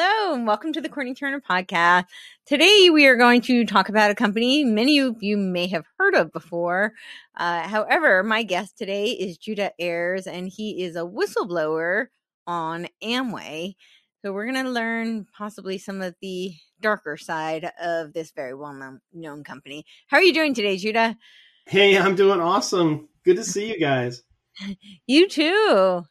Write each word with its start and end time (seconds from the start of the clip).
Hello, 0.00 0.32
and 0.32 0.46
welcome 0.46 0.72
to 0.74 0.80
the 0.80 0.88
Courtenay 0.88 1.14
Turner 1.14 1.40
podcast. 1.40 2.04
Today, 2.46 2.88
we 2.88 3.06
are 3.06 3.16
going 3.16 3.40
to 3.40 3.64
talk 3.64 3.88
about 3.88 4.12
a 4.12 4.14
company 4.14 4.62
many 4.62 5.00
of 5.00 5.24
you 5.24 5.36
may 5.36 5.66
have 5.66 5.86
heard 5.98 6.14
of 6.14 6.32
before. 6.32 6.92
Uh, 7.36 7.62
however, 7.62 8.22
my 8.22 8.44
guest 8.44 8.78
today 8.78 9.06
is 9.06 9.38
Judah 9.38 9.72
Ayers, 9.80 10.28
and 10.28 10.48
he 10.48 10.84
is 10.84 10.94
a 10.94 11.00
whistleblower 11.00 12.06
on 12.46 12.86
Amway. 13.02 13.74
So, 14.22 14.32
we're 14.32 14.44
going 14.44 14.64
to 14.64 14.70
learn 14.70 15.26
possibly 15.36 15.78
some 15.78 16.00
of 16.00 16.14
the 16.22 16.54
darker 16.80 17.16
side 17.16 17.68
of 17.82 18.12
this 18.12 18.30
very 18.30 18.54
well 18.54 19.00
known 19.12 19.42
company. 19.42 19.84
How 20.06 20.18
are 20.18 20.22
you 20.22 20.32
doing 20.32 20.54
today, 20.54 20.76
Judah? 20.76 21.16
Hey, 21.66 21.98
I'm 21.98 22.14
doing 22.14 22.40
awesome. 22.40 23.08
Good 23.24 23.38
to 23.38 23.44
see 23.44 23.72
you 23.72 23.80
guys. 23.80 24.22
you 25.08 25.28
too. 25.28 26.04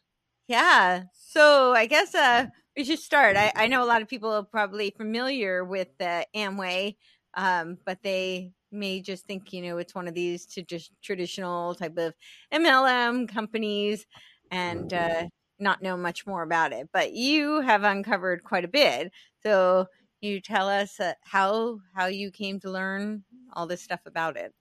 Yeah. 0.49 1.03
So, 1.13 1.71
I 1.71 1.85
guess 1.85 2.13
uh, 2.13 2.47
we 2.77 2.83
should 2.83 2.99
start. 2.99 3.35
I, 3.35 3.51
I 3.55 3.67
know 3.67 3.83
a 3.83 3.85
lot 3.87 4.03
of 4.03 4.07
people 4.07 4.31
are 4.31 4.43
probably 4.43 4.91
familiar 4.95 5.65
with 5.65 5.89
uh, 5.99 6.23
Amway, 6.35 6.95
um, 7.33 7.79
but 7.85 8.03
they 8.03 8.51
may 8.71 9.01
just 9.01 9.25
think 9.25 9.51
you 9.51 9.63
know 9.63 9.79
it's 9.79 9.95
one 9.95 10.07
of 10.07 10.13
these 10.13 10.45
to 10.45 10.61
just 10.61 10.91
traditional 11.01 11.73
type 11.73 11.97
of 11.97 12.13
MLM 12.53 13.27
companies 13.27 14.05
and 14.51 14.93
uh, 14.93 15.25
not 15.59 15.81
know 15.81 15.97
much 15.97 16.27
more 16.27 16.43
about 16.43 16.71
it. 16.71 16.87
But 16.93 17.13
you 17.13 17.61
have 17.61 17.83
uncovered 17.83 18.43
quite 18.43 18.63
a 18.63 18.69
bit. 18.69 19.11
So 19.41 19.87
you 20.21 20.39
tell 20.39 20.69
us 20.69 20.99
uh, 20.99 21.13
how 21.23 21.79
how 21.95 22.05
you 22.05 22.29
came 22.29 22.59
to 22.59 22.71
learn 22.71 23.23
all 23.53 23.65
this 23.65 23.81
stuff 23.81 24.01
about 24.05 24.37
it. 24.37 24.53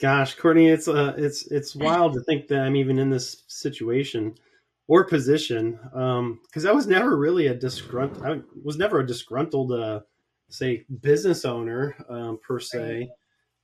Gosh, 0.00 0.34
Courtenay, 0.34 0.66
it's 0.66 0.88
uh, 0.88 1.14
it's 1.16 1.46
it's 1.46 1.76
wild 1.76 2.14
to 2.14 2.20
think 2.22 2.48
that 2.48 2.60
I'm 2.60 2.74
even 2.74 2.98
in 2.98 3.08
this 3.08 3.44
situation 3.46 4.34
or 4.88 5.04
position 5.04 5.78
because 5.82 6.64
um, 6.64 6.68
I 6.68 6.72
was 6.72 6.86
never 6.86 7.16
really 7.16 7.46
a 7.46 7.54
disgruntled. 7.54 8.24
I 8.24 8.40
was 8.64 8.78
never 8.78 9.00
a 9.00 9.06
disgruntled, 9.06 9.70
uh, 9.70 10.00
say, 10.48 10.86
business 11.00 11.44
owner 11.44 11.94
um, 12.08 12.38
per 12.42 12.58
se. 12.58 13.10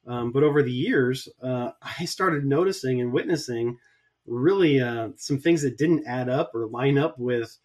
Um, 0.07 0.33
but 0.33 0.43
over 0.43 0.63
the 0.63 0.71
years, 0.71 1.29
uh, 1.43 1.71
I 1.81 2.05
started 2.05 2.45
noticing 2.45 3.01
and 3.01 3.11
witnessing 3.11 3.79
really 4.27 4.81
uh, 4.81 5.09
some 5.17 5.39
things 5.39 5.63
that 5.63 5.79
didn't 5.79 6.07
add 6.07 6.29
up 6.29 6.55
or 6.55 6.67
line 6.67 6.99
up 6.99 7.19
with 7.19 7.57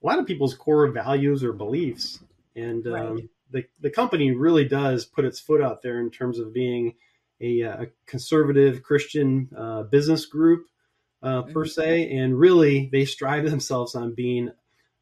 a 0.00 0.06
lot 0.06 0.20
of 0.20 0.26
people's 0.26 0.54
core 0.54 0.86
values 0.88 1.42
or 1.42 1.52
beliefs. 1.52 2.20
And 2.54 2.86
um, 2.86 3.14
right. 3.14 3.28
the 3.50 3.64
the 3.80 3.90
company 3.90 4.30
really 4.30 4.64
does 4.64 5.04
put 5.04 5.24
its 5.24 5.40
foot 5.40 5.60
out 5.60 5.82
there 5.82 5.98
in 5.98 6.10
terms 6.10 6.38
of 6.38 6.52
being 6.52 6.94
a, 7.40 7.62
a 7.62 7.86
conservative 8.06 8.84
Christian 8.84 9.48
uh, 9.56 9.82
business 9.84 10.26
group 10.26 10.66
uh, 11.22 11.42
per 11.42 11.64
mm-hmm. 11.64 11.68
se, 11.68 12.16
and 12.16 12.38
really 12.38 12.88
they 12.92 13.04
strive 13.04 13.44
themselves 13.44 13.94
on 13.94 14.14
being 14.14 14.50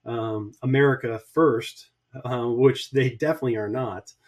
um, 0.05 0.53
America 0.63 1.21
first, 1.33 1.91
uh, 2.25 2.47
which 2.47 2.91
they 2.91 3.11
definitely 3.11 3.57
are 3.57 3.69
not. 3.69 4.13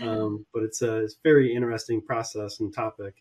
Um, 0.00 0.46
but 0.54 0.62
it's 0.62 0.80
a 0.80 1.00
it's 1.04 1.16
very 1.22 1.54
interesting 1.54 2.00
process 2.00 2.60
and 2.60 2.72
topic. 2.72 3.14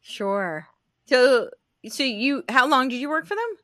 Sure. 0.00 0.66
So, 1.06 1.50
so 1.88 2.02
you, 2.02 2.42
how 2.48 2.66
long 2.66 2.88
did 2.88 2.96
you 2.96 3.08
work 3.08 3.26
for 3.26 3.36
them? 3.36 3.56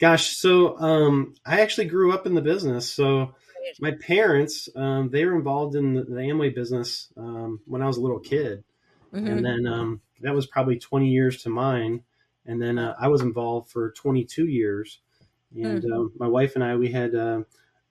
Gosh, 0.00 0.36
so 0.36 0.78
um, 0.78 1.34
I 1.44 1.60
actually 1.60 1.86
grew 1.86 2.12
up 2.12 2.26
in 2.26 2.34
the 2.34 2.40
business. 2.40 2.90
So 2.90 3.34
my 3.80 3.92
parents, 3.92 4.68
um, 4.74 5.10
they 5.10 5.24
were 5.24 5.36
involved 5.36 5.74
in 5.74 5.94
the, 5.94 6.04
the 6.04 6.20
Amway 6.20 6.54
business 6.54 7.12
um, 7.16 7.60
when 7.66 7.82
I 7.82 7.86
was 7.86 7.98
a 7.98 8.00
little 8.00 8.18
kid, 8.18 8.64
mm-hmm. 9.14 9.26
and 9.26 9.44
then 9.44 9.66
um, 9.66 10.00
that 10.22 10.34
was 10.34 10.46
probably 10.46 10.78
twenty 10.78 11.10
years 11.10 11.42
to 11.42 11.50
mine. 11.50 12.02
And 12.50 12.60
then 12.60 12.78
uh, 12.78 12.96
I 13.00 13.06
was 13.06 13.20
involved 13.20 13.70
for 13.70 13.92
22 13.92 14.46
years. 14.46 14.98
And 15.54 15.84
mm-hmm. 15.84 15.92
um, 15.92 16.12
my 16.18 16.26
wife 16.26 16.56
and 16.56 16.64
I, 16.64 16.74
we 16.74 16.90
had 16.90 17.14
uh, 17.14 17.42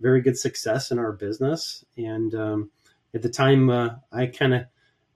very 0.02 0.20
good 0.22 0.38
success 0.38 0.92
in 0.92 1.00
our 1.00 1.14
business. 1.14 1.86
And 1.98 2.36
um, 2.36 2.70
at 3.14 3.22
the 3.22 3.30
time, 3.30 3.70
uh, 3.70 3.92
I 4.12 4.26
kind 4.26 4.54
of 4.54 4.64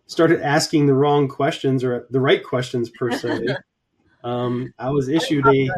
started 0.08 0.42
asking 0.42 0.86
the 0.86 0.94
wrong 0.94 1.28
questions 1.28 1.84
or 1.84 2.08
the 2.10 2.22
right 2.22 2.42
questions 2.42 2.90
per 2.90 3.12
se. 3.12 3.48
um, 4.24 4.74
I 4.80 4.90
was 4.92 5.10
issued 5.10 5.46
a 5.46 5.70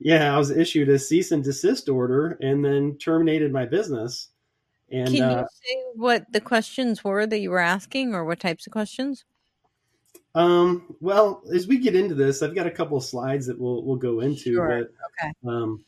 yeah, 0.00 0.34
I 0.34 0.38
was 0.38 0.50
issued 0.50 0.88
a 0.88 0.98
cease 0.98 1.32
and 1.32 1.44
desist 1.44 1.88
order 1.88 2.38
and 2.40 2.64
then 2.64 2.96
terminated 2.98 3.52
my 3.52 3.66
business. 3.66 4.28
And 4.90 5.08
can 5.08 5.16
you 5.16 5.22
uh, 5.22 5.46
say 5.50 5.82
what 5.96 6.32
the 6.32 6.40
questions 6.40 7.04
were 7.04 7.26
that 7.26 7.40
you 7.40 7.50
were 7.50 7.58
asking, 7.58 8.14
or 8.14 8.24
what 8.24 8.40
types 8.40 8.66
of 8.66 8.72
questions? 8.72 9.24
Um, 10.38 10.94
well, 11.00 11.42
as 11.52 11.66
we 11.66 11.78
get 11.78 11.96
into 11.96 12.14
this, 12.14 12.42
I've 12.42 12.54
got 12.54 12.68
a 12.68 12.70
couple 12.70 12.96
of 12.96 13.02
slides 13.02 13.46
that 13.46 13.58
we'll 13.58 13.82
we'll 13.82 13.96
go 13.96 14.20
into. 14.20 14.54
Sure. 14.54 14.68
But, 14.68 14.92
okay. 15.26 15.32
Um, 15.44 15.84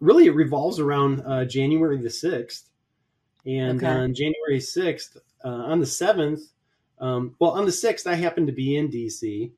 really, 0.00 0.26
it 0.26 0.34
revolves 0.34 0.80
around 0.80 1.22
uh, 1.22 1.46
January 1.46 1.96
the 1.96 2.10
sixth, 2.10 2.68
and 3.46 3.82
okay. 3.82 3.86
on 3.86 4.12
January 4.12 4.60
sixth, 4.60 5.16
uh, 5.42 5.48
on 5.48 5.80
the 5.80 5.86
seventh, 5.86 6.42
um, 6.98 7.36
well, 7.38 7.52
on 7.52 7.64
the 7.64 7.72
sixth, 7.72 8.06
I 8.06 8.16
happened 8.16 8.48
to 8.48 8.52
be 8.52 8.76
in 8.76 8.90
DC, 8.90 9.50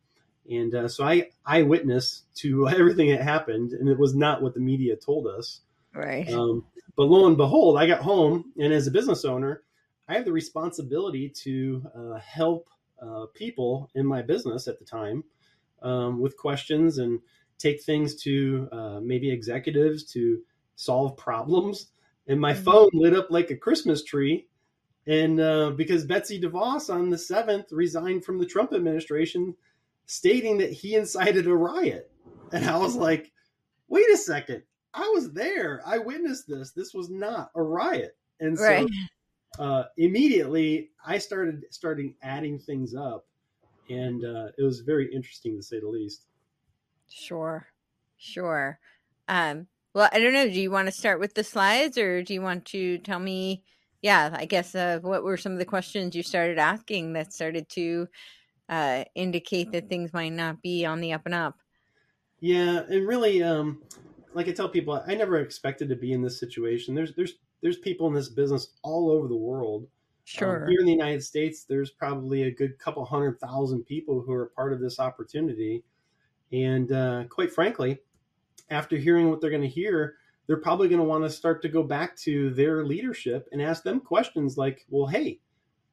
and 0.49 0.73
uh, 0.73 0.87
so 0.87 1.05
I 1.05 1.31
eyewitness 1.45 2.23
to 2.37 2.69
everything 2.69 3.11
that 3.11 3.23
happened, 3.23 3.73
and 3.73 3.89
it 3.89 3.99
was 3.99 4.15
not 4.15 4.41
what 4.41 4.55
the 4.55 4.61
media 4.61 4.95
told 4.95 5.27
us. 5.27 5.63
Right. 5.93 6.31
Um, 6.33 6.65
but 6.97 7.07
lo 7.07 7.27
and 7.27 7.37
behold, 7.37 7.77
I 7.77 7.89
got 7.89 8.03
home, 8.03 8.53
and 8.57 8.73
as 8.73 8.87
a 8.87 8.93
business 8.93 9.25
owner, 9.25 9.63
I 10.09 10.15
have 10.15 10.25
the 10.25 10.33
responsibility 10.33 11.29
to 11.43 11.83
uh, 11.93 12.19
help 12.21 12.69
uh, 13.01 13.27
people 13.35 13.91
in 13.95 14.07
my 14.07 14.23
business 14.23 14.69
at 14.69 14.79
the 14.79 14.85
time 14.85 15.25
um, 15.83 16.21
with 16.21 16.37
questions 16.37 16.99
and 16.99 17.21
take 17.59 17.83
things 17.83 18.15
to 18.23 18.69
uh, 18.73 19.01
maybe 19.01 19.31
executives 19.31 20.05
to 20.05 20.41
solve 20.75 21.17
problems. 21.17 21.89
And 22.27 22.41
my 22.41 22.53
mm-hmm. 22.53 22.65
phone 22.65 22.89
lit 22.93 23.15
up 23.15 23.31
like 23.31 23.51
a 23.51 23.57
Christmas 23.57 24.05
tree. 24.05 24.47
And 25.07 25.41
uh, 25.41 25.71
because 25.71 26.05
Betsy 26.05 26.41
DeVos 26.41 26.93
on 26.93 27.11
the 27.11 27.17
7th 27.17 27.67
resigned 27.71 28.25
from 28.25 28.39
the 28.39 28.47
Trump 28.47 28.73
administration, 28.73 29.55
stating 30.07 30.59
that 30.59 30.73
he 30.73 30.95
incited 30.97 31.47
a 31.47 31.55
riot. 31.55 32.11
And 32.53 32.65
I 32.65 32.77
was 32.77 32.97
like, 32.97 33.33
wait 33.89 34.11
a 34.11 34.17
second. 34.17 34.63
I 34.93 35.11
was 35.15 35.33
there. 35.33 35.83
I 35.87 35.99
witnessed 35.99 36.49
this. 36.49 36.73
This 36.73 36.95
was 36.95 37.11
not 37.11 37.51
a 37.55 37.63
riot. 37.63 38.17
And 38.41 38.59
so 38.59 38.65
right 38.65 38.89
uh, 39.59 39.85
immediately 39.97 40.91
I 41.05 41.19
started 41.19 41.65
starting 41.71 42.15
adding 42.23 42.59
things 42.59 42.95
up, 42.95 43.27
and 43.89 44.25
uh, 44.25 44.49
it 44.59 44.63
was 44.63 44.81
very 44.81 45.13
interesting 45.15 45.57
to 45.57 45.63
say 45.63 45.81
the 45.81 45.89
least. 45.89 46.27
Sure, 47.09 47.67
sure. 48.17 48.79
Um, 49.29 49.67
well, 49.95 50.09
I 50.13 50.19
don't 50.19 50.33
know. 50.33 50.45
Do 50.45 50.61
you 50.61 50.71
want 50.71 50.89
to 50.89 50.93
start 50.93 51.21
with 51.21 51.35
the 51.35 51.45
slides, 51.45 51.97
or 51.97 52.23
do 52.23 52.35
you 52.35 52.43
want 52.43 52.65
to 52.67 52.99
tell 52.99 53.19
me? 53.19 53.63
Yeah, 54.03 54.31
I 54.35 54.45
guess 54.45 54.75
uh, 54.75 54.99
what 55.01 55.25
were 55.25 55.37
some 55.37 55.53
of 55.53 55.59
the 55.59 55.65
questions 55.65 56.15
you 56.15 56.23
started 56.23 56.59
asking 56.59 57.15
that 57.15 57.33
started 57.33 57.69
to 57.71 58.07
uh, 58.69 59.05
indicate 59.15 59.73
that 59.73 59.89
things 59.89 60.13
might 60.13 60.33
not 60.33 60.61
be 60.63 60.85
on 60.85 61.01
the 61.01 61.13
up 61.13 61.23
and 61.25 61.35
up? 61.35 61.57
Yeah, 62.41 62.83
and 62.89 63.07
really, 63.07 63.43
um, 63.43 63.83
like 64.35 64.49
I 64.49 64.53
tell 64.53 64.69
people, 64.69 65.03
I 65.07 65.15
never 65.15 65.39
expected 65.39 65.89
to 65.89 65.97
be 65.97 66.13
in 66.13 66.21
this 66.21 66.39
situation. 66.39 66.95
There's 66.95 67.15
there's 67.15 67.35
there's 67.63 67.79
people 67.79 68.07
in 68.07 68.15
this 68.15 68.29
business 68.29 68.75
all 68.83 69.11
over 69.11 69.29
the 69.29 69.37
world. 69.37 69.83
Um, 69.83 69.89
sure. 70.25 70.65
Um, 70.65 70.71
here 70.71 70.81
in 70.81 70.87
the 70.87 70.93
United 70.93 71.23
States, 71.23 71.65
there's 71.65 71.91
probably 71.91 72.45
a 72.45 72.51
good 72.51 72.79
couple 72.79 73.05
hundred 73.05 73.41
thousand 73.41 73.85
people 73.85 74.23
who 74.23 74.33
are 74.33 74.47
part 74.57 74.73
of 74.73 74.81
this 74.81 74.99
opportunity. 74.99 75.85
And 76.53 76.93
uh, 76.93 77.25
quite 77.29 77.53
frankly, 77.53 77.99
after 78.71 78.97
hearing 78.97 79.31
what 79.31 79.41
they're 79.41 79.51
going 79.51 79.63
to 79.63 79.69
hear, 79.69 80.17
they're 80.47 80.57
probably 80.57 80.89
going 80.89 81.01
to 81.01 81.07
want 81.07 81.25
to 81.25 81.31
start 81.31 81.63
to 81.63 81.69
go 81.69 81.83
back 81.83 82.17
to 82.19 82.51
their 82.51 82.85
leadership 82.85 83.49
and 83.53 83.61
ask 83.61 83.83
them 83.83 84.01
questions 84.01 84.57
like, 84.57 84.87
well, 84.89 85.07
hey, 85.07 85.41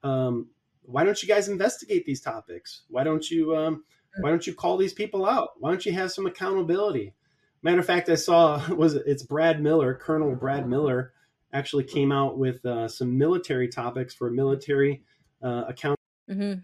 um, 0.04 0.48
why 0.83 1.04
don't 1.04 1.21
you 1.21 1.27
guys 1.27 1.48
investigate 1.48 2.06
these 2.06 2.21
topics? 2.21 2.83
Why 2.89 3.04
don't 3.04 3.30
you 3.30 3.56
um, 3.56 3.83
why 4.19 4.30
don't 4.30 4.45
you 4.45 4.54
call 4.54 4.77
these 4.77 4.94
people 4.94 5.25
out? 5.25 5.51
Why 5.60 5.71
don't 5.71 5.86
you 5.86 5.94
have 5.94 6.12
some 6.12 6.27
accountability? 6.27 7.13
Matter 7.62 7.80
of 7.80 7.86
fact, 7.86 8.10
I 8.10 8.15
saw 8.15 8.62
was 8.75 8.95
it's 8.95 9.24
Brad 9.24 9.62
Miller, 9.62 9.95
Colonel 9.95 10.36
Brad 10.36 10.68
Miller, 10.68 11.12
actually 11.53 11.83
came 11.83 12.11
out 12.11 12.38
with 12.38 12.65
uh, 12.65 12.88
some 12.88 13.17
military 13.17 13.67
topics 13.67 14.13
for 14.13 14.29
military 14.29 15.03
uh, 15.41 15.65
account. 15.67 15.97
Mm-hmm. 16.29 16.59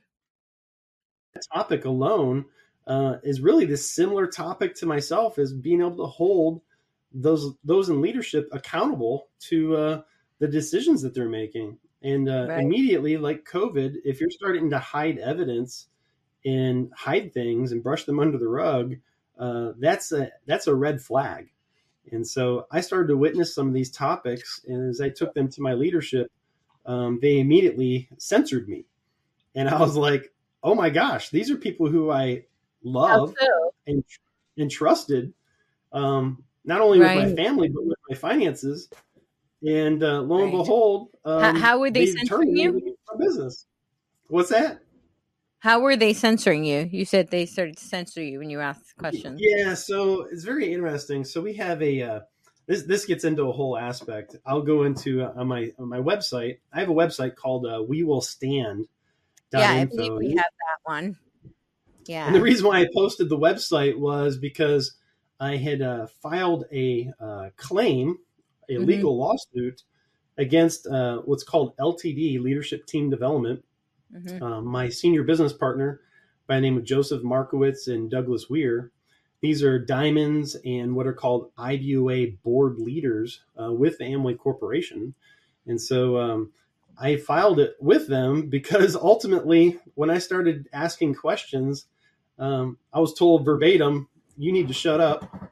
Topic 1.53 1.85
alone 1.85 2.45
uh, 2.87 3.17
is 3.23 3.39
really 3.39 3.65
this 3.65 3.93
similar 3.93 4.27
topic 4.27 4.75
to 4.75 4.85
myself 4.85 5.37
is 5.37 5.53
being 5.53 5.79
able 5.79 5.97
to 5.97 6.05
hold 6.05 6.61
those 7.13 7.53
those 7.63 7.89
in 7.89 8.01
leadership 8.01 8.49
accountable 8.51 9.29
to 9.39 9.75
uh, 9.75 10.01
the 10.39 10.47
decisions 10.47 11.01
that 11.01 11.13
they're 11.13 11.29
making. 11.29 11.77
And 12.01 12.29
uh, 12.29 12.47
right. 12.49 12.61
immediately, 12.61 13.17
like 13.17 13.45
COVID, 13.45 13.95
if 14.05 14.19
you're 14.19 14.29
starting 14.31 14.69
to 14.71 14.79
hide 14.79 15.17
evidence 15.17 15.87
and 16.45 16.91
hide 16.95 17.33
things 17.33 17.71
and 17.71 17.83
brush 17.83 18.05
them 18.05 18.19
under 18.19 18.37
the 18.37 18.47
rug, 18.47 18.95
uh, 19.37 19.73
that's 19.77 20.11
a 20.11 20.31
that's 20.45 20.67
a 20.67 20.75
red 20.75 21.01
flag. 21.01 21.49
And 22.11 22.25
so 22.25 22.67
I 22.71 22.81
started 22.81 23.07
to 23.09 23.17
witness 23.17 23.53
some 23.53 23.67
of 23.67 23.73
these 23.73 23.91
topics, 23.91 24.61
and 24.67 24.89
as 24.89 25.01
I 25.01 25.09
took 25.09 25.33
them 25.33 25.49
to 25.49 25.61
my 25.61 25.73
leadership, 25.73 26.31
um, 26.85 27.19
they 27.21 27.39
immediately 27.39 28.09
censored 28.17 28.67
me, 28.67 28.85
and 29.55 29.69
I 29.69 29.79
was 29.79 29.95
like, 29.95 30.33
"Oh 30.63 30.75
my 30.75 30.89
gosh, 30.89 31.29
these 31.29 31.51
are 31.51 31.57
people 31.57 31.87
who 31.89 32.09
I 32.09 32.45
love 32.83 33.35
and 33.87 34.03
and 34.57 34.71
trusted, 34.71 35.33
um, 35.91 36.43
not 36.65 36.81
only 36.81 36.99
right. 36.99 37.15
with 37.15 37.29
my 37.29 37.43
family 37.43 37.69
but 37.69 37.85
with 37.85 37.97
my 38.09 38.15
finances." 38.15 38.89
And 39.61 40.01
uh, 40.03 40.21
lo 40.21 40.41
and 40.43 40.51
behold, 40.51 41.09
um, 41.25 41.41
how, 41.41 41.59
how 41.59 41.79
would 41.79 41.93
they, 41.93 42.05
they 42.05 42.11
censor 42.11 42.43
you? 42.43 42.95
Business. 43.17 43.65
What's 44.29 44.49
that? 44.49 44.79
How 45.59 45.81
were 45.81 45.97
they 45.97 46.13
censoring 46.13 46.63
you? 46.63 46.89
You 46.89 47.03
said 47.03 47.29
they 47.29 47.45
started 47.45 47.77
to 47.77 47.83
censor 47.83 48.23
you 48.23 48.39
when 48.39 48.49
you 48.49 48.61
asked 48.61 48.95
questions. 48.97 49.41
Yeah, 49.43 49.73
so 49.73 50.23
it's 50.31 50.45
very 50.45 50.73
interesting. 50.73 51.25
So 51.25 51.41
we 51.41 51.53
have 51.55 51.81
a 51.81 52.01
uh, 52.01 52.19
this 52.65 52.83
this 52.83 53.05
gets 53.05 53.25
into 53.25 53.43
a 53.43 53.51
whole 53.51 53.77
aspect. 53.77 54.37
I'll 54.45 54.61
go 54.61 54.83
into 54.83 55.21
uh, 55.21 55.33
on 55.35 55.47
my 55.47 55.71
on 55.77 55.89
my 55.89 55.99
website. 55.99 56.59
I 56.71 56.79
have 56.79 56.89
a 56.89 56.93
website 56.93 57.35
called 57.35 57.65
uh, 57.65 57.83
We 57.85 58.03
Will 58.03 58.21
Stand. 58.21 58.87
Yeah, 59.51 59.69
I 59.69 59.85
believe 59.85 60.13
we 60.13 60.29
have 60.29 60.37
that 60.37 60.79
one. 60.83 61.17
Yeah, 62.05 62.27
and 62.27 62.35
the 62.35 62.41
reason 62.41 62.65
why 62.65 62.79
I 62.79 62.87
posted 62.93 63.27
the 63.27 63.37
website 63.37 63.99
was 63.99 64.37
because 64.37 64.95
I 65.41 65.57
had 65.57 65.81
uh, 65.81 66.07
filed 66.21 66.65
a 66.71 67.11
uh, 67.19 67.49
claim, 67.57 68.17
a 68.69 68.73
mm-hmm. 68.73 68.85
legal 68.85 69.17
lawsuit 69.17 69.83
against 70.37 70.87
uh, 70.87 71.17
what's 71.25 71.43
called 71.43 71.75
LTD 71.77 72.39
Leadership 72.39 72.85
Team 72.85 73.09
Development 73.09 73.61
Mm-hmm. 74.15 74.43
Um, 74.43 74.65
my 74.65 74.89
senior 74.89 75.23
business 75.23 75.53
partner 75.53 76.01
by 76.47 76.55
the 76.55 76.61
name 76.61 76.77
of 76.77 76.83
Joseph 76.83 77.23
Markowitz 77.23 77.87
and 77.87 78.09
Douglas 78.09 78.49
Weir. 78.49 78.91
These 79.41 79.63
are 79.63 79.79
diamonds 79.79 80.57
and 80.65 80.95
what 80.95 81.07
are 81.07 81.13
called 81.13 81.55
IBOA 81.55 82.41
board 82.41 82.79
leaders 82.79 83.41
uh, 83.61 83.71
with 83.71 83.99
Amway 83.99 84.37
Corporation. 84.37 85.13
And 85.65 85.79
so 85.79 86.17
um, 86.17 86.51
I 86.99 87.17
filed 87.17 87.59
it 87.59 87.75
with 87.79 88.07
them 88.07 88.47
because 88.49 88.95
ultimately, 88.95 89.77
when 89.95 90.09
I 90.09 90.17
started 90.17 90.67
asking 90.73 91.15
questions, 91.15 91.85
um, 92.37 92.77
I 92.91 92.99
was 92.99 93.13
told 93.13 93.45
verbatim, 93.45 94.07
you 94.37 94.51
need 94.51 94.67
to 94.69 94.73
shut 94.73 94.99
up 94.99 95.51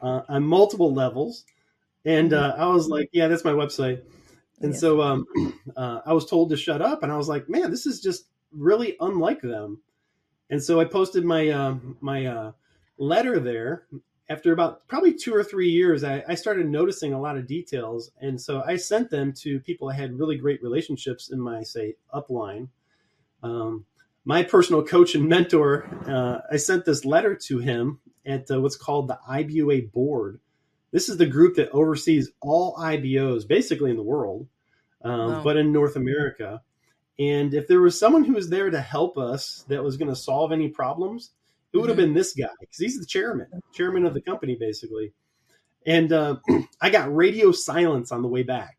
uh, 0.00 0.22
on 0.28 0.44
multiple 0.44 0.92
levels. 0.92 1.44
And 2.04 2.32
mm-hmm. 2.32 2.60
uh, 2.60 2.64
I 2.64 2.68
was 2.68 2.88
like, 2.88 3.08
yeah, 3.12 3.28
that's 3.28 3.44
my 3.44 3.52
website. 3.52 4.02
And 4.62 4.76
so 4.76 5.02
um, 5.02 5.26
uh, 5.76 6.00
I 6.06 6.12
was 6.12 6.26
told 6.26 6.50
to 6.50 6.56
shut 6.56 6.80
up, 6.80 7.02
and 7.02 7.12
I 7.12 7.16
was 7.16 7.28
like, 7.28 7.48
man, 7.48 7.70
this 7.70 7.86
is 7.86 8.00
just 8.00 8.26
really 8.52 8.96
unlike 9.00 9.40
them. 9.40 9.80
And 10.50 10.62
so 10.62 10.80
I 10.80 10.84
posted 10.84 11.24
my 11.24 11.48
uh, 11.48 11.76
my 12.00 12.26
uh, 12.26 12.52
letter 12.98 13.38
there. 13.40 13.86
After 14.28 14.52
about 14.52 14.86
probably 14.88 15.12
two 15.12 15.34
or 15.34 15.44
three 15.44 15.68
years, 15.68 16.04
I, 16.04 16.24
I, 16.26 16.36
started 16.36 16.66
noticing 16.66 17.12
a 17.12 17.20
lot 17.20 17.36
of 17.36 17.46
details, 17.46 18.12
and 18.20 18.40
so 18.40 18.62
I 18.64 18.76
sent 18.76 19.10
them 19.10 19.32
to 19.40 19.60
people 19.60 19.90
I 19.90 19.94
had 19.94 20.18
really 20.18 20.36
great 20.36 20.62
relationships 20.62 21.30
in 21.30 21.40
my 21.40 21.62
say 21.62 21.96
upline. 22.14 22.68
Um, 23.42 23.84
my 24.24 24.42
personal 24.42 24.84
coach 24.84 25.14
and 25.14 25.28
mentor, 25.28 25.88
uh, 26.06 26.38
I 26.50 26.56
sent 26.56 26.84
this 26.84 27.04
letter 27.04 27.34
to 27.34 27.58
him 27.58 27.98
at 28.24 28.50
uh, 28.50 28.60
what's 28.60 28.76
called 28.76 29.08
the 29.08 29.18
IBOA 29.28 29.92
board. 29.92 30.38
This 30.92 31.08
is 31.08 31.16
the 31.16 31.26
group 31.26 31.56
that 31.56 31.70
oversees 31.70 32.30
all 32.40 32.76
IBOs 32.76 33.48
basically 33.48 33.90
in 33.90 33.96
the 33.96 34.02
world 34.02 34.46
um, 35.04 35.32
wow. 35.32 35.42
but 35.42 35.56
in 35.56 35.72
North 35.72 35.96
America. 35.96 36.62
And 37.18 37.54
if 37.54 37.68
there 37.68 37.80
was 37.80 37.98
someone 37.98 38.24
who 38.24 38.34
was 38.34 38.48
there 38.48 38.70
to 38.70 38.80
help 38.80 39.18
us 39.18 39.64
that 39.68 39.82
was 39.82 39.96
going 39.96 40.08
to 40.08 40.16
solve 40.16 40.52
any 40.52 40.68
problems, 40.68 41.30
it 41.72 41.78
would 41.78 41.88
have 41.88 41.98
mm-hmm. 41.98 42.06
been 42.06 42.14
this 42.14 42.34
guy 42.34 42.48
because 42.60 42.78
he's 42.78 42.98
the 42.98 43.06
chairman, 43.06 43.48
chairman 43.72 44.06
of 44.06 44.14
the 44.14 44.20
company, 44.20 44.56
basically. 44.56 45.12
And 45.86 46.12
uh, 46.12 46.36
I 46.80 46.90
got 46.90 47.14
radio 47.14 47.52
silence 47.52 48.12
on 48.12 48.22
the 48.22 48.28
way 48.28 48.42
back. 48.42 48.78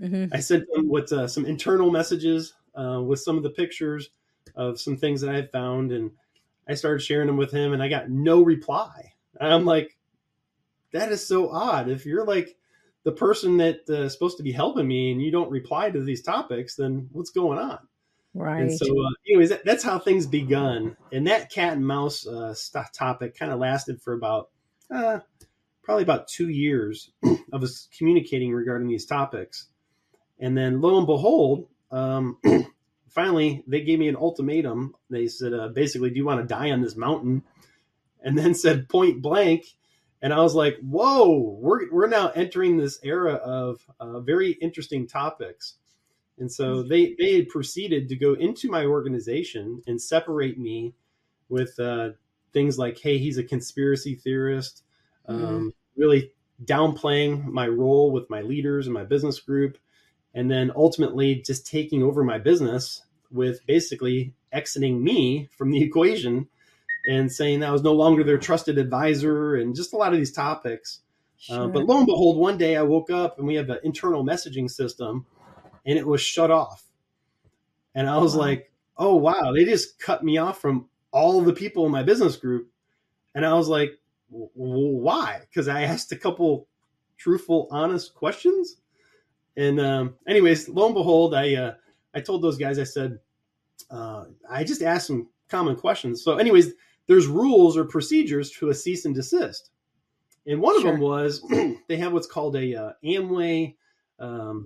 Mm-hmm. 0.00 0.34
I 0.34 0.40
sent 0.40 0.64
him 0.74 0.88
with 0.88 1.12
uh, 1.12 1.28
some 1.28 1.46
internal 1.46 1.90
messages 1.90 2.54
uh, 2.74 3.00
with 3.02 3.20
some 3.20 3.36
of 3.36 3.42
the 3.42 3.50
pictures 3.50 4.10
of 4.56 4.80
some 4.80 4.96
things 4.96 5.20
that 5.20 5.30
I 5.30 5.36
had 5.36 5.52
found, 5.52 5.92
and 5.92 6.10
I 6.68 6.74
started 6.74 7.00
sharing 7.00 7.28
them 7.28 7.36
with 7.36 7.52
him, 7.52 7.72
and 7.72 7.82
I 7.82 7.88
got 7.88 8.10
no 8.10 8.42
reply. 8.42 9.12
I'm 9.40 9.64
like, 9.64 9.96
that 10.94 11.10
is 11.10 11.26
so 11.26 11.50
odd. 11.50 11.88
If 11.90 12.06
you're 12.06 12.24
like 12.24 12.56
the 13.02 13.12
person 13.12 13.58
that's 13.58 13.90
uh, 13.90 14.08
supposed 14.08 14.38
to 14.38 14.42
be 14.42 14.52
helping 14.52 14.88
me 14.88 15.10
and 15.10 15.20
you 15.20 15.30
don't 15.30 15.50
reply 15.50 15.90
to 15.90 16.02
these 16.02 16.22
topics, 16.22 16.76
then 16.76 17.08
what's 17.12 17.30
going 17.30 17.58
on? 17.58 17.78
Right. 18.32 18.62
And 18.62 18.72
so, 18.72 18.86
uh, 18.86 19.10
anyways, 19.28 19.50
that, 19.50 19.64
that's 19.64 19.82
how 19.84 19.98
things 19.98 20.26
begun. 20.26 20.96
And 21.12 21.26
that 21.26 21.50
cat 21.50 21.74
and 21.74 21.86
mouse 21.86 22.26
uh, 22.26 22.54
topic 22.92 23.36
kind 23.36 23.52
of 23.52 23.58
lasted 23.58 24.00
for 24.00 24.14
about 24.14 24.50
uh, 24.90 25.18
probably 25.82 26.04
about 26.04 26.28
two 26.28 26.48
years 26.48 27.10
of 27.52 27.62
us 27.62 27.88
communicating 27.96 28.52
regarding 28.52 28.88
these 28.88 29.04
topics. 29.04 29.66
And 30.38 30.56
then, 30.56 30.80
lo 30.80 30.96
and 30.98 31.06
behold, 31.06 31.68
um, 31.90 32.38
finally 33.08 33.64
they 33.66 33.82
gave 33.82 33.98
me 33.98 34.08
an 34.08 34.16
ultimatum. 34.16 34.94
They 35.10 35.26
said, 35.26 35.52
uh, 35.52 35.68
basically, 35.68 36.10
do 36.10 36.16
you 36.16 36.24
want 36.24 36.40
to 36.40 36.46
die 36.46 36.70
on 36.70 36.82
this 36.82 36.96
mountain? 36.96 37.42
And 38.22 38.38
then 38.38 38.54
said 38.54 38.88
point 38.88 39.20
blank, 39.22 39.64
and 40.24 40.32
I 40.32 40.40
was 40.40 40.54
like, 40.54 40.78
"Whoa, 40.78 41.58
we're 41.60 41.92
we're 41.92 42.08
now 42.08 42.30
entering 42.30 42.78
this 42.78 42.98
era 43.02 43.34
of 43.34 43.84
uh, 44.00 44.20
very 44.20 44.52
interesting 44.52 45.06
topics." 45.06 45.74
And 46.38 46.50
so 46.50 46.76
mm-hmm. 46.76 46.88
they 46.88 47.14
they 47.18 47.36
had 47.36 47.50
proceeded 47.50 48.08
to 48.08 48.16
go 48.16 48.32
into 48.32 48.70
my 48.70 48.86
organization 48.86 49.82
and 49.86 50.00
separate 50.00 50.58
me 50.58 50.94
with 51.50 51.78
uh, 51.78 52.12
things 52.54 52.78
like, 52.78 52.98
"Hey, 52.98 53.18
he's 53.18 53.36
a 53.36 53.44
conspiracy 53.44 54.14
theorist," 54.14 54.82
mm-hmm. 55.28 55.44
um, 55.44 55.74
really 55.94 56.32
downplaying 56.64 57.44
my 57.44 57.68
role 57.68 58.10
with 58.10 58.30
my 58.30 58.40
leaders 58.40 58.86
and 58.86 58.94
my 58.94 59.04
business 59.04 59.40
group, 59.40 59.76
and 60.32 60.50
then 60.50 60.72
ultimately 60.74 61.34
just 61.34 61.66
taking 61.66 62.02
over 62.02 62.24
my 62.24 62.38
business 62.38 63.02
with 63.30 63.66
basically 63.66 64.32
exiting 64.52 65.04
me 65.04 65.50
from 65.52 65.70
the 65.70 65.82
equation 65.88 66.48
and 67.06 67.30
saying 67.30 67.60
that 67.60 67.68
I 67.68 67.72
was 67.72 67.82
no 67.82 67.92
longer 67.92 68.24
their 68.24 68.38
trusted 68.38 68.78
advisor 68.78 69.56
and 69.56 69.74
just 69.74 69.92
a 69.92 69.96
lot 69.96 70.12
of 70.12 70.18
these 70.18 70.32
topics. 70.32 71.00
Uh, 71.50 71.54
sure. 71.54 71.64
Uh, 71.64 71.68
but 71.68 71.84
lo 71.86 71.98
and 71.98 72.06
behold, 72.06 72.38
one 72.38 72.56
day 72.56 72.76
I 72.76 72.82
woke 72.82 73.10
up 73.10 73.38
and 73.38 73.46
we 73.46 73.54
have 73.56 73.70
an 73.70 73.78
internal 73.84 74.24
messaging 74.24 74.70
system 74.70 75.26
and 75.84 75.98
it 75.98 76.06
was 76.06 76.20
shut 76.20 76.50
off. 76.50 76.84
And 77.94 78.08
I 78.08 78.18
was 78.18 78.34
like, 78.34 78.72
oh, 78.96 79.16
wow, 79.16 79.52
they 79.54 79.64
just 79.64 80.00
cut 80.00 80.24
me 80.24 80.38
off 80.38 80.60
from 80.60 80.88
all 81.12 81.40
the 81.40 81.52
people 81.52 81.86
in 81.86 81.92
my 81.92 82.02
business 82.02 82.36
group. 82.36 82.68
And 83.34 83.44
I 83.44 83.54
was 83.54 83.68
like, 83.68 83.98
why? 84.28 85.40
Because 85.48 85.68
I 85.68 85.82
asked 85.82 86.10
a 86.12 86.16
couple 86.16 86.66
truthful, 87.18 87.68
honest 87.70 88.14
questions. 88.14 88.76
And 89.56 89.80
um, 89.80 90.14
anyways, 90.26 90.68
lo 90.68 90.86
and 90.86 90.94
behold, 90.94 91.34
I 91.34 91.54
uh, 91.54 91.74
I 92.14 92.20
told 92.20 92.42
those 92.42 92.58
guys, 92.58 92.78
I 92.78 92.84
said, 92.84 93.18
uh, 93.90 94.24
I 94.50 94.64
just 94.64 94.82
asked 94.82 95.06
some 95.06 95.28
common 95.48 95.76
questions. 95.76 96.22
So, 96.22 96.36
anyways, 96.38 96.72
there's 97.06 97.26
rules 97.26 97.76
or 97.76 97.84
procedures 97.84 98.50
to 98.52 98.70
a 98.70 98.74
cease 98.74 99.04
and 99.04 99.14
desist. 99.14 99.70
And 100.46 100.60
one 100.60 100.80
sure. 100.80 100.88
of 100.88 100.94
them 100.94 101.00
was 101.00 101.42
they 101.88 101.96
have 101.96 102.12
what's 102.12 102.26
called 102.26 102.56
a 102.56 102.74
uh, 102.74 102.92
Amway 103.04 103.74
um, 104.18 104.64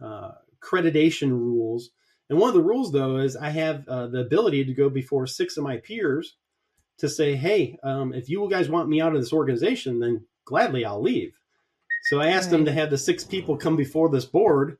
uh, 0.00 0.32
accreditation 0.60 1.30
rules. 1.30 1.90
And 2.28 2.38
one 2.38 2.48
of 2.48 2.54
the 2.54 2.62
rules, 2.62 2.92
though, 2.92 3.16
is 3.18 3.36
I 3.36 3.50
have 3.50 3.86
uh, 3.88 4.06
the 4.06 4.20
ability 4.20 4.64
to 4.64 4.74
go 4.74 4.88
before 4.88 5.26
six 5.26 5.56
of 5.56 5.64
my 5.64 5.78
peers 5.78 6.36
to 6.98 7.08
say, 7.08 7.34
hey, 7.34 7.78
um, 7.82 8.12
if 8.12 8.28
you 8.28 8.46
guys 8.48 8.68
want 8.68 8.88
me 8.88 9.00
out 9.00 9.14
of 9.14 9.20
this 9.20 9.32
organization, 9.32 10.00
then 10.00 10.24
gladly 10.44 10.84
I'll 10.84 11.02
leave. 11.02 11.32
So 12.04 12.20
I 12.20 12.28
asked 12.28 12.46
right. 12.46 12.52
them 12.52 12.64
to 12.66 12.72
have 12.72 12.90
the 12.90 12.98
six 12.98 13.24
people 13.24 13.56
come 13.56 13.76
before 13.76 14.08
this 14.10 14.24
board. 14.24 14.78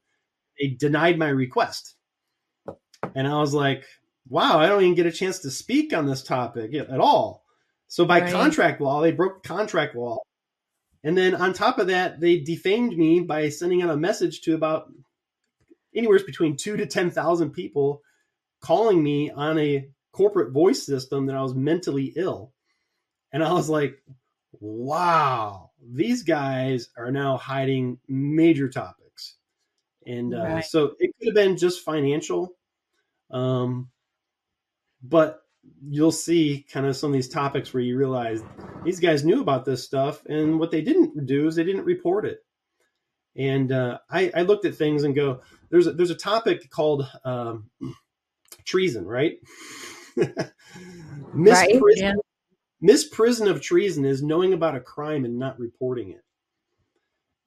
They 0.59 0.69
denied 0.69 1.19
my 1.19 1.29
request. 1.29 1.97
And 3.15 3.27
I 3.27 3.39
was 3.41 3.55
like, 3.55 3.85
wow, 4.31 4.61
I 4.61 4.69
don't 4.69 4.83
even 4.83 4.95
get 4.95 5.07
a 5.07 5.13
chance 5.13 5.41
to 5.41 5.51
speak 5.51 5.93
on 5.93 6.07
this 6.07 6.23
topic 6.23 6.73
at 6.73 7.01
all. 7.01 7.45
So 7.89 8.05
by 8.05 8.21
right. 8.21 8.33
contract 8.33 8.81
law, 8.81 9.03
they 9.03 9.11
broke 9.11 9.43
contract 9.43 9.97
law. 9.97 10.19
And 11.03 11.19
then 11.19 11.35
on 11.35 11.53
top 11.53 11.79
of 11.79 11.89
that, 11.89 12.21
they 12.21 12.39
defamed 12.39 12.97
me 12.97 13.21
by 13.21 13.49
sending 13.49 13.83
out 13.83 13.91
a 13.91 13.97
message 13.97 14.43
to 14.43 14.55
about 14.55 14.93
anywhere 15.95 16.21
between 16.25 16.57
two 16.57 16.77
to 16.77 16.87
10,000 16.87 17.51
people 17.51 18.03
calling 18.61 19.03
me 19.03 19.31
on 19.31 19.59
a 19.59 19.89
corporate 20.13 20.53
voice 20.53 20.85
system 20.85 21.27
that 21.27 21.37
I 21.37 21.43
was 21.43 21.55
mentally 21.55 22.13
ill. 22.15 22.53
And 23.33 23.43
I 23.43 23.53
was 23.53 23.69
like, 23.69 24.01
wow, 24.61 25.71
these 25.83 26.23
guys 26.23 26.89
are 26.97 27.11
now 27.11 27.37
hiding 27.37 27.99
major 28.07 28.69
topics. 28.69 29.37
And 30.07 30.35
uh, 30.35 30.43
right. 30.43 30.65
so 30.65 30.93
it 30.99 31.13
could 31.19 31.29
have 31.29 31.35
been 31.35 31.57
just 31.57 31.85
financial. 31.85 32.55
Um, 33.31 33.91
but 35.03 35.43
you'll 35.89 36.13
see 36.13 36.67
kind 36.73 36.87
of 36.87 36.97
some 36.97 37.11
of 37.11 37.15
these 37.15 37.29
topics 37.29 37.73
where 37.73 37.83
you 37.83 37.97
realize 37.97 38.43
these 38.85 39.01
guys 39.01 39.25
knew 39.25 39.41
about 39.41 39.65
this 39.65 39.85
stuff. 39.85 40.25
And 40.27 40.59
what 40.59 40.71
they 40.71 40.83
didn't 40.83 41.27
do 41.27 41.47
is 41.47 41.57
they 41.57 41.65
didn't 41.65 41.85
report 41.85 42.25
it. 42.25 42.41
And 43.37 43.71
uh, 43.73 43.99
I, 44.11 44.31
I, 44.35 44.43
looked 44.43 44.65
at 44.65 44.75
things 44.75 45.05
and 45.05 45.15
go, 45.15 45.41
there's 45.71 45.87
a, 45.87 45.93
there's 45.93 46.11
a 46.11 46.17
topic 46.17 46.69
called 46.69 47.09
um, 47.25 47.71
treason, 48.65 49.07
right? 49.07 49.39
misprision, 50.19 51.81
right, 51.81 51.97
yeah. 51.97 52.13
misprision 52.83 53.49
of 53.49 53.63
treason 53.63 54.05
is 54.05 54.23
knowing 54.23 54.53
about 54.53 54.75
a 54.75 54.81
crime 54.81 55.25
and 55.25 55.39
not 55.39 55.61
reporting 55.61 56.11
it. 56.11 56.23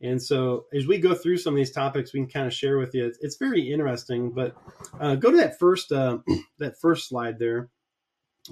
And 0.04 0.22
so, 0.22 0.66
as 0.74 0.86
we 0.86 0.98
go 0.98 1.16
through 1.16 1.38
some 1.38 1.54
of 1.54 1.58
these 1.58 1.72
topics, 1.72 2.14
we 2.14 2.20
can 2.20 2.30
kind 2.30 2.46
of 2.46 2.54
share 2.54 2.78
with 2.78 2.94
you. 2.94 3.06
It's, 3.06 3.18
it's 3.22 3.38
very 3.38 3.72
interesting. 3.72 4.32
But 4.32 4.54
uh, 5.00 5.16
go 5.16 5.32
to 5.32 5.38
that 5.38 5.58
first 5.58 5.94
uh, 5.94 6.18
that 6.60 6.78
first 6.80 7.08
slide 7.08 7.40
there. 7.40 7.70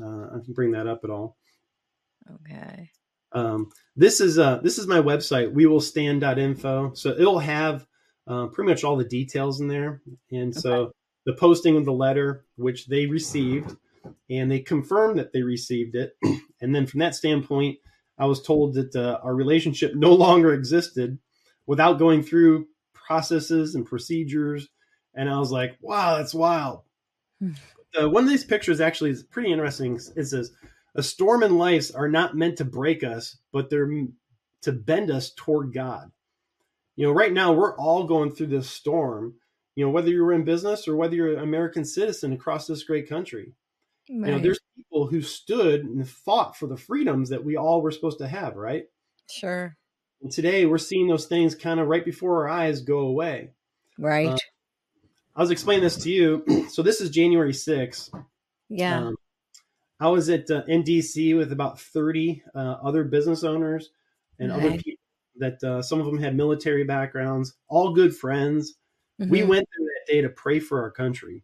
Uh, 0.02 0.28
I 0.28 0.40
can 0.44 0.54
bring 0.54 0.72
that 0.72 0.88
up 0.88 1.02
at 1.04 1.10
all. 1.10 1.36
Okay. 2.42 2.90
Um, 3.34 3.70
this 3.98 4.22
is 4.22 4.40
uh, 4.40 4.60
this 4.64 4.78
is 4.78 4.88
my 4.88 5.00
website. 5.00 5.54
We 5.54 5.66
will 5.66 5.82
stand.info. 5.82 6.94
So 6.94 7.10
it'll 7.10 7.40
have 7.40 7.86
uh, 8.28 8.48
pretty 8.48 8.70
much 8.70 8.86
all 8.86 8.96
the 8.96 9.04
details 9.04 9.60
in 9.60 9.68
there. 9.68 10.02
And 10.32 10.56
so 10.56 10.74
okay. 10.74 10.92
the 11.26 11.34
posting 11.34 11.76
of 11.76 11.84
the 11.84 11.92
letter, 11.92 12.46
which 12.56 12.88
they 12.88 13.08
received, 13.08 13.76
and 14.30 14.50
they 14.50 14.60
confirmed 14.60 15.20
that 15.20 15.34
they 15.34 15.42
received 15.42 15.96
it. 15.96 16.16
and 16.62 16.74
then 16.74 16.86
from 16.86 17.02
that 17.02 17.16
standpoint, 17.16 17.80
I 18.18 18.26
was 18.26 18.42
told 18.42 18.76
that 18.76 18.96
uh, 18.96 19.20
our 19.22 19.36
relationship 19.36 19.94
no 19.96 20.14
longer 20.14 20.54
existed 20.54 21.20
without 21.72 21.98
going 21.98 22.22
through 22.22 22.68
processes 22.94 23.76
and 23.76 23.86
procedures. 23.86 24.68
And 25.16 25.30
I 25.30 25.40
was 25.40 25.54
like, 25.54 25.78
wow, 25.80 26.18
that's 26.18 26.34
wild. 26.34 26.82
Uh, 27.42 28.10
one 28.10 28.26
of 28.26 28.30
these 28.30 28.44
pictures 28.44 28.82
actually 28.82 29.12
is 29.12 29.24
pretty 29.24 29.54
interesting. 29.54 29.98
It 30.18 30.26
says, 30.26 30.52
a 30.96 31.02
storm 31.02 31.44
and 31.44 31.58
life 31.58 31.90
are 31.96 32.10
not 32.10 32.36
meant 32.36 32.58
to 32.58 32.66
break 32.66 33.06
us, 33.06 33.38
but 33.54 33.70
they're 33.70 33.90
to 34.64 34.72
bend 34.74 35.10
us 35.10 35.32
toward 35.34 35.74
God. 35.74 36.12
You 36.98 37.08
know, 37.08 37.14
right 37.14 37.32
now 37.32 37.54
we're 37.54 37.78
all 37.78 38.04
going 38.04 38.32
through 38.36 38.48
this 38.48 38.70
storm, 38.70 39.36
you 39.76 39.86
know, 39.86 39.92
whether 39.92 40.10
you're 40.10 40.34
in 40.34 40.44
business 40.44 40.90
or 40.90 40.98
whether 40.98 41.16
you're 41.16 41.38
an 41.38 41.44
American 41.44 41.86
citizen 41.86 42.34
across 42.34 42.68
this 42.68 42.84
great 42.84 43.08
country. 43.08 43.54
Right. 44.10 44.28
You 44.28 44.36
know, 44.36 44.40
there's 44.40 44.60
people 44.76 45.08
who 45.08 45.22
stood 45.22 45.86
and 45.86 46.06
fought 46.06 46.58
for 46.58 46.68
the 46.68 46.76
freedoms 46.76 47.30
that 47.30 47.46
we 47.46 47.56
all 47.56 47.82
were 47.82 47.92
supposed 47.92 48.18
to 48.18 48.28
have, 48.28 48.58
right? 48.58 48.88
Sure. 49.30 49.78
And 50.22 50.32
today 50.32 50.66
we're 50.66 50.78
seeing 50.78 51.08
those 51.08 51.26
things 51.26 51.56
kind 51.56 51.80
of 51.80 51.88
right 51.88 52.06
before 52.06 52.42
our 52.42 52.50
eyes 52.50 52.82
go 52.82 53.00
away. 53.00 53.52
Right. 53.98 54.30
Uh, 54.30 54.38
I 55.36 55.42
was 55.42 55.52
explaining 55.52 55.84
this 55.84 55.98
to 55.98 56.12
you. 56.12 56.68
so 56.70 56.82
this 56.82 57.02
is 57.02 57.10
January 57.10 57.54
6th. 57.54 58.12
Yeah. 58.70 59.08
Um, 59.08 59.16
I 60.00 60.08
was 60.08 60.30
at 60.30 60.50
uh, 60.50 60.64
NDC 60.64 61.38
with 61.38 61.52
about 61.52 61.80
30 61.80 62.44
uh, 62.56 62.58
other 62.84 63.04
business 63.04 63.44
owners 63.44 63.92
and 64.40 64.52
other 64.52 64.72
people 64.72 64.94
that 65.38 65.64
uh, 65.64 65.82
some 65.82 66.00
of 66.00 66.06
them 66.06 66.20
had 66.20 66.36
military 66.36 66.84
backgrounds, 66.84 67.54
all 67.68 67.94
good 67.94 68.16
friends. 68.16 68.76
Mm-hmm. 69.20 69.32
We 69.32 69.44
went 69.44 69.68
there 69.78 69.88
that 69.88 70.12
day 70.12 70.22
to 70.22 70.30
pray 70.30 70.60
for 70.60 70.82
our 70.82 70.92
country. 70.92 71.44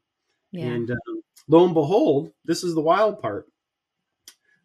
Yeah. 0.51 0.65
And 0.65 0.89
um, 0.89 1.21
lo 1.47 1.65
and 1.65 1.73
behold, 1.73 2.31
this 2.45 2.63
is 2.63 2.73
the 2.73 2.81
wild 2.81 3.21
part. 3.21 3.47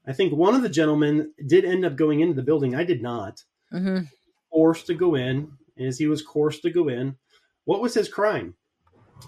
I 0.06 0.12
think 0.12 0.32
one 0.32 0.54
of 0.54 0.62
the 0.62 0.68
gentlemen 0.68 1.32
did 1.46 1.64
end 1.64 1.84
up 1.84 1.96
going 1.96 2.20
into 2.20 2.34
the 2.34 2.42
building. 2.42 2.74
I 2.74 2.84
did 2.84 3.02
not. 3.02 3.44
Mm-hmm. 3.72 4.04
Forced 4.50 4.86
to 4.86 4.94
go 4.94 5.14
in, 5.14 5.52
as 5.78 5.98
he 5.98 6.06
was 6.06 6.22
forced 6.22 6.62
to 6.62 6.70
go 6.70 6.88
in. 6.88 7.16
What 7.64 7.80
was 7.80 7.94
his 7.94 8.08
crime? 8.08 8.54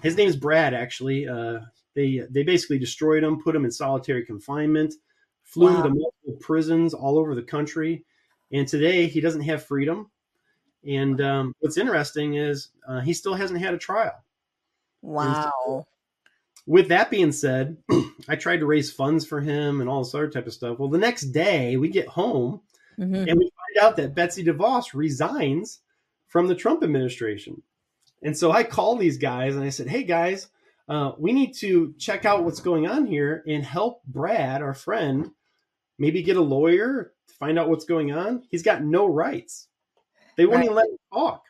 His 0.02 0.16
name 0.16 0.28
is 0.28 0.36
Brad. 0.36 0.74
Actually, 0.74 1.28
uh, 1.28 1.60
they 1.94 2.22
they 2.30 2.42
basically 2.42 2.78
destroyed 2.78 3.22
him, 3.22 3.42
put 3.42 3.56
him 3.56 3.64
in 3.64 3.70
solitary 3.70 4.24
confinement, 4.24 4.94
flew 5.42 5.72
wow. 5.72 5.82
to 5.82 5.88
multiple 5.88 6.36
prisons 6.40 6.94
all 6.94 7.18
over 7.18 7.34
the 7.34 7.42
country, 7.42 8.04
and 8.52 8.66
today 8.66 9.06
he 9.06 9.20
doesn't 9.20 9.42
have 9.42 9.64
freedom. 9.64 10.10
And 10.86 11.20
um, 11.20 11.54
what's 11.60 11.78
interesting 11.78 12.34
is 12.34 12.68
uh, 12.86 13.00
he 13.00 13.14
still 13.14 13.34
hasn't 13.34 13.60
had 13.60 13.74
a 13.74 13.78
trial. 13.78 14.12
Wow. 15.00 15.86
with 16.66 16.88
that 16.88 17.10
being 17.10 17.30
said, 17.30 17.76
I 18.28 18.36
tried 18.36 18.60
to 18.60 18.66
raise 18.66 18.90
funds 18.90 19.26
for 19.26 19.40
him 19.40 19.80
and 19.80 19.88
all 19.88 20.02
this 20.02 20.14
other 20.14 20.30
type 20.30 20.46
of 20.46 20.54
stuff. 20.54 20.78
Well, 20.78 20.88
the 20.88 20.98
next 20.98 21.26
day 21.26 21.76
we 21.76 21.88
get 21.88 22.08
home 22.08 22.62
mm-hmm. 22.98 23.14
and 23.14 23.38
we 23.38 23.50
find 23.50 23.86
out 23.86 23.96
that 23.96 24.14
Betsy 24.14 24.44
DeVos 24.44 24.94
resigns 24.94 25.80
from 26.28 26.46
the 26.46 26.54
Trump 26.54 26.82
administration. 26.82 27.62
And 28.22 28.36
so 28.36 28.50
I 28.50 28.64
called 28.64 28.98
these 28.98 29.18
guys 29.18 29.54
and 29.54 29.64
I 29.64 29.68
said, 29.68 29.88
"Hey 29.88 30.04
guys, 30.04 30.48
uh, 30.88 31.12
we 31.18 31.32
need 31.32 31.54
to 31.54 31.94
check 31.98 32.24
out 32.24 32.44
what's 32.44 32.60
going 32.60 32.86
on 32.86 33.06
here 33.06 33.42
and 33.46 33.64
help 33.64 34.02
Brad, 34.04 34.62
our 34.62 34.74
friend, 34.74 35.30
maybe 35.98 36.22
get 36.22 36.36
a 36.36 36.42
lawyer 36.42 37.12
to 37.26 37.34
find 37.34 37.58
out 37.58 37.68
what's 37.68 37.84
going 37.84 38.12
on. 38.12 38.44
He's 38.50 38.62
got 38.62 38.82
no 38.82 39.06
rights. 39.06 39.68
They 40.36 40.44
won't 40.44 40.56
right. 40.56 40.64
even 40.64 40.76
let 40.76 40.88
him 40.88 40.98
talk. 41.12 41.44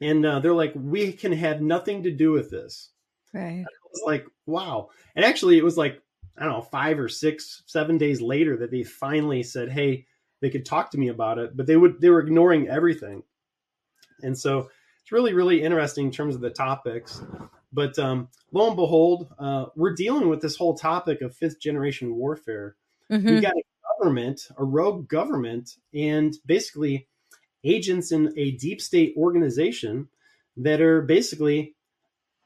And 0.00 0.24
uh, 0.24 0.40
they're 0.40 0.54
like, 0.54 0.72
we 0.74 1.12
can 1.12 1.32
have 1.32 1.60
nothing 1.60 2.02
to 2.04 2.10
do 2.10 2.32
with 2.32 2.50
this. 2.50 2.90
Right. 3.34 3.64
I 3.66 3.90
was 3.90 4.02
like, 4.06 4.26
wow. 4.46 4.90
And 5.14 5.24
actually, 5.24 5.58
it 5.58 5.64
was 5.64 5.76
like, 5.76 6.00
I 6.38 6.44
don't 6.44 6.52
know, 6.52 6.62
five 6.62 6.98
or 6.98 7.08
six, 7.08 7.62
seven 7.66 7.98
days 7.98 8.20
later 8.20 8.58
that 8.58 8.70
they 8.70 8.84
finally 8.84 9.42
said, 9.42 9.70
hey, 9.70 10.06
they 10.40 10.50
could 10.50 10.66
talk 10.66 10.90
to 10.90 10.98
me 10.98 11.08
about 11.08 11.38
it, 11.38 11.56
but 11.56 11.66
they 11.66 11.76
would 11.76 12.00
they 12.00 12.10
were 12.10 12.20
ignoring 12.20 12.68
everything. 12.68 13.22
And 14.22 14.36
so 14.36 14.70
it's 15.00 15.12
really, 15.12 15.34
really 15.34 15.62
interesting 15.62 16.06
in 16.06 16.12
terms 16.12 16.34
of 16.34 16.40
the 16.40 16.50
topics. 16.50 17.22
But 17.72 17.98
um, 17.98 18.28
lo 18.52 18.68
and 18.68 18.76
behold, 18.76 19.28
uh, 19.38 19.66
we're 19.76 19.94
dealing 19.94 20.28
with 20.28 20.40
this 20.40 20.56
whole 20.56 20.76
topic 20.76 21.20
of 21.20 21.36
fifth 21.36 21.60
generation 21.60 22.16
warfare. 22.16 22.76
Mm-hmm. 23.10 23.28
We've 23.28 23.42
got 23.42 23.54
a 23.54 23.62
government, 23.98 24.48
a 24.56 24.64
rogue 24.64 25.08
government, 25.08 25.76
and 25.94 26.34
basically 26.44 27.06
agents 27.64 28.12
in 28.12 28.32
a 28.36 28.52
deep 28.52 28.80
state 28.80 29.14
organization 29.16 30.08
that 30.56 30.80
are 30.80 31.02
basically 31.02 31.74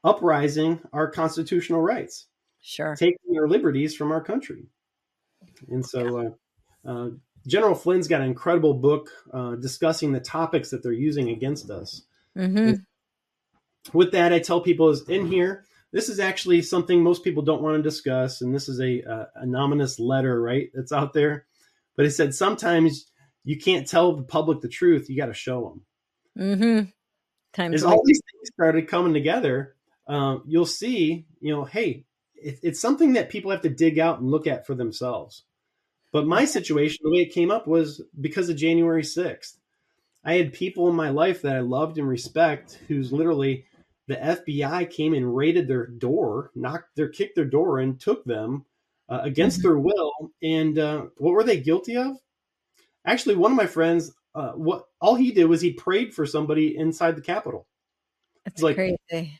uprising 0.03 0.81
our 0.91 1.09
constitutional 1.09 1.81
rights, 1.81 2.27
sure, 2.61 2.95
taking 2.95 3.37
our 3.37 3.47
liberties 3.47 3.95
from 3.95 4.11
our 4.11 4.23
country. 4.23 4.65
And 5.69 5.85
so, 5.85 6.35
uh, 6.85 6.89
uh, 6.89 7.09
General 7.47 7.75
Flynn's 7.75 8.07
got 8.07 8.21
an 8.21 8.27
incredible 8.27 8.73
book 8.73 9.09
uh, 9.33 9.55
discussing 9.55 10.11
the 10.11 10.19
topics 10.19 10.69
that 10.69 10.83
they're 10.83 10.91
using 10.91 11.29
against 11.29 11.69
us. 11.69 12.03
Mm-hmm 12.37 12.73
with 13.93 14.11
that, 14.11 14.33
I 14.33 14.39
tell 14.39 14.61
people 14.61 14.89
is 14.89 15.07
in 15.09 15.27
here. 15.27 15.65
This 15.91 16.07
is 16.07 16.19
actually 16.19 16.61
something 16.61 17.03
most 17.03 17.23
people 17.23 17.43
don't 17.43 17.61
want 17.61 17.77
to 17.77 17.83
discuss, 17.83 18.41
and 18.41 18.53
this 18.53 18.69
is 18.69 18.79
a 18.79 19.03
uh, 19.03 19.25
anonymous 19.35 19.99
letter, 19.99 20.41
right? 20.41 20.69
That's 20.73 20.91
out 20.91 21.13
there. 21.13 21.45
But 21.97 22.05
it 22.05 22.11
said 22.11 22.33
sometimes 22.33 23.11
you 23.43 23.57
can't 23.57 23.87
tell 23.87 24.15
the 24.15 24.23
public 24.23 24.61
the 24.61 24.69
truth; 24.69 25.09
you 25.09 25.17
got 25.17 25.25
to 25.25 25.33
show 25.33 25.81
them. 26.35 26.47
Mm-hmm. 26.47 26.89
Time 27.53 27.73
As 27.73 27.83
all 27.83 28.01
these 28.05 28.21
things 28.31 28.49
started 28.53 28.87
coming 28.87 29.13
together, 29.13 29.75
um, 30.07 30.43
you'll 30.47 30.65
see, 30.65 31.25
you 31.41 31.53
know, 31.53 31.65
hey, 31.65 32.05
it, 32.35 32.59
it's 32.63 32.79
something 32.79 33.13
that 33.13 33.29
people 33.29 33.51
have 33.51 33.61
to 33.61 33.69
dig 33.69 33.99
out 33.99 34.19
and 34.19 34.31
look 34.31 34.47
at 34.47 34.65
for 34.65 34.73
themselves. 34.73 35.43
But 36.11 36.27
my 36.27 36.45
situation, 36.45 36.99
the 37.03 37.11
way 37.11 37.21
it 37.21 37.33
came 37.33 37.51
up 37.51 37.67
was 37.67 38.01
because 38.19 38.49
of 38.49 38.57
January 38.57 39.03
6th. 39.03 39.55
I 40.23 40.33
had 40.33 40.53
people 40.53 40.87
in 40.89 40.95
my 40.95 41.09
life 41.09 41.41
that 41.41 41.55
I 41.55 41.61
loved 41.61 41.97
and 41.97 42.07
respect 42.07 42.79
who's 42.87 43.11
literally 43.11 43.65
the 44.07 44.15
FBI 44.17 44.89
came 44.89 45.13
and 45.13 45.35
raided 45.35 45.67
their 45.67 45.87
door, 45.87 46.51
knocked 46.53 46.95
their, 46.95 47.07
kicked 47.09 47.35
their 47.35 47.45
door 47.45 47.79
and 47.79 47.99
took 47.99 48.23
them 48.25 48.65
uh, 49.09 49.21
against 49.23 49.59
mm-hmm. 49.59 49.69
their 49.69 49.77
will. 49.77 50.11
And 50.43 50.77
uh, 50.77 51.05
what 51.17 51.31
were 51.31 51.43
they 51.43 51.59
guilty 51.59 51.97
of? 51.97 52.17
Actually, 53.05 53.35
one 53.35 53.51
of 53.51 53.57
my 53.57 53.65
friends, 53.65 54.13
uh, 54.35 54.51
what 54.51 54.85
all 54.99 55.15
he 55.15 55.31
did 55.31 55.45
was 55.45 55.61
he 55.61 55.73
prayed 55.73 56.13
for 56.13 56.25
somebody 56.25 56.77
inside 56.77 57.15
the 57.15 57.21
Capitol. 57.21 57.67
That's 58.45 58.61
like, 58.61 58.75
crazy. 58.75 59.39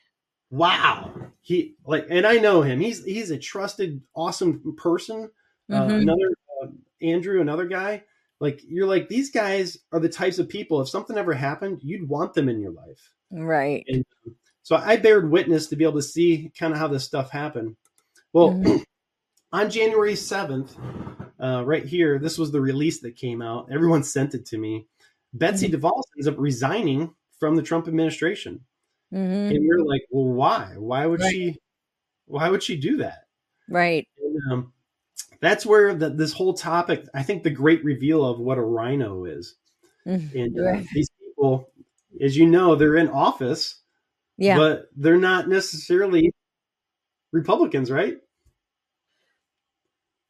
Wow, 0.49 1.13
he 1.39 1.75
like, 1.85 2.07
and 2.09 2.25
I 2.25 2.37
know 2.37 2.61
him. 2.61 2.81
He's 2.81 3.05
he's 3.05 3.31
a 3.31 3.37
trusted, 3.37 4.01
awesome 4.13 4.75
person. 4.77 5.31
Uh, 5.71 5.83
mm-hmm. 5.83 5.93
another 5.93 6.33
Andrew, 7.01 7.41
another 7.41 7.65
guy. 7.65 8.03
Like 8.39 8.61
you're 8.67 8.87
like 8.87 9.07
these 9.07 9.29
guys 9.29 9.77
are 9.91 9.99
the 9.99 10.09
types 10.09 10.39
of 10.39 10.49
people. 10.49 10.81
If 10.81 10.89
something 10.89 11.17
ever 11.17 11.33
happened, 11.33 11.79
you'd 11.83 12.09
want 12.09 12.33
them 12.33 12.49
in 12.49 12.59
your 12.59 12.71
life, 12.71 13.13
right? 13.29 13.85
And 13.87 14.03
so 14.63 14.75
I 14.75 14.97
bared 14.97 15.29
witness 15.29 15.67
to 15.67 15.75
be 15.75 15.83
able 15.83 15.99
to 15.99 16.01
see 16.01 16.51
kind 16.57 16.73
of 16.73 16.79
how 16.79 16.87
this 16.87 17.03
stuff 17.03 17.29
happened. 17.29 17.75
Well, 18.33 18.51
mm-hmm. 18.51 18.77
on 19.51 19.69
January 19.69 20.13
7th, 20.13 20.71
uh, 21.39 21.63
right 21.65 21.85
here, 21.85 22.19
this 22.19 22.37
was 22.37 22.51
the 22.51 22.61
release 22.61 22.99
that 23.01 23.15
came 23.15 23.41
out. 23.41 23.67
Everyone 23.71 24.03
sent 24.03 24.33
it 24.33 24.45
to 24.47 24.57
me. 24.57 24.87
Betsy 25.33 25.67
mm-hmm. 25.67 25.85
DeVos 25.85 26.03
ends 26.17 26.27
up 26.27 26.35
resigning 26.37 27.13
from 27.39 27.55
the 27.55 27.63
Trump 27.63 27.87
administration. 27.87 28.61
Mm-hmm. 29.13 29.55
And 29.55 29.59
we 29.59 29.71
are 29.71 29.83
like, 29.83 30.03
well, 30.09 30.33
why? 30.33 30.73
Why 30.77 31.05
would 31.05 31.21
right. 31.21 31.31
she? 31.31 31.57
why 32.31 32.49
would 32.49 32.63
she 32.63 32.75
do 32.75 32.97
that? 32.97 33.25
Right. 33.69 34.07
And, 34.17 34.53
um, 34.53 34.73
that's 35.41 35.65
where 35.65 35.93
the, 35.93 36.09
this 36.09 36.31
whole 36.33 36.53
topic, 36.53 37.05
I 37.13 37.23
think, 37.23 37.43
the 37.43 37.49
great 37.49 37.83
reveal 37.83 38.23
of 38.25 38.39
what 38.39 38.57
a 38.57 38.63
RINO 38.63 39.25
is. 39.25 39.55
Mm, 40.07 40.33
And 40.35 40.59
uh, 40.59 40.83
these 40.93 41.09
people, 41.19 41.69
as 42.21 42.37
you 42.37 42.45
know, 42.47 42.75
they're 42.75 42.95
in 42.97 43.09
office, 43.09 43.81
Yeah. 44.37 44.57
but 44.57 44.89
they're 44.95 45.17
not 45.17 45.49
necessarily 45.49 46.33
Republicans, 47.31 47.89
right? 47.91 48.17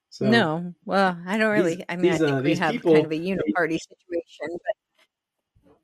So, 0.09 0.29
no. 0.29 0.73
Well, 0.85 1.17
I 1.25 1.37
don't 1.37 1.55
These- 1.55 1.63
really. 1.63 1.85
I 1.89 1.95
mean, 1.95 2.11
these, 2.11 2.21
I 2.21 2.25
think 2.27 2.37
uh, 2.37 2.41
we 2.43 2.55
have 2.55 2.71
people- 2.71 2.93
kind 2.93 3.05
of 3.05 3.11
a 3.11 3.15
uniparty 3.15 3.77
situation. 3.79 4.59
But 5.65 5.77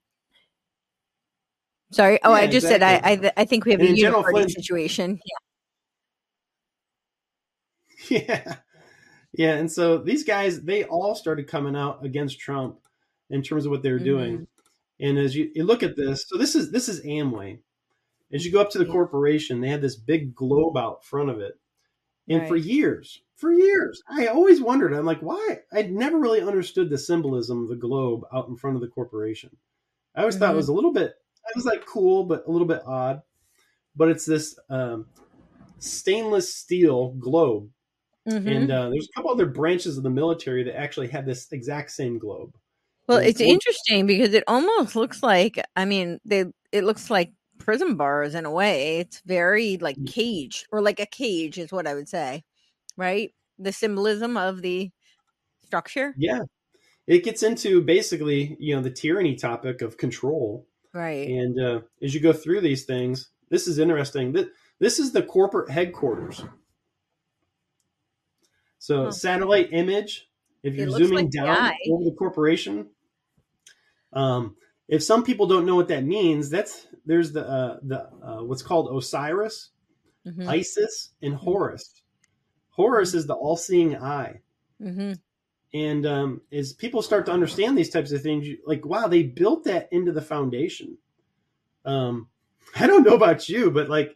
sorry. 1.91 2.19
Oh, 2.23 2.33
I 2.33 2.41
Yeah, 2.43 2.47
just 2.51 2.67
said 2.67 2.83
I, 2.83 2.95
I. 3.03 3.31
I 3.37 3.45
think 3.45 3.63
we 3.65 3.71
have 3.71 3.79
And 3.79 3.89
a 3.89 3.93
uniparty 3.93 4.29
Flynn- 4.31 4.49
situation. 4.49 5.19
Yeah. 5.25 5.37
Yeah. 8.09 8.55
Yeah. 9.33 9.55
And 9.55 9.71
so 9.71 9.97
these 9.97 10.23
guys, 10.23 10.61
they 10.61 10.83
all 10.85 11.15
started 11.15 11.47
coming 11.47 11.75
out 11.75 12.03
against 12.03 12.39
Trump 12.39 12.79
in 13.29 13.41
terms 13.41 13.65
of 13.65 13.71
what 13.71 13.83
they 13.83 13.91
were 13.91 13.99
doing. 13.99 14.33
Mm-hmm. 14.33 14.43
And 14.99 15.17
as 15.19 15.35
you, 15.35 15.51
you 15.53 15.63
look 15.63 15.83
at 15.83 15.95
this, 15.95 16.25
so 16.27 16.37
this 16.37 16.55
is 16.55 16.71
this 16.71 16.89
is 16.89 17.03
Amway. 17.05 17.59
As 18.33 18.45
you 18.45 18.51
go 18.51 18.59
up 18.61 18.71
to 18.71 18.77
the 18.77 18.85
Yeah. 18.85 18.91
corporation, 18.91 19.61
they 19.61 19.69
had 19.69 19.81
this 19.81 19.95
big 19.95 20.35
globe 20.35 20.75
out 20.77 21.05
front 21.05 21.29
of 21.29 21.39
it. 21.39 21.59
And 22.29 22.45
for 22.47 22.57
years, 22.57 23.21
for 23.35 23.53
years, 23.53 24.03
I 24.09 24.27
always 24.27 24.59
wondered, 24.59 24.91
I'm 24.93 25.05
like, 25.05 25.21
why? 25.21 25.59
I'd 25.71 25.93
never 25.93 26.17
really 26.19 26.41
understood 26.41 26.89
the 26.89 26.97
symbolism 26.97 27.63
of 27.63 27.69
the 27.69 27.75
globe 27.77 28.23
out 28.33 28.49
in 28.49 28.57
front 28.57 28.75
of 28.75 28.81
the 28.81 28.89
corporation. 28.89 29.55
I 30.13 30.21
always 30.21 30.35
thought 30.35 30.49
it 30.49 30.53
Mhm. 30.53 30.57
was 30.57 30.67
a 30.67 30.73
little 30.73 30.91
bit, 30.91 31.15
I 31.45 31.51
was 31.55 31.65
like 31.65 31.85
cool, 31.85 32.25
but 32.25 32.45
a 32.45 32.51
little 32.51 32.67
bit 32.67 32.81
odd. 32.85 33.21
But 33.95 34.09
it's 34.09 34.25
this 34.25 34.59
um, 34.69 35.07
stainless 35.79 36.53
steel 36.53 37.11
globe 37.13 37.69
Mhm. 38.27 38.47
and 38.51 38.71
uh, 38.71 38.89
there's 38.89 39.07
a 39.09 39.13
couple 39.15 39.31
other 39.31 39.45
branches 39.45 39.97
of 39.97 40.03
the 40.03 40.09
military 40.09 40.63
that 40.63 40.77
actually 40.77 41.07
have 41.09 41.25
this 41.25 41.51
exact 41.51 41.91
same 41.91 42.17
globe. 42.19 42.55
Well, 43.07 43.19
it's 43.19 43.39
interesting 43.39 44.05
because 44.05 44.33
it 44.33 44.43
almost 44.47 44.95
looks 44.95 45.23
like. 45.23 45.59
I 45.75 45.85
mean, 45.85 46.19
they. 46.25 46.45
It 46.73 46.83
looks 46.83 47.09
like 47.09 47.31
prison 47.57 47.95
bars 47.95 48.35
in 48.35 48.45
a 48.45 48.51
way. 48.51 48.97
It's 48.99 49.21
very 49.25 49.77
like 49.77 49.97
Mm. 49.97 50.05
caged, 50.05 50.67
or 50.71 50.81
like 50.81 50.99
a 50.99 51.05
cage 51.05 51.57
is 51.57 51.71
what 51.71 51.87
I 51.87 51.93
would 51.95 52.09
say, 52.09 52.43
right? 52.97 53.33
The 53.59 53.71
symbolism 53.73 54.37
of 54.37 54.61
the 54.61 54.91
structure, 55.65 56.15
Yeah, 56.17 56.39
it 57.07 57.23
gets 57.23 57.43
into 57.43 57.81
basically 57.81 58.57
you 58.59 58.75
know 58.75 58.81
the 58.81 58.91
tyranny 58.91 59.35
topic 59.35 59.81
of 59.81 59.97
control, 59.97 60.67
right? 60.93 61.27
and 61.29 61.59
uh, 61.61 61.81
as 62.03 62.13
you 62.15 62.21
go 62.21 62.33
through 62.33 62.61
these 62.61 62.85
things, 62.85 63.29
this 63.49 63.67
is 63.67 63.79
interesting. 63.79 64.33
This, 64.33 64.47
this 64.79 64.99
is 64.99 65.11
the 65.13 65.23
corporate 65.23 65.71
headquarters. 65.71 66.43
So 68.87 69.03
Huh. 69.03 69.11
satellite 69.11 69.73
image. 69.73 70.29
If 70.63 70.75
you're 70.75 70.89
zooming 70.89 71.25
like 71.25 71.29
down 71.29 71.49
eye. 71.49 71.77
over 71.91 72.05
the 72.05 72.15
corporation, 72.17 72.87
um, 74.13 74.55
if 74.87 75.03
some 75.03 75.25
people 75.25 75.45
don't 75.45 75.65
know 75.65 75.75
what 75.75 75.89
that 75.89 76.05
means, 76.05 76.49
that's 76.49 76.87
there's 77.05 77.33
the 77.33 77.45
uh, 77.45 77.79
the 77.83 78.09
uh, 78.23 78.43
what's 78.45 78.61
called 78.61 78.95
Osiris. 78.95 79.71
Mhm, 80.25 80.47
Isis 80.47 81.09
and 81.21 81.35
Horus. 81.35 82.01
Horus 82.69 83.13
is 83.13 83.27
the 83.27 83.33
all-seeing 83.33 83.97
eye, 83.97 84.39
mhm. 84.81 85.19
and 85.73 86.05
um, 86.05 86.41
as 86.53 86.71
people 86.71 87.01
start 87.01 87.25
to 87.25 87.33
understand 87.33 87.77
these 87.77 87.89
types 87.89 88.13
of 88.13 88.21
things, 88.21 88.47
you, 88.47 88.59
like 88.65 88.85
wow, 88.85 89.09
they 89.09 89.23
built 89.23 89.65
that 89.65 89.89
into 89.91 90.13
the 90.13 90.21
foundation. 90.21 90.97
Um, 91.83 92.29
I 92.77 92.87
don't 92.87 93.03
know 93.03 93.15
about 93.15 93.49
you, 93.49 93.69
but 93.69 93.89
like 93.89 94.15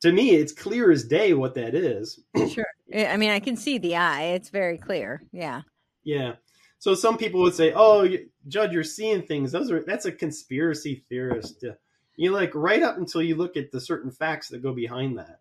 to 0.00 0.12
me, 0.12 0.32
it's 0.32 0.52
clear 0.52 0.90
as 0.90 1.04
day 1.04 1.32
what 1.32 1.54
that 1.54 1.74
is. 1.74 2.20
Sure. 2.50 2.66
I 2.92 3.06
I 3.06 3.16
mean, 3.16 3.30
I 3.30 3.40
can 3.40 3.56
see 3.56 3.78
the 3.78 3.96
eye. 3.96 4.22
It's 4.34 4.50
very 4.50 4.78
clear. 4.78 5.22
Yeah. 5.32 5.62
Yeah. 6.04 6.34
So 6.78 6.94
some 6.94 7.16
people 7.16 7.40
would 7.42 7.54
say, 7.54 7.72
"Oh, 7.74 8.02
you- 8.02 8.28
Judd, 8.48 8.72
you're 8.72 8.82
seeing 8.84 9.22
things. 9.22 9.52
Those 9.52 9.70
are 9.70 9.82
that's 9.84 10.06
a 10.06 10.12
conspiracy 10.12 11.04
theorist." 11.08 11.64
Uh, 11.64 11.74
You 12.16 12.30
like 12.32 12.54
right 12.54 12.82
up 12.82 12.98
until 12.98 13.22
you 13.22 13.36
look 13.36 13.56
at 13.56 13.70
the 13.72 13.80
certain 13.80 14.10
facts 14.10 14.48
that 14.48 14.62
go 14.62 14.72
behind 14.74 15.18
that. 15.18 15.40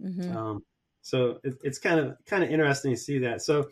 hmm 0.00 0.36
Um, 0.36 0.64
so 1.00 1.40
it, 1.42 1.54
it's 1.62 1.78
kind 1.78 1.98
of 2.00 2.16
kind 2.26 2.44
of 2.44 2.50
interesting 2.50 2.92
to 2.92 3.00
see 3.00 3.18
that. 3.20 3.42
So 3.42 3.70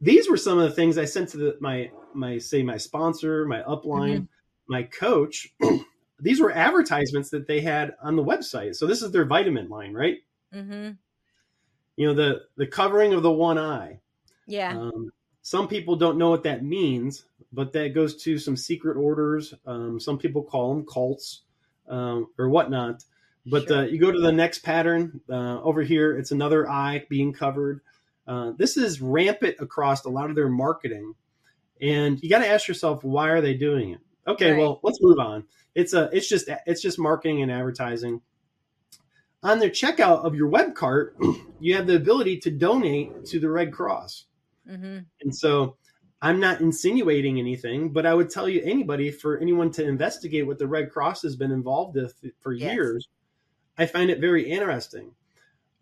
these 0.00 0.28
were 0.28 0.36
some 0.36 0.58
of 0.58 0.64
the 0.68 0.74
things 0.74 0.98
I 0.98 1.04
sent 1.04 1.28
to 1.30 1.36
the, 1.36 1.56
my 1.60 1.90
my 2.14 2.38
say 2.38 2.62
my 2.62 2.76
sponsor, 2.76 3.44
my 3.46 3.62
upline, 3.62 4.26
my 4.66 4.82
coach. 4.84 5.54
these 6.20 6.40
were 6.40 6.52
advertisements 6.52 7.30
that 7.30 7.46
they 7.46 7.60
had 7.60 7.94
on 8.02 8.16
the 8.16 8.24
website. 8.24 8.76
So 8.76 8.86
this 8.86 9.02
is 9.02 9.10
their 9.12 9.24
vitamin 9.24 9.68
line, 9.68 9.94
right? 9.94 10.18
hmm 10.52 10.90
You 11.96 12.08
know 12.08 12.14
the 12.14 12.42
the 12.56 12.66
covering 12.66 13.12
of 13.14 13.22
the 13.22 13.32
one 13.32 13.58
eye. 13.58 14.00
Yeah. 14.46 14.76
Um, 14.76 15.12
some 15.42 15.68
people 15.68 15.96
don't 15.96 16.18
know 16.18 16.30
what 16.30 16.42
that 16.44 16.64
means, 16.64 17.24
but 17.52 17.72
that 17.72 17.94
goes 17.94 18.16
to 18.24 18.38
some 18.38 18.56
secret 18.56 18.96
orders. 18.96 19.54
Um, 19.66 19.98
some 20.00 20.18
people 20.18 20.42
call 20.42 20.74
them 20.74 20.86
cults 20.86 21.42
um, 21.88 22.28
or 22.38 22.48
whatnot. 22.48 23.04
But 23.46 23.68
Sure. 23.68 23.78
uh, 23.78 23.82
you 23.84 23.98
go 23.98 24.12
to 24.12 24.20
the 24.20 24.32
next 24.32 24.58
pattern 24.58 25.20
uh, 25.30 25.62
over 25.62 25.82
here, 25.82 26.16
it's 26.16 26.30
another 26.30 26.68
eye 26.68 27.06
being 27.08 27.32
covered. 27.32 27.80
Uh, 28.26 28.52
this 28.56 28.76
is 28.76 29.00
rampant 29.00 29.56
across 29.60 30.04
a 30.04 30.10
lot 30.10 30.28
of 30.30 30.36
their 30.36 30.48
marketing, 30.50 31.14
and 31.80 32.22
you 32.22 32.28
got 32.28 32.40
to 32.40 32.48
ask 32.48 32.68
yourself 32.68 33.02
why 33.02 33.28
are 33.30 33.40
they 33.40 33.54
doing 33.54 33.90
it? 33.92 34.00
Okay, 34.26 34.52
Right. 34.52 34.58
well 34.58 34.78
let's 34.82 34.98
move 35.00 35.18
on. 35.18 35.44
It's 35.74 35.94
a 35.94 36.10
it's 36.12 36.28
just 36.28 36.48
it's 36.66 36.82
just 36.82 36.98
marketing 36.98 37.42
and 37.42 37.50
advertising. 37.50 38.20
On 39.42 39.58
the 39.58 39.70
checkout 39.70 40.24
of 40.24 40.34
your 40.34 40.48
web 40.48 40.74
cart, 40.74 41.16
you 41.60 41.74
have 41.74 41.86
the 41.86 41.96
ability 41.96 42.38
to 42.40 42.50
donate 42.50 43.24
to 43.26 43.40
the 43.40 43.50
Red 43.50 43.72
Cross. 43.72 44.26
Mm-hmm. 44.68 44.98
And 45.22 45.34
so 45.34 45.76
I'm 46.22 46.40
not 46.40 46.60
insinuating 46.60 47.38
anything, 47.38 47.90
but 47.90 48.04
I 48.04 48.12
would 48.14 48.28
tell 48.28 48.48
you 48.48 48.60
anybody 48.62 49.10
for 49.10 49.38
anyone 49.38 49.70
to 49.72 49.84
investigate 49.84 50.46
what 50.46 50.58
the 50.58 50.66
Red 50.68 50.90
Cross 50.90 51.22
has 51.22 51.36
been 51.36 51.50
involved 51.50 51.96
with 51.96 52.22
for 52.40 52.52
Yes. 52.52 52.74
years. 52.74 53.08
I 53.78 53.86
find 53.86 54.10
it 54.10 54.20
very 54.20 54.50
interesting. 54.50 55.12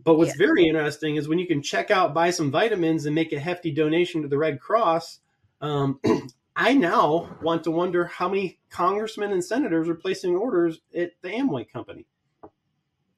But 0.05 0.14
what's 0.16 0.31
Yes. 0.31 0.38
very 0.38 0.64
interesting 0.66 1.16
is 1.16 1.27
when 1.27 1.40
you 1.40 1.47
can 1.49 1.61
check 1.61 1.90
out, 1.90 2.14
buy 2.14 2.31
some 2.31 2.53
vitamins, 2.53 3.05
and 3.07 3.14
make 3.14 3.33
a 3.33 3.40
hefty 3.40 3.73
donation 3.73 4.23
to 4.23 4.29
the 4.29 4.38
Red 4.38 4.61
Cross. 4.61 5.18
Um, 5.61 5.99
I 6.57 6.75
now 6.75 7.37
want 7.42 7.64
to 7.64 7.73
wonder 7.73 8.05
how 8.05 8.29
many 8.29 8.61
congressmen 8.71 9.33
and 9.33 9.44
senators 9.44 9.88
are 9.88 9.94
placing 9.97 10.37
orders 10.37 10.81
at 10.94 11.12
the 11.23 11.31
Amway 11.31 11.68
company. 11.68 12.07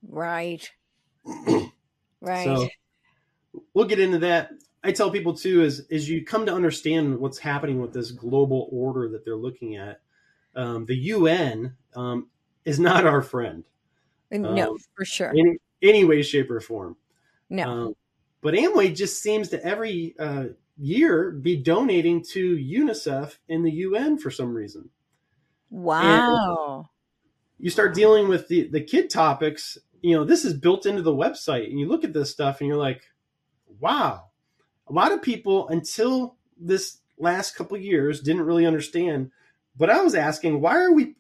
Right. 0.06 0.70
Right. 2.22 2.44
So 2.44 2.68
we'll 3.72 3.86
get 3.86 3.98
into 3.98 4.18
that. 4.18 4.50
I 4.84 4.92
tell 4.92 5.10
people 5.10 5.34
too 5.34 5.62
is 5.62 5.80
is 5.88 6.06
you 6.06 6.22
come 6.22 6.44
to 6.46 6.54
understand 6.54 7.18
what's 7.18 7.38
happening 7.38 7.80
with 7.80 7.94
this 7.94 8.10
global 8.10 8.68
order 8.70 9.08
that 9.08 9.24
they're 9.24 9.36
looking 9.36 9.76
at. 9.76 10.02
Um, 10.54 10.84
the 10.84 10.96
UN 10.96 11.76
um, 11.96 12.28
is 12.66 12.78
not 12.78 13.06
our 13.06 13.22
friend 13.22 13.64
no, 14.30 14.72
um, 14.72 14.78
for 14.94 15.04
sure. 15.04 15.32
in 15.34 15.58
any 15.82 16.04
way, 16.04 16.22
shape, 16.22 16.50
or 16.50 16.60
form. 16.60 16.96
No. 17.48 17.68
Um, 17.68 17.94
but 18.40 18.54
Amway 18.54 18.94
just 18.94 19.22
seems 19.22 19.48
to 19.50 19.64
every 19.64 20.14
uh, 20.18 20.46
year 20.78 21.30
be 21.30 21.56
donating 21.56 22.24
to 22.32 22.56
UNICEF 22.56 23.38
and 23.48 23.64
the 23.64 23.70
UN 23.70 24.18
for 24.18 24.30
some 24.30 24.54
reason. 24.54 24.88
wow. 25.70 26.88
you 27.58 27.70
start 27.70 27.94
dealing 27.94 28.28
with 28.28 28.48
the 28.48 28.68
the 28.68 28.80
kid 28.80 29.10
topics 29.10 29.78
you 30.02 30.16
know 30.16 30.24
this 30.24 30.44
is 30.44 30.54
built 30.54 30.86
into 30.86 31.02
the 31.02 31.12
website 31.12 31.68
and 31.68 31.78
you 31.78 31.88
look 31.88 32.04
at 32.04 32.12
this 32.12 32.30
stuff 32.30 32.60
and 32.60 32.68
you're 32.68 32.76
like 32.76 33.02
wow. 33.78 34.24
A 34.88 34.92
lot 34.92 35.12
of 35.12 35.22
people 35.22 35.68
until 35.68 36.36
this 36.58 36.98
last 37.18 37.54
couple 37.54 37.76
of 37.76 37.82
years 37.82 38.20
didn't 38.20 38.42
really 38.42 38.66
understand. 38.66 39.30
But 39.76 39.90
i 39.90 40.02
was 40.02 40.14
asking 40.14 40.60
why 40.60 40.76
are 40.76 40.92
we 40.92 41.14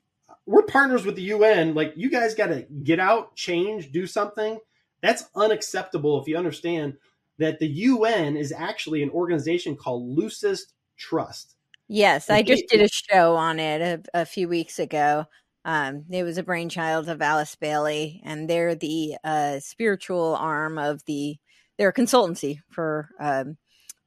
we're 0.46 0.62
partners 0.62 1.04
with 1.04 1.14
the 1.16 1.32
un 1.32 1.74
like 1.74 1.92
you 1.96 2.10
guys 2.10 2.34
got 2.34 2.48
to 2.48 2.66
get 2.82 2.98
out 2.98 3.36
change 3.36 3.92
do 3.92 4.06
something. 4.06 4.58
That's 5.00 5.24
unacceptable 5.34 6.20
if 6.20 6.28
you 6.28 6.36
understand 6.36 6.94
that 7.38 7.58
the 7.58 7.68
un 7.68 8.36
is 8.36 8.52
actually 8.52 9.02
an 9.02 9.10
organization 9.10 9.76
called 9.76 10.08
lucis 10.08 10.66
trust. 10.96 11.56
Yes, 11.92 12.30
I 12.30 12.42
just 12.42 12.68
did 12.68 12.82
a 12.82 12.88
show 12.88 13.34
on 13.34 13.58
it 13.58 13.80
a, 14.14 14.20
a 14.20 14.24
few 14.24 14.46
weeks 14.46 14.78
ago. 14.78 15.26
Um, 15.64 16.04
it 16.10 16.22
was 16.22 16.38
a 16.38 16.42
brainchild 16.42 17.08
of 17.08 17.20
Alice 17.20 17.54
Bailey, 17.54 18.22
and 18.24 18.48
they're 18.48 18.74
the 18.74 19.16
uh, 19.22 19.60
spiritual 19.60 20.34
arm 20.36 20.78
of 20.78 21.04
the. 21.04 21.36
They're 21.76 21.88
a 21.90 21.94
consultancy 21.94 22.60
for 22.70 23.10
um, 23.18 23.56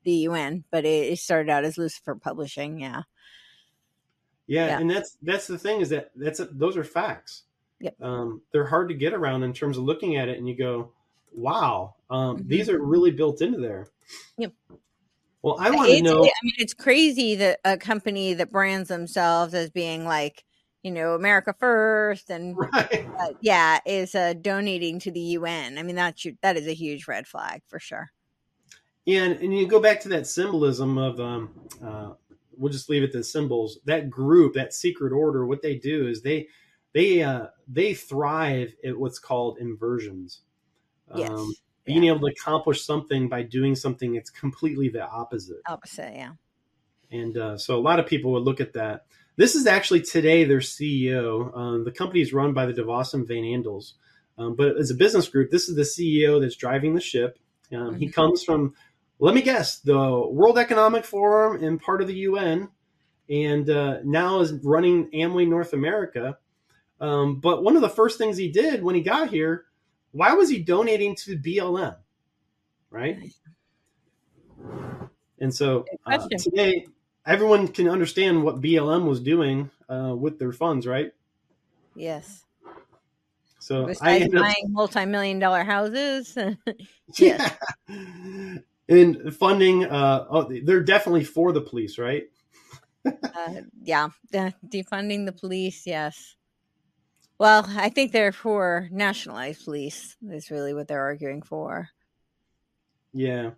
the 0.03 0.11
UN, 0.11 0.63
but 0.71 0.85
it, 0.85 1.11
it 1.13 1.19
started 1.19 1.49
out 1.49 1.63
as 1.63 1.77
Lucifer 1.77 2.15
Publishing. 2.15 2.79
Yeah, 2.79 3.03
Yeah, 4.47 4.67
Yeah. 4.67 4.79
and 4.79 4.89
that's 4.89 5.17
that's 5.21 5.47
the 5.47 5.57
thing 5.57 5.81
is 5.81 5.89
that 5.89 6.11
that's 6.15 6.39
a, 6.39 6.45
those 6.45 6.77
are 6.77 6.83
facts. 6.83 7.43
Yep. 7.79 8.01
Um, 8.01 8.41
they're 8.51 8.65
hard 8.67 8.89
to 8.89 8.95
get 8.95 9.13
around 9.13 9.43
in 9.43 9.53
terms 9.53 9.77
of 9.77 9.83
looking 9.83 10.15
at 10.17 10.29
it, 10.29 10.37
and 10.37 10.47
you 10.47 10.55
go, 10.55 10.91
"Wow, 11.33 11.95
um, 12.09 12.37
Mhm. 12.39 12.47
these 12.47 12.69
are 12.69 12.79
really 12.79 13.11
built 13.11 13.41
into 13.41 13.59
there." 13.59 13.87
Yep. 14.37 14.53
Well, 15.41 15.57
I 15.59 15.71
want 15.71 15.89
to 15.89 16.01
know. 16.01 16.23
I 16.23 16.31
mean, 16.43 16.53
it's 16.57 16.73
crazy 16.73 17.35
that 17.35 17.59
a 17.65 17.77
company 17.77 18.33
that 18.35 18.49
brands 18.51 18.87
themselves 18.87 19.53
as 19.53 19.69
being 19.69 20.05
like, 20.05 20.45
you 20.83 20.91
know, 20.91 21.15
America 21.15 21.53
First, 21.57 22.29
and 22.29 22.57
right. 22.73 23.07
uh, 23.19 23.33
yeah, 23.41 23.79
is 23.85 24.15
uh, 24.15 24.33
donating 24.33 24.99
to 24.99 25.11
the 25.11 25.19
UN. 25.19 25.77
I 25.77 25.83
mean, 25.83 25.95
that's 25.95 26.25
that 26.41 26.57
is 26.57 26.67
a 26.67 26.73
huge 26.73 27.07
red 27.07 27.27
flag 27.27 27.61
for 27.67 27.79
sure. 27.79 28.11
Yeah, 29.05 29.23
and, 29.23 29.41
and 29.41 29.57
you 29.57 29.67
go 29.67 29.79
back 29.81 29.99
to 30.01 30.09
that 30.09 30.27
symbolism 30.27 30.97
of 30.97 31.19
um, 31.19 31.67
uh, 31.83 32.13
we'll 32.57 32.71
just 32.71 32.89
leave 32.89 33.03
it 33.03 33.11
to 33.13 33.23
symbols. 33.23 33.79
That 33.85 34.09
group, 34.09 34.53
that 34.53 34.73
secret 34.73 35.11
order, 35.11 35.45
what 35.45 35.61
they 35.61 35.75
do 35.77 36.07
is 36.07 36.21
they 36.21 36.47
they 36.93 37.21
uh, 37.23 37.47
they 37.67 37.93
thrive 37.93 38.73
at 38.85 38.97
what's 38.97 39.19
called 39.19 39.57
inversions. 39.59 40.41
Yes. 41.15 41.31
Um, 41.31 41.53
being 41.85 42.03
Yeah. 42.03 42.13
able 42.13 42.27
to 42.27 42.33
accomplish 42.33 42.85
something 42.85 43.27
by 43.27 43.43
doing 43.43 43.75
something 43.75 44.13
that's 44.13 44.29
completely 44.29 44.87
the 44.89 45.05
opposite. 45.05 45.61
Opposite, 45.67 46.13
yeah. 46.15 46.31
And 47.11 47.37
uh, 47.37 47.57
so 47.57 47.77
a 47.77 47.81
lot 47.81 47.99
of 47.99 48.07
people 48.07 48.31
would 48.31 48.43
look 48.43 48.61
at 48.61 48.73
that. 48.73 49.05
This 49.35 49.55
is 49.55 49.65
actually 49.65 50.01
today 50.01 50.43
their 50.43 50.59
CEO. 50.59 51.55
Um, 51.57 51.83
the 51.83 51.91
company 51.91 52.21
is 52.21 52.33
run 52.33 52.53
by 52.53 52.65
the 52.65 52.73
DeVos 52.73 53.13
and 53.13 53.27
Van 53.27 53.43
Andels. 53.43 53.93
Um, 54.37 54.55
but 54.55 54.77
as 54.77 54.91
a 54.91 54.95
business 54.95 55.27
group, 55.27 55.49
this 55.49 55.69
is 55.69 55.75
the 55.75 55.83
CEO 55.83 56.39
that's 56.39 56.55
driving 56.55 56.93
the 56.93 57.01
ship. 57.01 57.39
Um, 57.71 57.95
He 57.95 58.07
Mhm. 58.07 58.13
comes 58.13 58.43
from, 58.43 58.75
let 59.19 59.33
me 59.33 59.41
guess, 59.41 59.79
the 59.79 60.27
World 60.29 60.57
Economic 60.57 61.05
Forum 61.05 61.63
and 61.63 61.81
part 61.81 62.01
of 62.01 62.07
the 62.07 62.15
UN, 62.15 62.69
and 63.29 63.69
uh, 63.69 63.99
now 64.03 64.39
is 64.41 64.53
running 64.63 65.09
Amway 65.11 65.47
North 65.47 65.73
America. 65.73 66.37
Um, 66.99 67.39
but 67.39 67.63
one 67.63 67.75
of 67.75 67.81
the 67.81 67.89
first 67.89 68.17
things 68.17 68.37
he 68.37 68.51
did 68.51 68.83
when 68.83 68.95
he 68.95 69.01
got 69.01 69.29
here, 69.29 69.65
why 70.11 70.33
was 70.33 70.49
he 70.49 70.59
donating 70.59 71.15
to 71.17 71.37
BLM? 71.37 71.97
Right? 72.91 73.17
And 75.39 75.53
so 75.53 75.85
uh, 76.05 76.11
today, 76.37 76.85
everyone 77.25 77.67
can 77.67 77.89
understand 77.89 78.43
what 78.43 78.61
BLM 78.61 79.07
was 79.07 79.19
doing 79.19 79.69
uh, 79.89 80.15
with 80.17 80.39
their 80.39 80.51
funds, 80.51 80.85
right? 80.87 81.11
Yes. 81.95 82.43
So 83.59 83.89
I 84.01 84.15
ended 84.15 84.35
up, 84.35 84.43
buying 84.43 84.65
multi-million 84.73 85.39
dollar 85.39 85.63
houses, 85.63 86.37
yeah, 87.17 87.53
and 88.89 89.33
funding. 89.33 89.85
Uh, 89.85 90.25
oh, 90.29 90.51
they're 90.65 90.83
definitely 90.83 91.23
for 91.23 91.53
the 91.53 91.61
police, 91.61 91.97
right? 91.97 92.23
uh, 93.05 93.61
yeah, 93.81 94.09
de- 94.33 94.53
defunding 94.67 95.25
the 95.25 95.31
police. 95.31 95.87
Yes. 95.87 96.35
Well, 97.39 97.65
I 97.69 97.87
think 97.87 98.11
they're 98.11 98.33
for 98.33 98.89
nationalized 98.91 99.63
police. 99.63 100.17
Is 100.29 100.51
really 100.51 100.73
what 100.73 100.89
they're 100.89 101.01
arguing 101.01 101.41
for. 101.41 101.87
Yeah, 103.13 103.51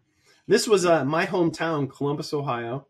this 0.48 0.68
was 0.68 0.86
uh, 0.86 1.04
my 1.04 1.26
hometown, 1.26 1.90
Columbus, 1.90 2.32
Ohio, 2.32 2.86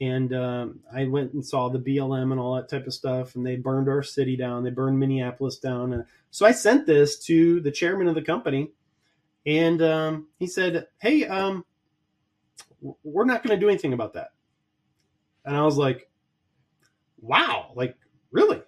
and 0.00 0.32
um, 0.32 0.80
I 0.92 1.06
went 1.06 1.32
and 1.32 1.44
saw 1.44 1.68
the 1.68 1.78
BLM 1.78 2.30
and 2.30 2.40
all 2.40 2.54
that 2.54 2.68
type 2.68 2.86
of 2.86 2.94
stuff, 2.94 3.34
and 3.34 3.44
they 3.44 3.56
burned 3.56 3.88
our 3.88 4.02
city 4.02 4.36
down. 4.36 4.62
They 4.62 4.70
burned 4.70 4.98
Minneapolis 4.98 5.58
down. 5.58 5.92
Uh, 5.92 6.02
so 6.30 6.46
I 6.46 6.52
sent 6.52 6.86
this 6.86 7.18
to 7.24 7.60
the 7.60 7.70
chairman 7.70 8.06
of 8.06 8.14
the 8.14 8.22
company, 8.22 8.70
and 9.44 9.82
um, 9.82 10.28
he 10.38 10.46
said, 10.46 10.86
"Hey, 11.00 11.26
um, 11.26 11.64
we're 13.02 13.24
not 13.24 13.42
going 13.42 13.58
to 13.58 13.60
do 13.60 13.68
anything 13.68 13.92
about 13.92 14.14
that." 14.14 14.32
And 15.44 15.56
I 15.56 15.62
was 15.62 15.76
like, 15.76 16.08
"Wow, 17.20 17.72
like 17.74 17.96
really, 18.30 18.62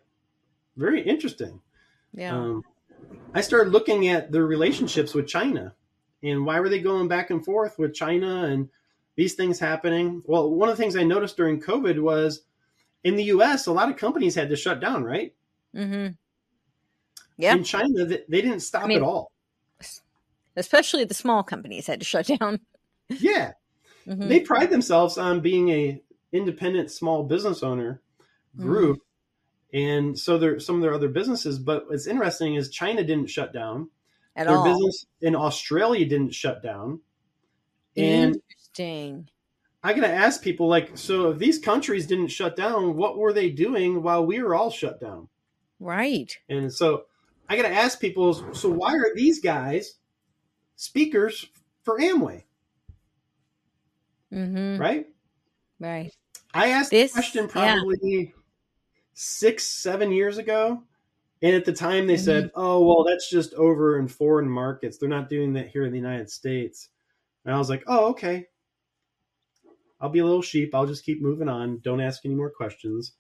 very 0.76 1.02
interesting." 1.02 1.60
Yeah. 2.12 2.36
Um, 2.36 2.64
I 3.34 3.40
started 3.40 3.72
looking 3.72 4.08
at 4.08 4.32
their 4.32 4.44
relationships 4.44 5.14
with 5.14 5.28
China 5.28 5.74
and 6.22 6.44
why 6.44 6.60
were 6.60 6.68
they 6.68 6.80
going 6.80 7.08
back 7.08 7.30
and 7.30 7.44
forth 7.44 7.78
with 7.78 7.94
China 7.94 8.44
and 8.44 8.68
these 9.20 9.34
things 9.34 9.58
happening. 9.58 10.22
Well, 10.24 10.50
one 10.50 10.70
of 10.70 10.76
the 10.78 10.82
things 10.82 10.96
I 10.96 11.02
noticed 11.02 11.36
during 11.36 11.60
COVID 11.60 12.00
was 12.00 12.40
in 13.04 13.16
the 13.16 13.24
US, 13.24 13.66
a 13.66 13.72
lot 13.72 13.90
of 13.90 13.98
companies 13.98 14.34
had 14.34 14.48
to 14.48 14.56
shut 14.56 14.80
down, 14.80 15.04
right? 15.04 15.34
mm-hmm. 15.76 16.14
Yeah. 17.36 17.54
In 17.54 17.62
China, 17.64 18.06
they, 18.06 18.24
didn't 18.28 18.60
stop 18.60 18.84
I 18.84 18.86
mean- 18.86 18.96
at 18.96 19.02
all. 19.02 19.30
Especially 20.56 21.04
the 21.04 21.12
small 21.14 21.42
companies 21.42 21.86
had 21.86 22.00
to 22.00 22.06
shut 22.06 22.26
down. 22.38 22.60
Yeah. 23.08 23.52
Mhm. 24.06 24.28
They 24.28 24.40
pride 24.40 24.70
themselves 24.70 25.18
on 25.18 25.40
being 25.40 25.68
a 25.68 26.00
independent 26.32 26.90
small 26.92 27.24
business 27.24 27.62
owner 27.62 28.00
group. 28.56 29.00
And 29.74 30.16
so 30.16 30.38
there 30.38 30.60
some 30.60 30.76
of 30.76 30.82
their 30.82 30.94
other 30.94 31.08
businesses, 31.08 31.58
but 31.58 31.88
what's 31.88 32.06
interesting 32.06 32.54
is 32.54 32.70
China 32.70 33.02
didn't 33.02 33.28
shut 33.28 33.52
down. 33.52 33.90
At 34.36 34.46
their 34.46 34.56
all. 34.56 34.64
business 34.64 35.06
in 35.20 35.34
Australia 35.34 36.06
didn't 36.06 36.32
shut 36.34 36.62
down. 36.62 37.00
And 37.96 38.36
Interesting. 38.80 39.28
I 39.82 39.94
gotta 39.94 40.12
ask 40.12 40.42
people 40.42 40.68
like, 40.68 40.96
so 40.98 41.30
if 41.30 41.38
these 41.38 41.58
countries 41.58 42.06
didn't 42.06 42.28
shut 42.28 42.54
down, 42.54 42.96
what 42.96 43.16
were 43.16 43.32
they 43.32 43.48
doing 43.50 44.02
while 44.02 44.26
we 44.26 44.42
were 44.42 44.54
all 44.54 44.70
shut 44.70 45.00
down? 45.00 45.28
Right. 45.78 46.36
And 46.50 46.70
so 46.72 47.04
I 47.48 47.56
gotta 47.56 47.70
ask 47.70 47.98
people, 47.98 48.54
so 48.54 48.68
why 48.68 48.92
are 48.94 49.14
these 49.14 49.40
guys 49.40 49.94
speakers 50.76 51.46
for 51.82 51.98
Amway? 51.98 52.44
Mm-hmm. 54.32 54.80
Right? 54.80 55.06
Right. 55.78 56.12
I 56.52 56.68
asked 56.68 56.90
This- 56.90 57.12
the 57.12 57.20
question 57.20 57.44
yeah. 57.44 57.50
probably 57.76 58.34
six, 59.14 59.64
seven 59.66 60.12
years 60.12 60.38
ago. 60.38 60.82
And 61.42 61.56
at 61.56 61.64
the 61.64 61.72
time 61.72 62.06
they 62.06 62.14
Mm-hmm. 62.16 62.24
said, 62.24 62.50
oh, 62.54 62.84
well, 62.86 63.02
that's 63.02 63.30
just 63.30 63.54
over 63.54 63.98
in 63.98 64.08
foreign 64.08 64.48
markets. 64.48 64.98
They're 64.98 65.08
not 65.08 65.30
doing 65.30 65.54
that 65.54 65.68
here 65.70 65.86
in 65.86 65.90
the 65.92 65.98
United 65.98 66.30
States. 66.30 66.90
And 67.46 67.54
I 67.54 67.58
was 67.58 67.70
like, 67.70 67.82
oh, 67.86 68.10
okay. 68.10 68.46
I'll 70.00 70.08
be 70.08 70.18
a 70.20 70.24
little 70.24 70.42
sheep. 70.42 70.74
I'll 70.74 70.86
just 70.86 71.04
keep 71.04 71.20
moving 71.20 71.48
on. 71.48 71.80
Don't 71.82 72.00
ask 72.00 72.24
any 72.24 72.34
more 72.34 72.50
questions. 72.50 73.12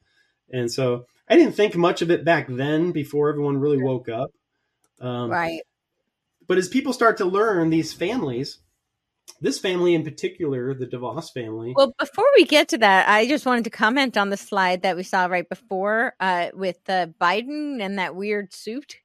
And 0.52 0.70
so 0.70 1.06
I 1.28 1.36
didn't 1.36 1.54
think 1.54 1.76
much 1.76 2.02
of 2.02 2.10
it 2.10 2.24
back 2.24 2.46
then 2.48 2.92
before 2.92 3.28
everyone 3.30 3.58
really 3.58 3.82
woke 3.82 4.08
up. 4.08 4.30
Um, 5.00 5.30
Right. 5.30 5.60
But 6.46 6.58
as 6.58 6.68
people 6.68 6.92
start 6.92 7.18
to 7.18 7.24
learn 7.24 7.70
these 7.70 7.92
families, 7.92 8.58
this 9.40 9.58
family 9.60 9.94
in 9.94 10.02
particular, 10.02 10.74
the 10.74 10.86
DeVos 10.86 11.32
family, 11.32 11.72
Well, 11.76 11.94
before 11.98 12.26
we 12.36 12.44
get 12.44 12.68
to 12.70 12.78
that, 12.78 13.08
I 13.08 13.28
just 13.28 13.46
wanted 13.46 13.64
to 13.64 13.70
comment 13.70 14.16
on 14.16 14.30
the 14.30 14.36
slide 14.36 14.82
that 14.82 14.96
we 14.96 15.04
saw 15.04 15.26
right 15.26 15.48
before 15.48 16.14
uh, 16.18 16.48
with 16.52 16.78
uh, 16.88 17.06
Biden 17.20 17.80
and 17.80 17.98
that 17.98 18.16
weird 18.16 18.52
suit. 18.52 18.96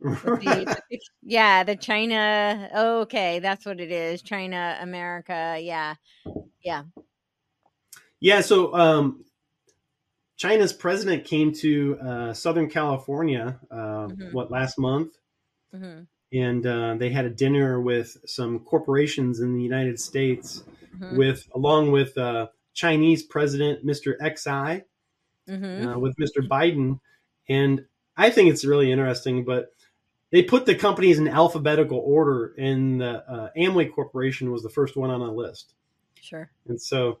The- 0.00 0.80
yeah, 1.22 1.64
the 1.64 1.76
China. 1.76 2.70
Oh, 2.74 3.00
okay, 3.00 3.40
that's 3.40 3.66
what 3.66 3.80
it 3.80 3.90
is. 3.90 4.22
China, 4.22 4.78
America. 4.80 5.58
Yeah. 5.60 5.96
Yeah. 6.62 6.84
Yeah, 8.20 8.40
so 8.42 8.74
um, 8.74 9.24
China's 10.36 10.72
president 10.72 11.24
came 11.24 11.52
to 11.52 11.98
uh, 12.00 12.32
Southern 12.34 12.68
California, 12.68 13.60
uh, 13.70 14.08
Mhm. 14.08 14.32
what, 14.32 14.50
last 14.50 14.78
month? 14.78 15.16
hmm 15.72 16.02
And 16.32 16.64
uh, 16.64 16.94
they 16.94 17.10
had 17.10 17.24
a 17.24 17.30
dinner 17.30 17.80
with 17.80 18.16
some 18.24 18.60
corporations 18.60 19.40
in 19.40 19.54
the 19.54 19.62
United 19.62 19.98
States, 19.98 20.62
hmm 20.98 21.16
with 21.16 21.48
along 21.54 21.90
with 21.90 22.16
uh, 22.16 22.48
Chinese 22.72 23.22
President 23.24 23.84
Mr. 23.84 24.16
Xi, 24.20 24.84
hmm 25.48 25.84
uh, 25.84 25.98
with 25.98 26.14
Mr. 26.16 26.46
Biden. 26.46 27.00
And 27.48 27.86
I 28.16 28.30
think 28.30 28.50
it's 28.50 28.64
really 28.64 28.92
interesting, 28.92 29.44
but 29.44 29.74
they 30.30 30.42
put 30.42 30.66
the 30.66 30.76
companies 30.76 31.18
in 31.18 31.28
alphabetical 31.28 31.98
order, 31.98 32.54
and 32.58 33.00
the 33.00 33.24
uh, 33.28 33.50
Amway 33.56 33.92
Corporation 33.92 34.52
was 34.52 34.62
the 34.62 34.70
first 34.70 34.96
one 34.96 35.10
on 35.10 35.20
the 35.20 35.32
list. 35.32 35.74
Sure. 36.20 36.50
And 36.66 36.80
so 36.80 37.18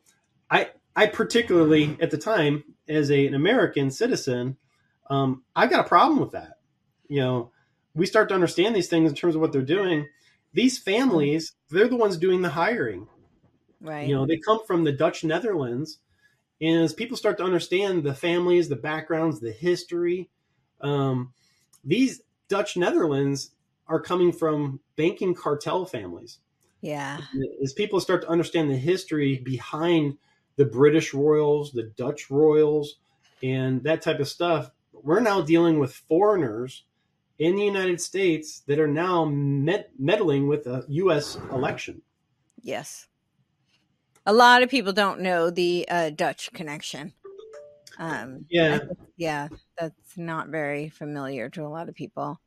I 0.50 0.70
I 0.94 1.06
particularly 1.06 1.96
at 2.00 2.10
the 2.10 2.18
time 2.18 2.64
as 2.88 3.10
a, 3.10 3.26
an 3.26 3.34
American 3.34 3.90
citizen, 3.90 4.56
um, 5.08 5.42
I've 5.54 5.70
got 5.70 5.84
a 5.84 5.88
problem 5.88 6.20
with 6.20 6.32
that. 6.32 6.58
You 7.08 7.20
know, 7.20 7.50
we 7.94 8.06
start 8.06 8.28
to 8.28 8.34
understand 8.34 8.74
these 8.74 8.88
things 8.88 9.10
in 9.10 9.16
terms 9.16 9.34
of 9.34 9.40
what 9.40 9.52
they're 9.52 9.62
doing. 9.62 10.06
These 10.52 10.78
families, 10.78 11.52
they're 11.70 11.88
the 11.88 11.96
ones 11.96 12.16
doing 12.16 12.42
the 12.42 12.50
hiring. 12.50 13.06
Right. 13.80 14.08
You 14.08 14.14
know, 14.14 14.26
they 14.26 14.36
come 14.36 14.60
from 14.66 14.84
the 14.84 14.92
Dutch 14.92 15.24
Netherlands. 15.24 15.98
And 16.60 16.82
as 16.82 16.92
people 16.92 17.16
start 17.16 17.38
to 17.38 17.44
understand 17.44 18.04
the 18.04 18.14
families, 18.14 18.68
the 18.68 18.76
backgrounds, 18.76 19.40
the 19.40 19.52
history, 19.52 20.28
um, 20.80 21.32
these 21.84 22.20
Dutch 22.48 22.76
Netherlands 22.76 23.52
are 23.86 24.00
coming 24.00 24.32
from 24.32 24.80
banking 24.96 25.34
cartel 25.34 25.86
families 25.86 26.38
yeah. 26.80 27.20
as 27.62 27.72
people 27.72 28.00
start 28.00 28.22
to 28.22 28.28
understand 28.28 28.70
the 28.70 28.76
history 28.76 29.38
behind 29.38 30.16
the 30.56 30.64
British 30.64 31.14
royals, 31.14 31.72
the 31.72 31.92
Dutch 31.96 32.30
royals, 32.30 32.96
and 33.42 33.82
that 33.84 34.02
type 34.02 34.20
of 34.20 34.28
stuff, 34.28 34.70
we're 34.92 35.20
now 35.20 35.40
dealing 35.40 35.78
with 35.78 35.94
foreigners 35.94 36.84
in 37.38 37.56
the 37.56 37.64
United 37.64 38.00
States 38.00 38.60
that 38.66 38.78
are 38.78 38.86
now 38.86 39.24
med- 39.24 39.88
meddling 39.98 40.46
with 40.46 40.66
a 40.66 40.84
U.S. 40.88 41.38
election. 41.52 42.02
Yes. 42.62 43.06
A 44.26 44.32
lot 44.32 44.62
of 44.62 44.68
people 44.68 44.92
don't 44.92 45.20
know 45.20 45.50
the 45.50 45.86
uh, 45.88 46.10
Dutch 46.10 46.52
connection. 46.52 47.14
Um, 47.98 48.46
Yeah. 48.50 48.80
I 48.82 48.94
yeah, 49.16 49.48
that's 49.78 50.16
not 50.16 50.48
very 50.48 50.88
familiar 50.88 51.48
to 51.50 51.64
a 51.64 51.68
lot 51.68 51.88
of 51.88 51.94
people. 51.94 52.40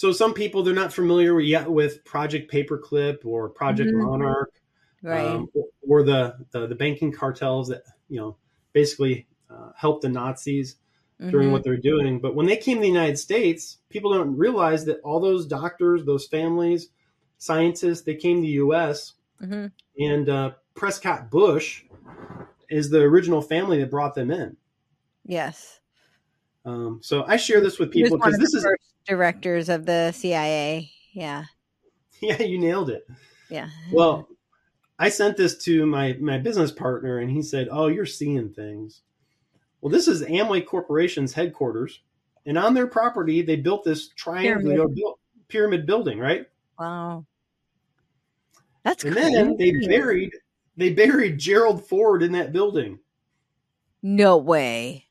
So 0.00 0.12
some 0.12 0.32
people 0.32 0.62
they're 0.62 0.72
not 0.72 0.94
familiar 0.94 1.38
yet 1.40 1.70
with 1.70 2.02
Project 2.06 2.50
Paperclip 2.50 3.18
or 3.26 3.50
Project 3.50 3.90
Mhm. 3.92 4.02
Monarch, 4.02 4.58
Right. 5.02 5.26
um, 5.26 5.50
or, 5.52 5.66
or 5.86 6.02
the, 6.02 6.38
the 6.52 6.66
the 6.66 6.74
banking 6.74 7.12
cartels 7.12 7.68
that 7.68 7.82
you 8.08 8.18
know 8.18 8.38
basically 8.72 9.26
uh, 9.50 9.72
help 9.76 10.00
the 10.00 10.08
Nazis. 10.08 10.76
during 11.28 11.48
Mhm. 11.50 11.52
what 11.52 11.62
they're 11.64 11.76
doing. 11.76 12.18
But 12.18 12.34
when 12.34 12.46
they 12.46 12.56
came 12.56 12.78
to 12.78 12.80
the 12.80 12.88
United 12.88 13.18
States, 13.18 13.76
people 13.90 14.10
don't 14.10 14.34
realize 14.38 14.86
that 14.86 15.00
all 15.02 15.20
those 15.20 15.44
doctors, 15.46 16.02
those 16.06 16.26
families, 16.26 16.88
scientists, 17.36 18.00
they 18.00 18.14
came 18.14 18.36
to 18.38 18.40
the 18.40 18.54
U.S. 18.64 19.12
Mhm. 19.42 19.70
and 19.98 20.28
uh, 20.30 20.52
Prescott 20.74 21.30
Bush 21.30 21.84
is 22.70 22.88
the 22.88 23.02
original 23.02 23.42
family 23.42 23.80
that 23.80 23.90
brought 23.90 24.14
them 24.14 24.30
in. 24.30 24.56
Yes. 25.26 25.79
Um, 26.64 27.00
so 27.02 27.24
I 27.26 27.36
share 27.36 27.60
this 27.60 27.78
with 27.78 27.90
people 27.90 28.18
because 28.18 28.38
this 28.38 28.54
is 28.54 28.66
directors 29.06 29.68
of 29.68 29.86
the 29.86 30.12
CIA. 30.12 30.90
Yeah. 31.12 31.44
yeah, 32.20 32.42
you 32.42 32.58
nailed 32.58 32.90
it. 32.90 33.06
Yeah. 33.48 33.68
Well, 33.92 34.28
I 34.98 35.08
sent 35.08 35.36
this 35.36 35.56
to 35.64 35.86
my 35.86 36.16
my 36.20 36.38
business 36.38 36.70
partner, 36.70 37.18
and 37.18 37.30
he 37.30 37.42
said, 37.42 37.68
"Oh, 37.70 37.86
you're 37.86 38.06
seeing 38.06 38.50
things." 38.50 39.00
Well, 39.80 39.90
this 39.90 40.06
is 40.08 40.22
Amway 40.22 40.66
Corporation's 40.66 41.32
headquarters, 41.32 42.00
and 42.44 42.58
on 42.58 42.74
their 42.74 42.86
property, 42.86 43.40
they 43.40 43.56
built 43.56 43.84
this 43.84 44.08
triangular 44.08 44.86
pyramid, 44.88 44.98
pyramid 45.48 45.86
building, 45.86 46.18
right? 46.18 46.46
Wow. 46.78 47.24
That's 48.82 49.04
And 49.04 49.14
crazy. 49.14 49.32
then 49.34 49.56
they 49.56 49.72
buried 49.86 50.32
they 50.76 50.92
buried 50.92 51.38
Gerald 51.38 51.84
Ford 51.86 52.22
in 52.22 52.32
that 52.32 52.52
building. 52.52 52.98
No 54.02 54.36
way. 54.38 55.06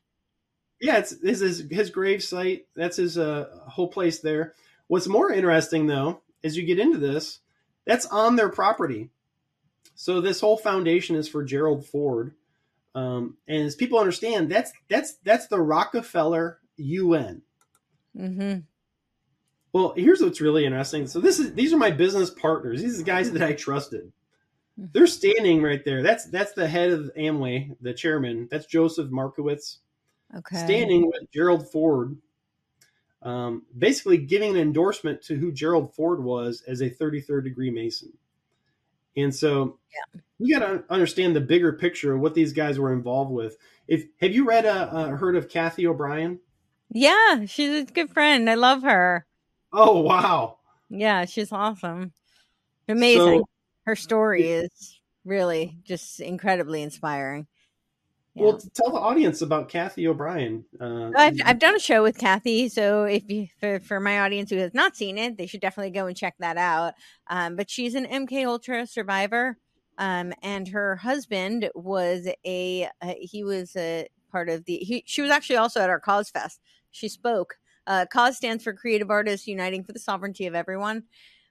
Yeah, 0.80 0.98
it's 0.98 1.10
this 1.10 1.42
is 1.42 1.64
his 1.70 1.90
grave 1.90 2.22
site. 2.22 2.66
That's 2.74 2.96
his 2.96 3.18
uh, 3.18 3.48
whole 3.68 3.88
place 3.88 4.20
there. 4.20 4.54
What's 4.86 5.06
more 5.06 5.30
interesting 5.30 5.86
though, 5.86 6.20
as 6.42 6.56
you 6.56 6.64
get 6.64 6.78
into 6.78 6.98
this, 6.98 7.40
that's 7.84 8.06
on 8.06 8.36
their 8.36 8.48
property. 8.48 9.10
So 9.94 10.20
this 10.20 10.40
whole 10.40 10.56
foundation 10.56 11.16
is 11.16 11.28
for 11.28 11.44
Gerald 11.44 11.86
Ford, 11.86 12.34
um, 12.94 13.36
and 13.46 13.62
as 13.62 13.76
people 13.76 13.98
understand, 13.98 14.50
that's 14.50 14.72
that's 14.88 15.16
that's 15.22 15.46
the 15.48 15.60
Rockefeller 15.60 16.58
UN. 16.76 17.42
Mm-hmm. 18.16 18.60
Well, 19.72 19.94
here's 19.96 20.20
what's 20.20 20.40
really 20.40 20.64
interesting. 20.64 21.06
So 21.06 21.20
this 21.20 21.38
is 21.38 21.54
these 21.54 21.72
are 21.72 21.78
my 21.78 21.90
business 21.90 22.30
partners. 22.30 22.82
These 22.82 22.94
are 22.94 22.98
the 22.98 23.04
guys 23.04 23.30
that 23.32 23.42
I 23.42 23.52
trusted. 23.52 24.12
They're 24.76 25.06
standing 25.06 25.62
right 25.62 25.84
there. 25.84 26.02
That's 26.02 26.24
that's 26.26 26.52
the 26.52 26.66
head 26.66 26.90
of 26.90 27.10
Amway, 27.16 27.76
the 27.80 27.94
chairman. 27.94 28.48
That's 28.50 28.66
Joseph 28.66 29.10
Markowitz. 29.10 29.78
Okay. 30.36 30.56
standing 30.56 31.06
with 31.06 31.30
Gerald 31.32 31.70
Ford, 31.70 32.16
um, 33.22 33.64
basically 33.76 34.16
giving 34.18 34.50
an 34.50 34.60
endorsement 34.62 35.22
to 35.22 35.34
who 35.36 35.52
Gerald 35.52 35.94
Ford 35.94 36.22
was 36.22 36.62
as 36.66 36.80
a 36.80 36.90
33rd 36.90 37.44
degree 37.44 37.70
Mason. 37.70 38.12
And 39.16 39.34
so 39.34 39.78
Yeah. 40.14 40.20
you 40.38 40.58
got 40.58 40.66
to 40.66 40.84
understand 40.88 41.34
the 41.34 41.40
bigger 41.40 41.72
picture 41.72 42.14
of 42.14 42.20
what 42.20 42.34
these 42.34 42.52
guys 42.52 42.78
were 42.78 42.92
involved 42.92 43.32
with. 43.32 43.56
If 43.88 44.06
have 44.20 44.32
you 44.32 44.46
read 44.46 44.66
uh, 44.66 44.88
uh, 44.92 45.08
heard 45.16 45.34
of 45.36 45.48
Kathy 45.48 45.86
O'Brien? 45.86 46.38
Yeah, 46.90 47.44
she's 47.46 47.88
a 47.88 47.92
good 47.92 48.10
friend. 48.10 48.48
I 48.48 48.54
love 48.54 48.82
her. 48.82 49.26
Oh 49.72 50.00
wow! 50.00 50.58
Yeah, 50.88 51.24
she's 51.24 51.52
awesome. 51.52 52.12
Amazing. 52.88 53.40
So- 53.40 53.48
Her 53.86 53.96
story 53.96 54.48
is 54.48 55.00
really 55.24 55.76
just 55.84 56.20
incredibly 56.20 56.82
inspiring. 56.82 57.46
Yeah. 58.40 58.46
Well, 58.46 58.60
tell 58.74 58.90
the 58.90 58.98
audience 58.98 59.42
about 59.42 59.68
Kathy 59.68 60.08
O'Brien. 60.08 60.64
Uh, 60.80 61.10
I've, 61.14 61.36
I've 61.44 61.58
done 61.58 61.76
a 61.76 61.80
show 61.80 62.02
with 62.02 62.16
Kathy, 62.16 62.68
so 62.68 63.04
if 63.04 63.28
you 63.30 63.48
for, 63.60 63.80
for 63.80 64.00
my 64.00 64.20
audience 64.20 64.50
who 64.50 64.56
has 64.56 64.72
not 64.72 64.96
seen 64.96 65.18
it, 65.18 65.36
they 65.36 65.46
should 65.46 65.60
definitely 65.60 65.90
go 65.90 66.06
and 66.06 66.16
check 66.16 66.34
that 66.38 66.56
out. 66.56 66.94
Um, 67.28 67.56
but 67.56 67.68
she's 67.68 67.94
an 67.94 68.06
MK 68.06 68.46
Ultra 68.46 68.86
survivor, 68.86 69.58
um, 69.98 70.32
and 70.42 70.68
her 70.68 70.96
husband 70.96 71.70
was 71.74 72.28
a 72.46 72.88
uh, 73.02 73.14
he 73.20 73.44
was 73.44 73.76
a 73.76 74.08
part 74.32 74.48
of 74.48 74.64
the. 74.64 74.76
He, 74.78 75.04
she 75.06 75.20
was 75.20 75.30
actually 75.30 75.56
also 75.56 75.80
at 75.80 75.90
our 75.90 76.00
Cause 76.00 76.30
Fest. 76.30 76.60
She 76.90 77.08
spoke. 77.08 77.56
Uh, 77.86 78.06
Cause 78.10 78.36
stands 78.36 78.64
for 78.64 78.72
Creative 78.72 79.10
Artists 79.10 79.46
Uniting 79.46 79.84
for 79.84 79.92
the 79.92 79.98
Sovereignty 79.98 80.46
of 80.46 80.54
Everyone. 80.54 81.04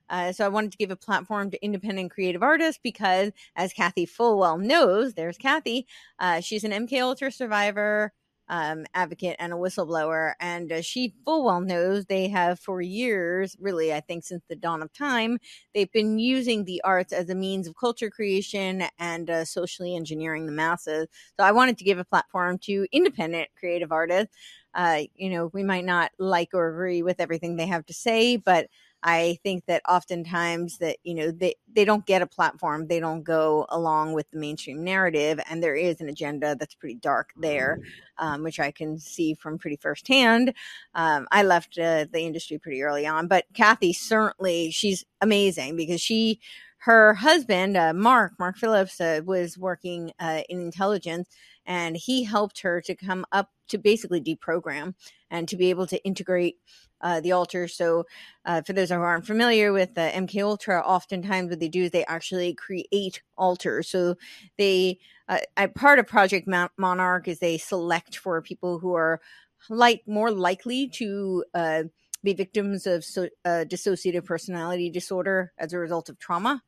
Uh, 0.09 0.31
so 0.31 0.45
I 0.45 0.49
wanted 0.49 0.71
to 0.71 0.77
give 0.77 0.91
a 0.91 0.95
platform 0.95 1.51
to 1.51 1.63
independent 1.63 2.11
creative 2.11 2.43
artists 2.43 2.79
because, 2.83 3.31
as 3.55 3.73
Kathy 3.73 4.05
full 4.05 4.39
well 4.39 4.57
knows, 4.57 5.13
there's 5.13 5.37
Kathy. 5.37 5.87
Uh, 6.19 6.41
she's 6.41 6.63
an 6.63 6.73
MK 6.73 6.99
Ultra 6.99 7.31
survivor, 7.31 8.11
um, 8.47 8.85
advocate, 8.95 9.35
and 9.39 9.53
a 9.53 9.55
whistleblower, 9.55 10.33
and 10.39 10.71
uh, 10.71 10.81
she 10.81 11.13
full 11.23 11.45
well 11.45 11.61
knows 11.61 12.05
they 12.05 12.27
have 12.29 12.59
for 12.59 12.81
years, 12.81 13.55
really, 13.59 13.93
I 13.93 13.99
think 13.99 14.23
since 14.23 14.43
the 14.49 14.55
dawn 14.55 14.81
of 14.81 14.91
time, 14.91 15.37
they've 15.75 15.91
been 15.91 16.17
using 16.17 16.65
the 16.65 16.81
arts 16.83 17.13
as 17.13 17.29
a 17.29 17.35
means 17.35 17.67
of 17.67 17.75
culture 17.75 18.09
creation 18.09 18.83
and 18.97 19.29
uh, 19.29 19.45
socially 19.45 19.95
engineering 19.95 20.47
the 20.47 20.51
masses. 20.51 21.07
So 21.37 21.45
I 21.45 21.51
wanted 21.51 21.77
to 21.77 21.83
give 21.83 21.99
a 21.99 22.05
platform 22.05 22.57
to 22.63 22.87
independent 22.91 23.49
creative 23.57 23.91
artists. 23.91 24.35
Uh, 24.73 25.01
you 25.15 25.29
know, 25.29 25.47
we 25.53 25.63
might 25.63 25.85
not 25.85 26.11
like 26.19 26.49
or 26.53 26.69
agree 26.69 27.01
with 27.01 27.19
everything 27.19 27.55
they 27.55 27.65
have 27.67 27.85
to 27.87 27.93
say, 27.93 28.37
but 28.37 28.67
I 29.01 29.37
think 29.43 29.65
that 29.67 29.81
oftentimes 29.87 30.79
that 30.79 30.97
you 31.03 31.13
know 31.13 31.31
they 31.31 31.55
they 31.73 31.85
don't 31.85 32.05
get 32.05 32.21
a 32.21 32.27
platform, 32.27 32.87
they 32.87 32.99
don't 32.99 33.23
go 33.23 33.65
along 33.69 34.13
with 34.13 34.29
the 34.31 34.39
mainstream 34.39 34.83
narrative, 34.83 35.39
and 35.49 35.63
there 35.63 35.75
is 35.75 36.01
an 36.01 36.09
agenda 36.09 36.55
that's 36.55 36.75
pretty 36.75 36.95
dark 36.95 37.31
there, 37.37 37.79
um, 38.17 38.43
which 38.43 38.59
I 38.59 38.71
can 38.71 38.99
see 38.99 39.33
from 39.33 39.57
pretty 39.57 39.77
firsthand. 39.77 40.53
Um, 40.95 41.27
I 41.31 41.43
left 41.43 41.77
uh, 41.79 42.05
the 42.11 42.21
industry 42.21 42.57
pretty 42.57 42.81
early 42.83 43.07
on, 43.07 43.27
but 43.27 43.45
Kathy 43.53 43.93
certainly 43.93 44.71
she's 44.71 45.05
amazing 45.21 45.77
because 45.77 46.01
she 46.01 46.39
her 46.79 47.13
husband 47.13 47.77
uh, 47.77 47.93
Mark 47.93 48.33
Mark 48.39 48.57
Phillips 48.57 48.99
uh, 48.99 49.21
was 49.25 49.57
working 49.57 50.11
uh, 50.19 50.41
in 50.49 50.61
intelligence, 50.61 51.29
and 51.65 51.95
he 51.95 52.23
helped 52.23 52.61
her 52.61 52.81
to 52.81 52.95
come 52.95 53.25
up 53.31 53.49
to 53.69 53.77
basically 53.77 54.21
deprogram 54.21 54.95
and 55.29 55.47
to 55.47 55.55
be 55.55 55.69
able 55.69 55.87
to 55.87 56.03
integrate 56.03 56.57
uh, 57.01 57.21
the 57.21 57.31
alter. 57.31 57.67
So, 57.67 58.05
uh, 58.45 58.61
for 58.61 58.73
those 58.73 58.89
who 58.89 58.95
aren't 58.95 59.25
familiar 59.25 59.71
with 59.71 59.95
the 59.95 60.01
MK 60.01 60.41
Ultra, 60.41 60.81
oftentimes 60.81 61.49
what 61.49 61.59
they 61.59 61.69
do 61.69 61.83
is 61.83 61.91
they 61.91 62.05
actually 62.05 62.53
create 62.53 63.21
alters. 63.37 63.89
So 63.89 64.15
they, 64.57 64.99
uh, 65.27 65.67
part 65.75 65.99
of 65.99 66.07
Project 66.07 66.47
Monarch 66.77 67.27
is 67.27 67.39
they 67.39 67.57
select 67.57 68.17
for 68.17 68.41
people 68.41 68.79
who 68.79 68.93
are 68.95 69.21
like 69.69 70.03
more 70.07 70.31
likely 70.31 70.87
to 70.87 71.43
uh, 71.53 71.83
be 72.23 72.33
victims 72.33 72.87
of 72.87 73.03
so, 73.03 73.27
uh, 73.45 73.65
dissociative 73.67 74.25
personality 74.25 74.89
disorder 74.89 75.51
as 75.57 75.73
a 75.73 75.77
result 75.77 76.09
of 76.09 76.19
trauma. 76.19 76.63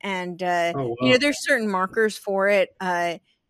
And 0.00 0.42
uh, 0.42 0.72
oh, 0.74 0.88
wow. 0.88 0.96
you 1.00 1.10
know, 1.12 1.18
there's 1.18 1.44
certain 1.44 1.70
markers 1.70 2.16
for 2.18 2.48
it. 2.48 2.70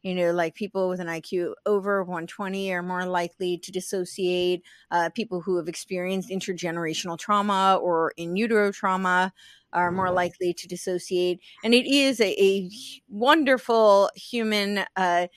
You 0.03 0.15
know, 0.15 0.33
like 0.33 0.55
people 0.55 0.89
with 0.89 1.01
an 1.01 1.07
IQ 1.07 1.55
over 1.65 2.03
120 2.03 2.73
are 2.73 2.83
more 2.83 3.07
likely 3.07 3.59
to 3.59 3.71
dissociate. 3.71 4.63
Uh, 4.91 5.11
people 5.15 5.41
who 5.41 5.57
have 5.57 5.69
experienced 5.69 6.29
intergenerational 6.31 7.19
trauma 7.19 7.79
or 7.81 8.13
in 8.17 8.37
utero 8.37 8.73
trauma 8.73 9.33
are 9.73 9.91
more 9.91 10.11
likely 10.11 10.53
to 10.53 10.69
dissociate. 10.69 11.41
And 11.65 11.73
it 11.73 11.87
is 11.87 12.21
a, 12.21 12.43
a 12.43 12.69
wonderful 13.09 14.11
human 14.15 14.85
uh, 14.97 15.29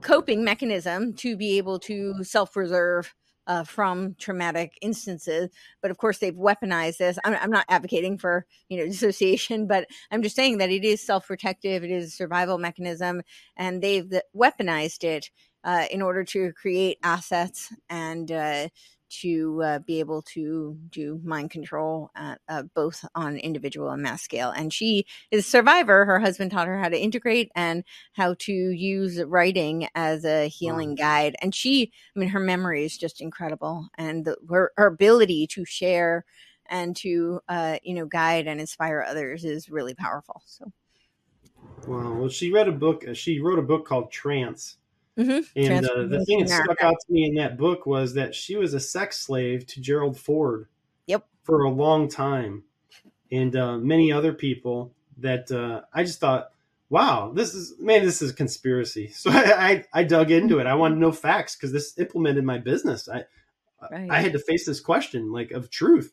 coping 0.00 0.44
mechanism 0.44 1.14
to 1.14 1.36
be 1.36 1.58
able 1.58 1.78
to 1.80 2.24
self 2.24 2.52
preserve. 2.52 3.14
Uh, 3.48 3.64
from 3.64 4.14
traumatic 4.18 4.76
instances, 4.82 5.48
but 5.80 5.90
of 5.90 5.96
course 5.96 6.18
they've 6.18 6.34
weaponized 6.34 6.98
this. 6.98 7.18
I'm, 7.24 7.34
I'm 7.40 7.50
not 7.50 7.64
advocating 7.70 8.18
for 8.18 8.44
you 8.68 8.76
know 8.76 8.84
dissociation, 8.92 9.66
but 9.66 9.86
I'm 10.10 10.22
just 10.22 10.36
saying 10.36 10.58
that 10.58 10.70
it 10.70 10.84
is 10.84 11.00
self-protective. 11.00 11.82
It 11.82 11.90
is 11.90 12.08
a 12.08 12.10
survival 12.10 12.58
mechanism, 12.58 13.22
and 13.56 13.82
they've 13.82 14.12
weaponized 14.36 15.02
it 15.02 15.30
uh, 15.64 15.84
in 15.90 16.02
order 16.02 16.24
to 16.24 16.52
create 16.52 16.98
assets 17.02 17.72
and 17.88 18.30
uh, 18.30 18.68
to 19.08 19.62
uh, 19.62 19.78
be 19.80 20.00
able 20.00 20.22
to 20.22 20.76
do 20.90 21.20
mind 21.24 21.50
control 21.50 22.10
at, 22.14 22.40
uh, 22.48 22.62
both 22.74 23.04
on 23.14 23.36
individual 23.36 23.90
and 23.90 24.02
mass 24.02 24.22
scale. 24.22 24.50
And 24.50 24.72
she 24.72 25.06
is 25.30 25.46
a 25.46 25.48
survivor. 25.48 26.04
Her 26.04 26.18
husband 26.18 26.50
taught 26.50 26.68
her 26.68 26.78
how 26.78 26.88
to 26.88 26.98
integrate 26.98 27.50
and 27.54 27.84
how 28.12 28.34
to 28.40 28.52
use 28.52 29.22
writing 29.22 29.88
as 29.94 30.24
a 30.24 30.48
healing 30.48 30.94
guide. 30.94 31.36
And 31.40 31.54
she, 31.54 31.92
I 32.14 32.18
mean, 32.18 32.28
her 32.30 32.40
memory 32.40 32.84
is 32.84 32.96
just 32.96 33.20
incredible, 33.20 33.88
and 33.96 34.24
the, 34.24 34.36
her, 34.50 34.72
her 34.76 34.86
ability 34.86 35.46
to 35.48 35.64
share 35.64 36.24
and 36.68 36.94
to 36.96 37.40
uh, 37.48 37.78
you 37.82 37.94
know 37.94 38.06
guide 38.06 38.46
and 38.46 38.60
inspire 38.60 39.04
others 39.06 39.44
is 39.44 39.70
really 39.70 39.94
powerful. 39.94 40.42
So. 40.46 40.72
Wow. 41.86 42.14
Well, 42.14 42.28
she 42.28 42.52
read 42.52 42.68
a 42.68 42.72
book. 42.72 43.04
She 43.14 43.40
wrote 43.40 43.58
a 43.58 43.62
book 43.62 43.86
called 43.86 44.10
Trance. 44.10 44.76
Mm-hmm. 45.18 45.58
And 45.58 45.86
uh, 45.86 46.06
the 46.06 46.24
thing 46.24 46.40
that 46.40 46.48
stuck 46.48 46.80
out 46.80 46.94
to 47.06 47.12
me 47.12 47.26
in 47.26 47.34
that 47.34 47.58
book 47.58 47.86
was 47.86 48.14
that 48.14 48.34
she 48.34 48.56
was 48.56 48.72
a 48.72 48.80
sex 48.80 49.18
slave 49.18 49.66
to 49.66 49.80
Gerald 49.80 50.18
Ford. 50.18 50.68
Yep. 51.06 51.26
For 51.42 51.64
a 51.64 51.70
long 51.70 52.08
time, 52.08 52.64
and 53.32 53.56
uh, 53.56 53.78
many 53.78 54.12
other 54.12 54.32
people. 54.32 54.92
That 55.20 55.50
uh, 55.50 55.80
I 55.92 56.04
just 56.04 56.20
thought, 56.20 56.52
wow, 56.90 57.32
this 57.34 57.52
is 57.52 57.74
man, 57.80 58.04
this 58.04 58.22
is 58.22 58.30
a 58.30 58.34
conspiracy. 58.34 59.08
So 59.12 59.30
I, 59.32 59.70
I, 59.70 59.84
I 59.92 60.04
dug 60.04 60.30
into 60.30 60.60
it. 60.60 60.66
I 60.66 60.74
wanted 60.74 60.94
to 60.94 61.00
know 61.00 61.10
facts 61.10 61.56
because 61.56 61.72
this 61.72 61.98
implemented 61.98 62.44
my 62.44 62.58
business. 62.58 63.08
I 63.08 63.24
Right. 63.90 64.10
I 64.10 64.20
had 64.20 64.32
to 64.32 64.38
face 64.38 64.66
this 64.66 64.80
question 64.80 65.32
like 65.32 65.50
of 65.50 65.70
truth. 65.70 66.12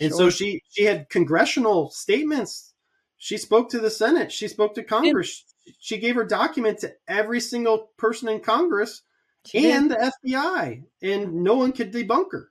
And 0.00 0.14
so 0.14 0.30
she 0.30 0.62
she 0.70 0.84
had 0.84 1.08
congressional 1.08 1.90
statements. 1.90 2.74
She 3.16 3.36
spoke 3.36 3.68
to 3.70 3.80
the 3.80 3.90
Senate. 3.90 4.30
She 4.30 4.46
spoke 4.46 4.74
to 4.74 4.82
Congress. 4.82 5.44
She 5.78 5.98
gave 5.98 6.14
her 6.16 6.24
document 6.24 6.78
to 6.80 6.94
every 7.06 7.40
single 7.40 7.90
person 7.96 8.28
in 8.28 8.40
Congress 8.40 9.02
She 9.46 9.60
did. 9.60 9.74
and 9.76 9.90
the 9.90 10.12
FBI, 10.24 10.82
and 11.02 11.42
no 11.42 11.54
one 11.56 11.72
could 11.72 11.92
debunk 11.92 12.32
her. 12.32 12.50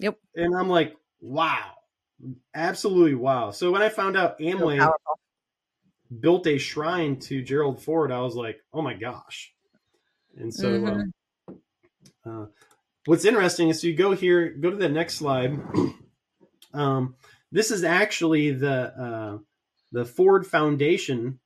Yep. 0.00 0.18
And 0.34 0.54
I'm 0.54 0.68
like, 0.68 0.94
wow, 1.20 1.72
absolutely 2.54 3.14
wow. 3.14 3.50
So 3.50 3.70
when 3.72 3.82
I 3.82 3.88
found 3.88 4.16
out 4.16 4.38
Amway 4.38 4.78
powerful. 4.78 5.18
built 6.20 6.46
a 6.46 6.58
shrine 6.58 7.18
to 7.20 7.42
Gerald 7.42 7.82
Ford, 7.82 8.12
I 8.12 8.20
was 8.20 8.34
like, 8.36 8.60
oh 8.72 8.82
my 8.82 8.94
gosh. 8.94 9.52
And 10.36 10.52
so, 10.54 10.68
Mhm. 10.72 11.12
um, 11.48 11.60
uh, 12.26 12.46
what's 13.06 13.24
interesting 13.24 13.68
is 13.70 13.82
you 13.84 13.94
go 13.94 14.12
here, 14.12 14.50
go 14.50 14.70
to 14.70 14.76
the 14.76 14.88
next 14.88 15.14
slide. 15.14 15.58
um, 16.74 17.16
this 17.52 17.70
is 17.70 17.84
actually 17.84 18.50
the 18.50 18.70
uh, 19.00 19.38
the 19.92 20.04
Ford 20.04 20.46
Foundation. 20.46 21.38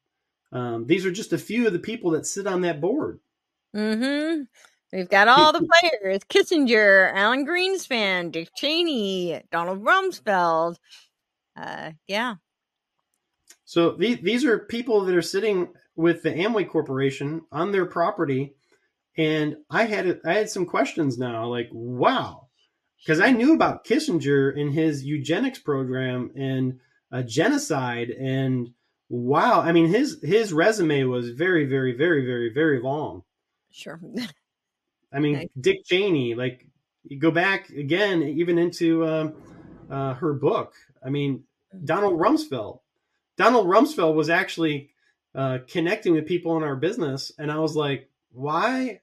Um, 0.53 0.87
these 0.87 1.07
are 1.07 1.13
just 1.13 1.33
a 1.33 1.39
few 1.39 1.67
of 1.67 1.73
the 1.73 1.79
people 1.79 2.13
that 2.13 2.27
sit 2.27 2.47
on 2.47 2.63
that 2.63 2.81
board. 2.81 3.21
Mm-hmm. 3.75 4.43
We've 4.93 5.09
got 5.09 5.29
all 5.29 5.53
the 5.53 5.69
players: 5.81 6.21
Kissinger, 6.29 7.13
Alan 7.15 7.47
Greenspan, 7.47 8.33
Dick 8.33 8.49
Cheney, 8.57 9.41
Donald 9.53 9.85
Rumsfeld. 9.85 10.77
Uh, 11.57 11.93
yeah. 12.09 12.37
So 13.65 13.93
these 13.93 14.19
these 14.21 14.45
are 14.45 14.59
people 14.59 15.05
that 15.05 15.15
are 15.15 15.23
sitting 15.23 15.69
with 15.95 16.23
the 16.23 16.31
Amway 16.31 16.69
Corporation 16.69 17.43
on 17.53 17.71
their 17.71 17.87
property, 17.87 18.55
and 19.17 19.57
I 19.71 19.85
had 19.85 20.21
I 20.25 20.33
had 20.35 20.51
some 20.51 20.67
questions 20.67 21.19
now, 21.19 21.47
like 21.47 21.69
wow, 21.71 22.49
because 22.99 23.21
I 23.21 23.31
knew 23.31 23.55
about 23.55 23.85
Kissinger 23.85 24.59
and 24.61 24.73
his 24.73 25.05
eugenics 25.05 25.61
program 25.61 26.33
and 26.35 26.81
uh, 27.13 27.23
genocide, 27.23 28.11
and 28.11 28.71
wow, 29.11 29.61
I 29.61 29.73
mean 29.73 29.87
his 29.88 30.18
his 30.23 30.53
resume 30.55 31.05
was 31.05 31.29
very 31.31 31.66
very 31.66 31.92
very 31.94 32.25
very 32.25 32.51
very 32.55 32.81
long. 32.81 33.25
Sure. 33.70 34.01
I 35.12 35.18
mean 35.18 35.37
Okay. 35.37 35.51
Dick 35.61 35.85
Cheney, 35.85 36.35
like 36.35 36.66
you 37.05 37.18
go 37.18 37.31
back 37.31 37.68
again 37.70 38.23
even 38.23 38.57
into 38.59 39.05
um, 39.07 39.35
uh, 39.90 40.14
her 40.14 40.33
book. 40.33 40.73
I 41.05 41.11
mean 41.11 41.44
Donald 41.85 42.18
Rumsfeld. 42.18 42.81
Donald 43.37 43.66
Rumsfeld 43.66 44.14
was 44.14 44.31
actually 44.31 44.90
uh, 45.35 45.59
connecting 45.68 46.14
with 46.14 46.27
people 46.27 46.57
in 46.57 46.62
our 46.62 46.77
business, 46.77 47.33
and 47.38 47.51
I 47.53 47.59
was 47.59 47.77
like, 47.77 48.09
why? 48.33 49.01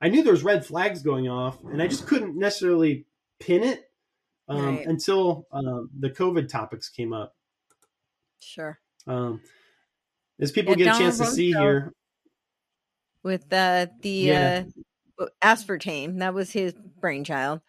I 0.00 0.08
knew 0.08 0.22
there 0.22 0.32
was 0.32 0.42
red 0.44 0.64
flags 0.64 1.02
going 1.02 1.28
off, 1.28 1.62
and 1.64 1.82
I 1.82 1.86
just 1.88 2.06
couldn't 2.06 2.36
necessarily 2.38 3.04
pin 3.40 3.62
it 3.64 3.90
um, 4.48 4.76
Right. 4.76 4.86
until 4.86 5.46
um, 5.52 5.90
the 5.98 6.08
COVID 6.10 6.48
topics 6.48 6.88
came 6.88 7.12
up. 7.12 7.36
Sure. 8.40 8.78
Um, 9.08 9.40
as 10.40 10.52
people 10.52 10.74
Yeah, 10.74 10.84
get 10.86 10.94
a 10.94 10.98
chance 10.98 11.16
to 11.16 11.20
Donald 11.20 11.36
see 11.36 11.52
here, 11.52 11.92
With 13.22 13.52
uh, 13.52 13.86
the 14.00 14.10
Yeah. 14.10 14.64
uh, 15.18 15.26
aspartame, 15.42 16.18
that 16.20 16.34
was 16.34 16.52
his 16.52 16.74
brainchild. 16.74 17.60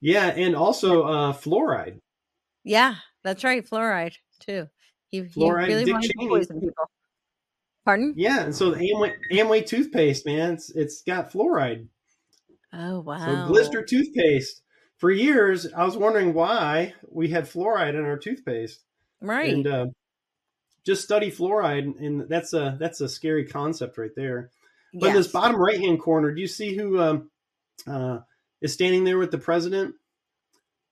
yeah, 0.00 0.26
and 0.28 0.54
also 0.56 1.02
uh, 1.02 1.32
fluoride. 1.32 2.00
Yeah, 2.62 2.96
that's 3.22 3.44
right. 3.44 3.64
Fluoride 3.68 4.14
too. 4.40 4.68
He, 5.10 5.22
Fluoride, 5.22 5.66
he 5.66 5.72
really 5.72 5.84
Dick 5.84 5.94
wanted 5.94 6.10
Cheney. 6.16 6.26
to 6.26 6.30
poison 6.30 6.60
people. 6.60 6.84
Pardon? 7.84 8.14
Yeah, 8.16 8.44
and 8.44 8.54
so 8.54 8.70
the 8.70 8.76
Amway, 8.80 9.14
Amway 9.32 9.66
toothpaste, 9.66 10.24
man, 10.24 10.54
it's, 10.54 10.70
it's 10.70 11.02
got 11.02 11.30
fluoride. 11.30 11.88
Oh 12.72 13.00
wow. 13.00 13.18
So 13.18 13.52
Glister 13.52 13.84
toothpaste. 13.84 14.62
For 14.96 15.10
years, 15.10 15.70
I 15.72 15.84
was 15.84 15.96
wondering 15.96 16.32
why 16.34 16.94
we 17.10 17.28
had 17.28 17.44
fluoride 17.44 17.90
in 17.94 18.04
our 18.04 18.16
toothpaste, 18.16 18.80
Right. 19.24 19.52
and 19.52 19.66
uh, 19.66 19.86
just 20.84 21.02
study 21.02 21.30
fluoride, 21.30 21.98
and 21.98 22.28
that's 22.28 22.52
a 22.52 22.76
that's 22.78 23.00
a 23.00 23.08
scary 23.08 23.46
concept 23.46 23.96
right 23.98 24.14
there. 24.14 24.50
But 24.92 25.08
in 25.08 25.14
this 25.14 25.28
bottom 25.28 25.60
right 25.60 25.80
hand 25.80 25.98
corner, 26.00 26.32
do 26.32 26.40
you 26.40 26.46
see 26.46 26.76
who 26.76 27.00
um, 27.00 27.30
uh, 27.86 28.18
is 28.60 28.72
standing 28.72 29.04
there 29.04 29.18
with 29.18 29.30
the 29.30 29.38
president 29.38 29.94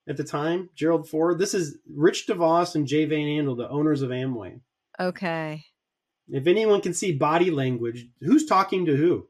at 0.08 0.16
the 0.16 0.24
time, 0.24 0.70
Gerald 0.74 1.08
Ford? 1.08 1.38
This 1.38 1.54
is 1.54 1.78
Rich 1.94 2.26
DeVos 2.26 2.74
and 2.74 2.86
Jay 2.86 3.04
Van 3.04 3.26
Andel, 3.26 3.56
the 3.56 3.68
owners 3.68 4.02
of 4.02 4.10
Amway. 4.10 4.60
Okay. 4.98 5.64
If 6.28 6.46
anyone 6.46 6.80
can 6.80 6.94
see 6.94 7.12
body 7.12 7.50
language, 7.50 8.06
who's 8.20 8.46
talking 8.46 8.86
to 8.86 8.96
who? 8.96 9.28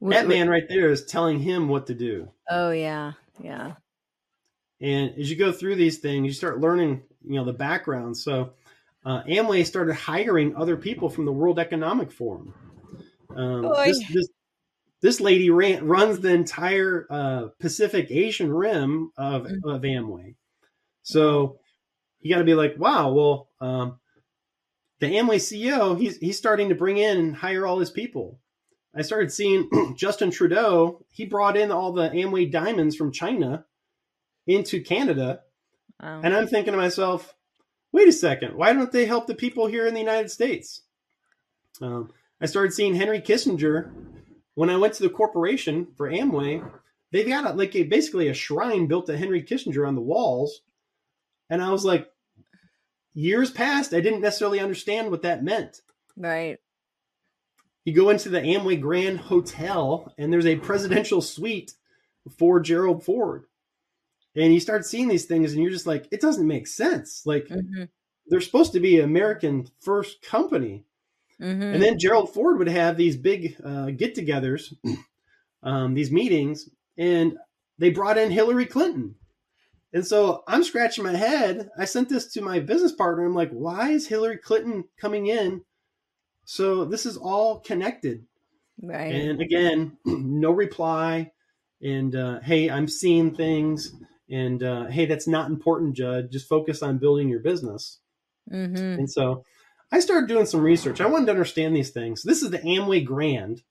That 0.00 0.28
man 0.28 0.50
right 0.50 0.68
there 0.68 0.90
is 0.90 1.06
telling 1.06 1.38
him 1.38 1.68
what 1.68 1.86
to 1.86 1.94
do. 1.94 2.30
Oh 2.50 2.70
yeah. 2.70 3.12
Yeah. 3.42 3.72
And 4.84 5.18
as 5.18 5.30
you 5.30 5.36
go 5.36 5.50
through 5.50 5.76
these 5.76 5.98
things, 5.98 6.26
you 6.26 6.32
start 6.34 6.60
learning, 6.60 7.04
you 7.26 7.36
know, 7.36 7.44
the 7.46 7.54
background. 7.54 8.18
So 8.18 8.52
uh, 9.02 9.22
Amway 9.22 9.64
started 9.64 9.94
hiring 9.94 10.54
other 10.56 10.76
people 10.76 11.08
from 11.08 11.24
the 11.24 11.32
World 11.32 11.58
Economic 11.58 12.12
Forum. 12.12 12.52
Um, 13.34 13.72
this, 13.86 13.98
this 14.12 14.28
this 15.00 15.20
lady 15.20 15.48
ran, 15.48 15.86
runs 15.86 16.20
the 16.20 16.34
entire 16.34 17.06
uh, 17.08 17.48
Pacific 17.58 18.10
Asian 18.10 18.52
rim 18.52 19.10
of, 19.16 19.44
Mm-hmm. 19.44 19.68
of 19.70 19.82
Amway. 19.82 20.34
So 21.02 21.60
you 22.20 22.34
got 22.34 22.38
to 22.38 22.44
be 22.44 22.54
like, 22.54 22.74
wow, 22.78 23.10
well, 23.12 23.48
um, 23.62 24.00
the 25.00 25.06
Amway 25.06 25.36
CEO, 25.36 25.98
he's 25.98 26.18
he's 26.18 26.36
starting 26.36 26.68
to 26.68 26.74
bring 26.74 26.98
in 26.98 27.16
and 27.16 27.36
hire 27.36 27.66
all 27.66 27.78
his 27.78 27.90
people. 27.90 28.38
I 28.94 29.00
started 29.00 29.32
seeing 29.32 29.68
Justin 29.96 30.30
Trudeau. 30.30 31.06
He 31.10 31.24
brought 31.24 31.56
in 31.56 31.70
all 31.72 31.92
the 31.92 32.10
Amway 32.10 32.52
diamonds 32.52 32.96
from 32.96 33.12
China 33.12 33.64
into 34.46 34.82
Canada, 34.82 35.40
Wow. 36.02 36.20
and 36.22 36.34
I'm 36.34 36.46
thinking 36.46 36.72
to 36.72 36.78
myself, 36.78 37.34
wait 37.92 38.08
a 38.08 38.12
second, 38.12 38.56
why 38.56 38.72
don't 38.72 38.90
they 38.92 39.06
help 39.06 39.26
the 39.26 39.34
people 39.34 39.66
here 39.66 39.86
in 39.86 39.94
the 39.94 40.00
United 40.00 40.30
States? 40.30 40.82
Um, 41.80 42.12
I 42.40 42.46
started 42.46 42.72
seeing 42.72 42.94
Henry 42.94 43.20
Kissinger 43.20 43.90
when 44.54 44.70
I 44.70 44.76
went 44.76 44.94
to 44.94 45.02
the 45.02 45.10
corporation 45.10 45.88
for 45.96 46.10
Amway. 46.10 46.68
They've 47.12 47.26
got 47.26 47.46
a, 47.46 47.52
like 47.54 47.74
a, 47.76 47.84
basically 47.84 48.28
a 48.28 48.34
shrine 48.34 48.86
built 48.86 49.06
to 49.06 49.16
Henry 49.16 49.42
Kissinger 49.42 49.86
on 49.86 49.94
the 49.94 50.00
walls, 50.00 50.60
and 51.48 51.62
I 51.62 51.70
was 51.70 51.84
like, 51.84 52.10
years 53.14 53.50
passed, 53.50 53.94
I 53.94 54.00
didn't 54.00 54.20
necessarily 54.20 54.60
understand 54.60 55.10
what 55.10 55.22
that 55.22 55.44
meant. 55.44 55.80
right. 56.16 56.58
You 57.86 57.92
go 57.92 58.08
into 58.08 58.30
the 58.30 58.40
Amway 58.40 58.80
Grand 58.80 59.18
Hotel, 59.20 60.10
and 60.16 60.32
there's 60.32 60.46
a 60.46 60.56
presidential 60.56 61.20
suite 61.20 61.74
for 62.38 62.58
Gerald 62.58 63.04
Ford. 63.04 63.44
And 64.36 64.52
you 64.52 64.60
start 64.60 64.84
seeing 64.84 65.08
these 65.08 65.26
things, 65.26 65.52
and 65.52 65.62
you're 65.62 65.70
just 65.72 65.86
like, 65.86 66.08
it 66.10 66.20
doesn't 66.20 66.46
make 66.46 66.66
sense. 66.66 67.24
Like, 67.24 67.48
hmm 67.48 67.84
they're 68.26 68.40
supposed 68.40 68.72
to 68.72 68.80
be 68.80 69.00
American 69.00 69.68
first 69.80 70.22
company. 70.22 70.86
hmm 71.38 71.74
And 71.74 71.82
then 71.82 71.98
Gerald 71.98 72.32
Ford 72.32 72.58
would 72.58 72.68
have 72.68 72.96
these 72.96 73.16
big 73.16 73.56
uh, 73.64 73.90
get 73.90 74.14
togethers, 74.14 74.72
um, 75.62 75.94
these 75.94 76.10
meetings, 76.12 76.68
and 76.98 77.38
they 77.78 77.90
brought 77.90 78.18
in 78.18 78.30
Hillary 78.30 78.66
Clinton. 78.66 79.16
And 79.92 80.06
so 80.06 80.42
I'm 80.48 80.64
scratching 80.64 81.04
my 81.04 81.16
head. 81.16 81.70
I 81.78 81.84
sent 81.84 82.08
this 82.08 82.32
to 82.32 82.42
my 82.42 82.60
business 82.60 82.92
partner. 82.92 83.24
I'm 83.24 83.34
like, 83.34 83.50
why 83.52 83.90
is 83.90 84.08
Hillary 84.08 84.38
Clinton 84.38 84.84
coming 84.98 85.26
in? 85.28 85.64
So 86.44 86.84
this 86.84 87.06
is 87.06 87.16
all 87.16 87.60
connected. 87.60 88.26
right. 88.82 89.12
And 89.12 89.40
again, 89.40 89.98
no 90.04 90.50
reply. 90.50 91.32
And 91.82 92.14
uh, 92.16 92.40
hey, 92.40 92.70
I'm 92.70 92.88
seeing 92.88 93.34
things. 93.34 93.94
And 94.30 94.62
uh, 94.62 94.86
hey, 94.86 95.06
that's 95.06 95.28
not 95.28 95.50
important, 95.50 95.96
Judd. 95.96 96.30
Just 96.30 96.48
focus 96.48 96.82
on 96.82 96.98
building 96.98 97.28
your 97.28 97.40
business. 97.40 97.98
hmm 98.48 98.74
And 98.74 99.10
so 99.10 99.44
I 99.92 100.00
started 100.00 100.28
doing 100.28 100.46
some 100.46 100.62
research. 100.62 101.00
I 101.00 101.06
wanted 101.06 101.26
to 101.26 101.32
understand 101.32 101.76
these 101.76 101.90
things. 101.90 102.22
This 102.22 102.42
is 102.42 102.50
the 102.50 102.58
Amway 102.58 103.04
Grand. 103.04 103.62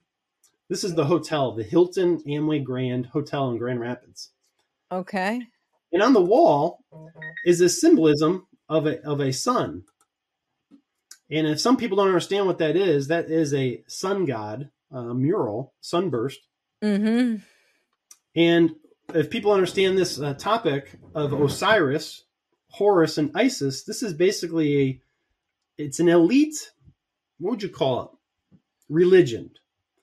This 0.69 0.83
is 0.83 0.95
the 0.95 1.05
hotel, 1.05 1.53
the 1.53 1.63
Hilton 1.63 2.19
Amway 2.27 2.63
Grand 2.63 3.07
Hotel 3.07 3.49
in 3.49 3.57
Grand 3.57 3.79
Rapids. 3.79 4.29
Okay. 4.91 5.41
And 5.91 6.01
on 6.01 6.13
the 6.13 6.21
wall 6.21 6.83
is 7.45 7.61
a 7.61 7.69
symbolism 7.69 8.47
of 8.69 8.87
a, 8.87 9.01
of 9.03 9.19
a 9.19 9.33
sun. 9.33 9.83
And 11.29 11.47
if 11.47 11.59
some 11.59 11.77
people 11.77 11.97
don't 11.97 12.07
understand 12.07 12.45
what 12.45 12.59
that 12.59 12.75
is, 12.75 13.07
that 13.07 13.29
is 13.29 13.53
a 13.53 13.83
sun 13.87 14.25
god 14.25 14.69
uh, 14.91 15.13
mural, 15.13 15.73
sunburst. 15.81 16.39
hmm 16.81 17.35
And 18.35 18.71
if 19.13 19.29
people 19.29 19.51
understand 19.51 19.97
this 19.97 20.19
uh, 20.19 20.33
topic 20.33 20.91
of 21.13 21.33
Osiris, 21.33 22.23
Horus, 22.69 23.17
and 23.17 23.31
Isis, 23.35 23.83
this 23.83 24.01
is 24.03 24.13
basically 24.13 24.81
a 24.81 25.01
it's 25.77 25.99
an 25.99 26.07
elite. 26.09 26.71
What 27.39 27.51
would 27.51 27.63
you 27.63 27.69
call 27.69 28.03
it? 28.03 28.57
Religion. 28.89 29.51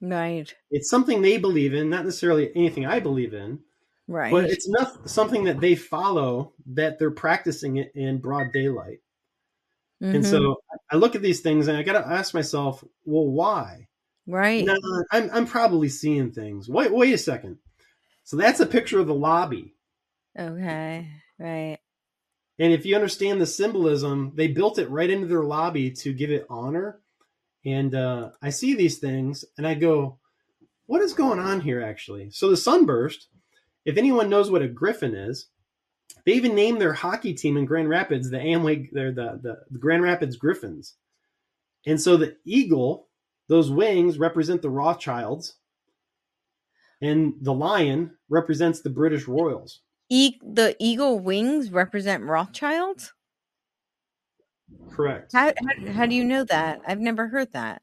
Right. 0.00 0.52
It's 0.70 0.90
something 0.90 1.20
they 1.22 1.38
believe 1.38 1.74
in, 1.74 1.90
not 1.90 2.04
necessarily 2.04 2.50
anything 2.56 2.86
I 2.86 3.00
believe 3.00 3.34
in, 3.34 3.60
Right. 4.08 4.32
but 4.32 4.44
it's 4.46 4.66
enough 4.68 4.96
something 5.08 5.44
that 5.44 5.60
they 5.60 5.74
follow 5.76 6.54
that 6.74 6.98
they're 6.98 7.10
practicing 7.10 7.76
it 7.76 7.92
in 7.94 8.18
broad 8.18 8.52
daylight. 8.52 9.00
And 10.00 10.24
Mhm. 10.24 10.30
so 10.30 10.56
I 10.90 10.96
look 10.96 11.14
at 11.14 11.22
these 11.22 11.40
things 11.40 11.68
and 11.68 11.76
I 11.76 11.82
got 11.82 11.92
to 11.92 12.06
ask 12.08 12.32
myself, 12.34 12.82
well, 13.04 13.26
why? 13.26 13.86
right. 14.26 14.64
No, 14.64 14.76
I'm 15.10 15.28
I'm 15.32 15.46
probably 15.46 15.88
seeing 15.88 16.30
things. 16.32 16.68
Wait, 16.68 16.92
wait 16.92 17.12
a 17.12 17.18
second. 17.18 17.58
So 18.30 18.36
that's 18.36 18.60
a 18.60 18.66
picture 18.66 19.00
of 19.00 19.08
the 19.08 19.12
lobby. 19.12 19.74
Okay. 20.38 21.08
Right. 21.36 21.78
And 22.60 22.72
if 22.72 22.86
you 22.86 22.94
understand 22.94 23.40
the 23.40 23.46
symbolism, 23.46 24.34
they 24.36 24.46
built 24.46 24.78
it 24.78 24.88
right 24.88 25.10
into 25.10 25.26
their 25.26 25.42
lobby 25.42 25.90
to 25.90 26.12
give 26.12 26.30
it 26.30 26.46
honor. 26.48 27.00
and 27.64 27.92
uh, 27.92 28.30
I 28.40 28.50
see 28.50 28.76
these 28.76 28.98
things, 28.98 29.44
and 29.58 29.66
I 29.66 29.74
go, 29.74 30.20
"What 30.86 31.02
is 31.02 31.12
going 31.12 31.40
on 31.40 31.60
here?" 31.62 31.82
Actually, 31.82 32.30
so 32.30 32.48
the 32.48 32.56
sunburst. 32.56 33.26
If 33.84 33.96
anyone 33.96 34.30
knows 34.30 34.48
what 34.48 34.62
a 34.62 34.68
griffin 34.68 35.16
is, 35.16 35.46
they 36.24 36.34
even 36.34 36.54
named 36.54 36.80
their 36.80 36.92
hockey 36.92 37.34
team 37.34 37.56
in 37.56 37.64
Grand 37.64 37.88
Rapids 37.88 38.30
the 38.30 38.38
Amway. 38.38 38.90
They're 38.92 39.10
the, 39.10 39.40
the, 39.42 39.58
the 39.72 39.78
Grand 39.80 40.04
Rapids 40.04 40.36
Griffins, 40.36 40.94
and 41.84 42.00
so 42.00 42.16
the 42.16 42.36
eagle, 42.44 43.08
those 43.48 43.72
wings 43.72 44.20
represent 44.20 44.62
the 44.62 44.70
Rothschilds, 44.70 45.56
and 47.00 47.34
the 47.40 47.52
lion 47.54 48.16
represents 48.28 48.80
the 48.80 48.90
British 48.90 49.26
royals. 49.28 49.82
E- 50.10 50.38
the 50.42 50.76
eagle 50.78 51.18
wings 51.20 51.70
represent 51.72 52.24
Rothschilds. 52.24 53.14
Correct. 54.90 55.32
How, 55.32 55.52
how 55.86 55.92
how 55.92 56.06
do 56.06 56.14
you 56.14 56.24
know 56.24 56.44
that? 56.44 56.82
I've 56.86 57.00
never 57.00 57.26
heard 57.28 57.52
that. 57.52 57.82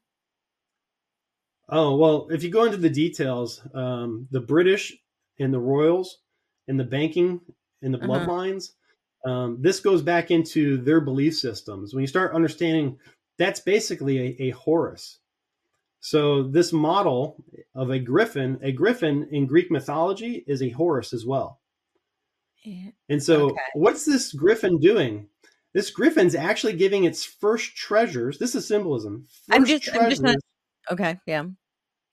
Oh 1.68 1.96
well, 1.96 2.28
if 2.30 2.42
you 2.42 2.50
go 2.50 2.64
into 2.64 2.78
the 2.78 2.90
details, 2.90 3.60
um, 3.74 4.26
the 4.30 4.40
British 4.40 4.96
and 5.38 5.52
the 5.52 5.58
royals 5.60 6.18
and 6.66 6.78
the 6.80 6.84
banking 6.84 7.40
and 7.82 7.92
the 7.92 7.98
Uh-huh. 8.00 8.28
bloodlines, 8.28 8.72
um, 9.26 9.60
this 9.60 9.80
goes 9.80 10.02
back 10.02 10.30
into 10.30 10.78
their 10.78 11.00
belief 11.00 11.36
systems. 11.36 11.94
When 11.94 12.00
you 12.02 12.06
start 12.06 12.34
understanding, 12.34 12.98
that's 13.36 13.60
basically 13.60 14.18
a, 14.18 14.42
a 14.48 14.50
Horus. 14.50 15.20
So 16.00 16.44
this 16.44 16.72
model 16.72 17.44
of 17.74 17.90
a 17.90 17.98
griffin, 17.98 18.58
a 18.62 18.72
griffin 18.72 19.28
in 19.32 19.46
Greek 19.46 19.70
mythology 19.70 20.44
is 20.46 20.62
a 20.62 20.70
Horus 20.70 21.12
as 21.12 21.26
well. 21.26 21.60
Yeah. 22.64 22.90
And 23.08 23.22
so, 23.22 23.46
Okay. 23.50 23.56
what's 23.74 24.04
this 24.04 24.32
griffin 24.32 24.78
doing? 24.78 25.28
This 25.74 25.90
griffin's 25.90 26.34
actually 26.34 26.74
giving 26.74 27.04
its 27.04 27.24
first 27.24 27.76
treasures. 27.76 28.38
This 28.38 28.54
is 28.54 28.66
symbolism. 28.66 29.26
I'm 29.50 29.64
just- 29.64 29.88
I'm 29.94 30.08
just 30.10 30.22
not- 30.22 30.36
Okay, 30.90 31.18
yeah. 31.26 31.44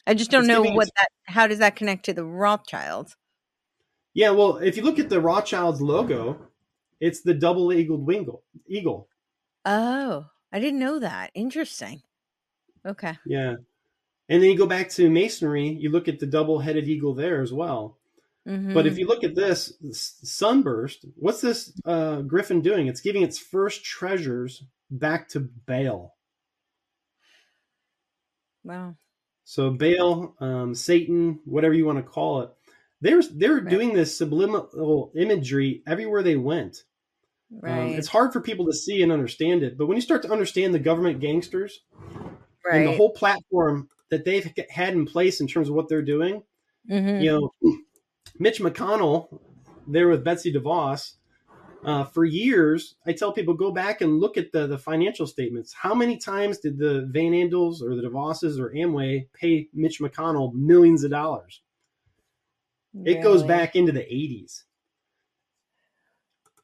I 0.07 0.13
just 0.13 0.29
don't 0.29 0.41
It's 0.41 0.47
know 0.49 0.61
what 0.61 0.88
us- 0.88 0.91
that. 0.97 1.07
How 1.23 1.47
does 1.47 1.59
that 1.59 1.75
connect 1.75 2.05
to 2.05 2.13
the 2.13 2.25
Rothschilds? 2.25 3.15
Yeah, 4.13 4.31
well, 4.31 4.57
if 4.57 4.77
you 4.77 4.83
look 4.83 4.99
at 4.99 5.09
the 5.09 5.19
Rothschilds 5.21 5.81
logo, 5.81 6.47
it's 6.99 7.21
the 7.21 7.33
double 7.33 7.73
eagled 7.73 8.05
wingle, 8.05 8.43
eagle. 8.67 9.09
Oh, 9.65 10.25
I 10.51 10.59
didn't 10.59 10.79
know 10.79 10.99
that. 10.99 11.31
Interesting. 11.33 12.01
Okay. 12.86 13.17
Yeah. 13.25 13.55
And 14.30 14.41
then 14.41 14.49
you 14.49 14.57
go 14.57 14.65
back 14.67 14.89
to 14.91 15.09
masonry, 15.09 15.69
you 15.69 15.89
look 15.89 16.07
at 16.07 16.19
the 16.19 16.26
double 16.26 16.59
headed 16.59 16.88
eagle 16.88 17.13
there 17.13 17.41
as 17.41 17.53
well. 17.53 17.97
hmm 18.45 18.73
But 18.73 18.88
if 18.88 18.97
you 18.97 19.07
look 19.07 19.23
at 19.23 19.36
this 19.36 19.73
sunburst, 20.23 21.05
what's 21.15 21.41
this 21.41 21.73
uh, 21.86 22.21
griffin 22.23 22.61
doing? 22.61 22.88
It's 22.88 23.01
giving 23.01 23.23
its 23.23 23.39
first 23.39 23.86
treasures 23.86 24.63
back 24.91 25.30
to 25.30 25.41
Baal. 25.41 26.15
wow. 28.63 28.95
So 29.43 29.69
Baal, 29.71 30.36
um, 30.39 30.73
Satan, 30.76 31.39
whatever 31.45 31.73
you 31.73 31.86
want 31.86 31.99
to 31.99 32.03
call 32.03 32.41
it, 32.41 32.49
they're 33.01 33.21
they're 33.21 33.61
Right. 33.61 33.69
doing 33.69 33.93
this 33.93 34.17
subliminal 34.17 35.11
imagery 35.15 35.84
everywhere 35.86 36.23
they 36.23 36.36
went. 36.36 36.84
Um, 37.51 37.61
Right. 37.61 37.97
it's 37.97 38.07
hard 38.07 38.34
for 38.34 38.41
people 38.41 38.65
to 38.67 38.73
see 38.73 39.01
and 39.03 39.11
understand 39.11 39.63
it, 39.63 39.78
but 39.78 39.88
when 39.88 39.97
you 39.97 40.01
start 40.01 40.21
to 40.23 40.32
understand 40.32 40.73
the 40.73 40.80
government 40.80 41.19
gangsters 41.19 41.82
right. 42.65 42.78
and 42.78 42.88
the 42.88 42.93
whole 42.93 43.11
platform 43.13 43.89
that 44.09 44.25
they've 44.25 44.51
had 44.69 44.93
in 44.93 45.05
place 45.05 45.41
in 45.41 45.47
terms 45.47 45.69
of 45.69 45.75
what 45.75 45.87
they're 45.89 46.01
doing, 46.01 46.43
Mhm. 46.89 47.21
you 47.21 47.31
know, 47.31 47.51
Mitch 48.39 48.59
McConnell, 48.59 49.39
there 49.87 50.07
with 50.07 50.23
Betsy 50.23 50.51
DeVos, 50.53 51.15
uh, 51.83 52.03
for 52.03 52.25
years, 52.25 52.95
I 53.05 53.13
tell 53.13 53.31
people 53.31 53.53
go 53.53 53.71
back 53.71 54.01
and 54.01 54.19
look 54.19 54.37
at 54.37 54.51
the 54.51 54.65
the 54.67 54.77
financial 54.77 55.27
statements. 55.27 55.73
How 55.73 55.93
many 55.93 56.17
times 56.17 56.59
did 56.59 56.77
the 56.77 57.05
Van 57.11 57.31
Andels 57.33 57.81
or 57.81 57.95
the 57.95 58.01
DeVosses 58.01 58.59
or 58.59 58.71
Amway 58.71 59.27
pay 59.33 59.69
Mitch 59.73 59.99
McConnell 59.99 60.53
millions 60.53 61.03
of 61.03 61.11
dollars? 61.11 61.61
It 63.03 63.21
goes 63.21 63.43
back 63.43 63.75
into 63.75 63.91
the 63.91 64.03
80s. 64.05 64.63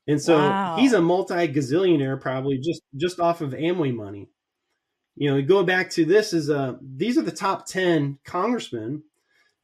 And 0.08 0.20
so 0.22 0.38
Wow. 0.38 0.78
he's 0.78 0.94
a 0.94 1.02
multi 1.02 1.48
gazillionaire 1.48 2.20
probably 2.20 2.58
just 2.58 2.82
just 2.96 3.20
off 3.20 3.42
of 3.42 3.52
Amway 3.52 3.94
money. 3.94 4.30
You 5.16 5.30
know, 5.32 5.42
going 5.42 5.66
back 5.66 5.90
to 5.92 6.06
this 6.06 6.34
is 6.34 6.50
uh 6.50 6.76
these 6.82 7.18
are 7.18 7.22
the 7.24 7.32
top 7.32 7.66
10 7.66 8.18
congressmen 8.24 9.04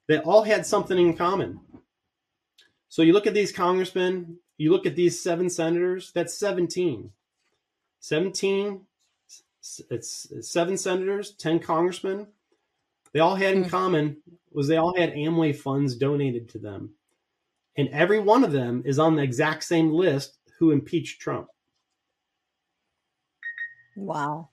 that 0.08 0.24
all 0.24 0.44
had 0.44 0.66
something 0.66 0.98
in 0.98 1.16
common. 1.16 1.60
So 2.90 3.02
you 3.02 3.14
look 3.14 3.28
at 3.28 3.34
these 3.34 3.52
congressmen, 3.52 4.38
you 4.58 4.72
look 4.72 4.86
at 4.86 4.96
these 4.96 5.22
seven 5.22 5.50
senators, 5.50 6.12
that's 6.14 6.38
17. 6.38 7.12
17 8.00 8.82
s- 9.62 9.82
it's 9.90 10.28
seven 10.50 10.78
senators, 10.78 11.32
10 11.36 11.60
congressmen. 11.60 12.28
They 13.14 13.20
all 13.20 13.36
had 13.36 13.56
in 13.56 13.64
Hmm. 13.64 13.70
common 13.70 14.18
was 14.52 14.68
they 14.68 14.78
all 14.78 14.96
had 14.96 15.14
Amway 15.14 15.56
funds 15.56 15.96
donated 15.96 16.50
to 16.50 16.60
them. 16.60 16.94
And 17.78 17.90
every 17.90 18.20
one 18.20 18.44
of 18.44 18.52
them 18.52 18.82
is 18.86 19.00
on 19.00 19.16
the 19.16 19.24
exact 19.24 19.64
same 19.64 19.92
list 19.92 20.40
who 20.58 20.72
impeached 20.72 21.22
Trump. 21.22 21.48
Wow. 23.96 24.50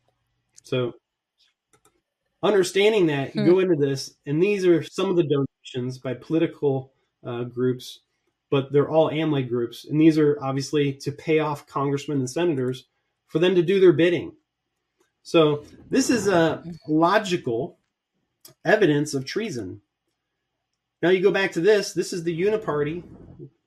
So 0.64 0.94
understanding 2.42 3.06
that, 3.06 3.34
you 3.34 3.42
Hmm. 3.42 3.50
go 3.50 3.58
into 3.60 3.76
this, 3.76 4.16
and 4.26 4.42
these 4.42 4.66
are 4.66 4.82
some 4.82 5.08
of 5.10 5.16
the 5.16 5.22
donations 5.24 5.98
by 5.98 6.14
political 6.14 6.92
uh, 7.22 7.44
groups, 7.44 8.00
but 8.50 8.70
they're 8.70 8.90
all 8.90 9.10
Amway 9.10 9.48
groups, 9.48 9.86
and 9.86 9.98
these 10.00 10.18
are 10.18 10.38
obviously 10.42 10.92
to 10.92 11.10
pay 11.10 11.38
off 11.38 11.66
congressmen 11.66 12.18
and 12.18 12.28
senators 12.28 12.86
for 13.28 13.38
them 13.38 13.54
to 13.54 13.62
do 13.62 13.80
their 13.80 13.92
bidding. 13.92 14.36
So 15.22 15.64
this 15.90 16.10
is 16.10 16.28
a 16.28 16.62
logical 16.86 17.78
evidence 18.64 19.14
of 19.14 19.24
treason. 19.24 19.80
Now 21.00 21.08
you 21.08 21.22
go 21.22 21.32
back 21.32 21.52
to 21.52 21.60
this. 21.60 21.94
This 21.94 22.12
is 22.12 22.24
the 22.24 22.38
Uniparty. 22.38 23.02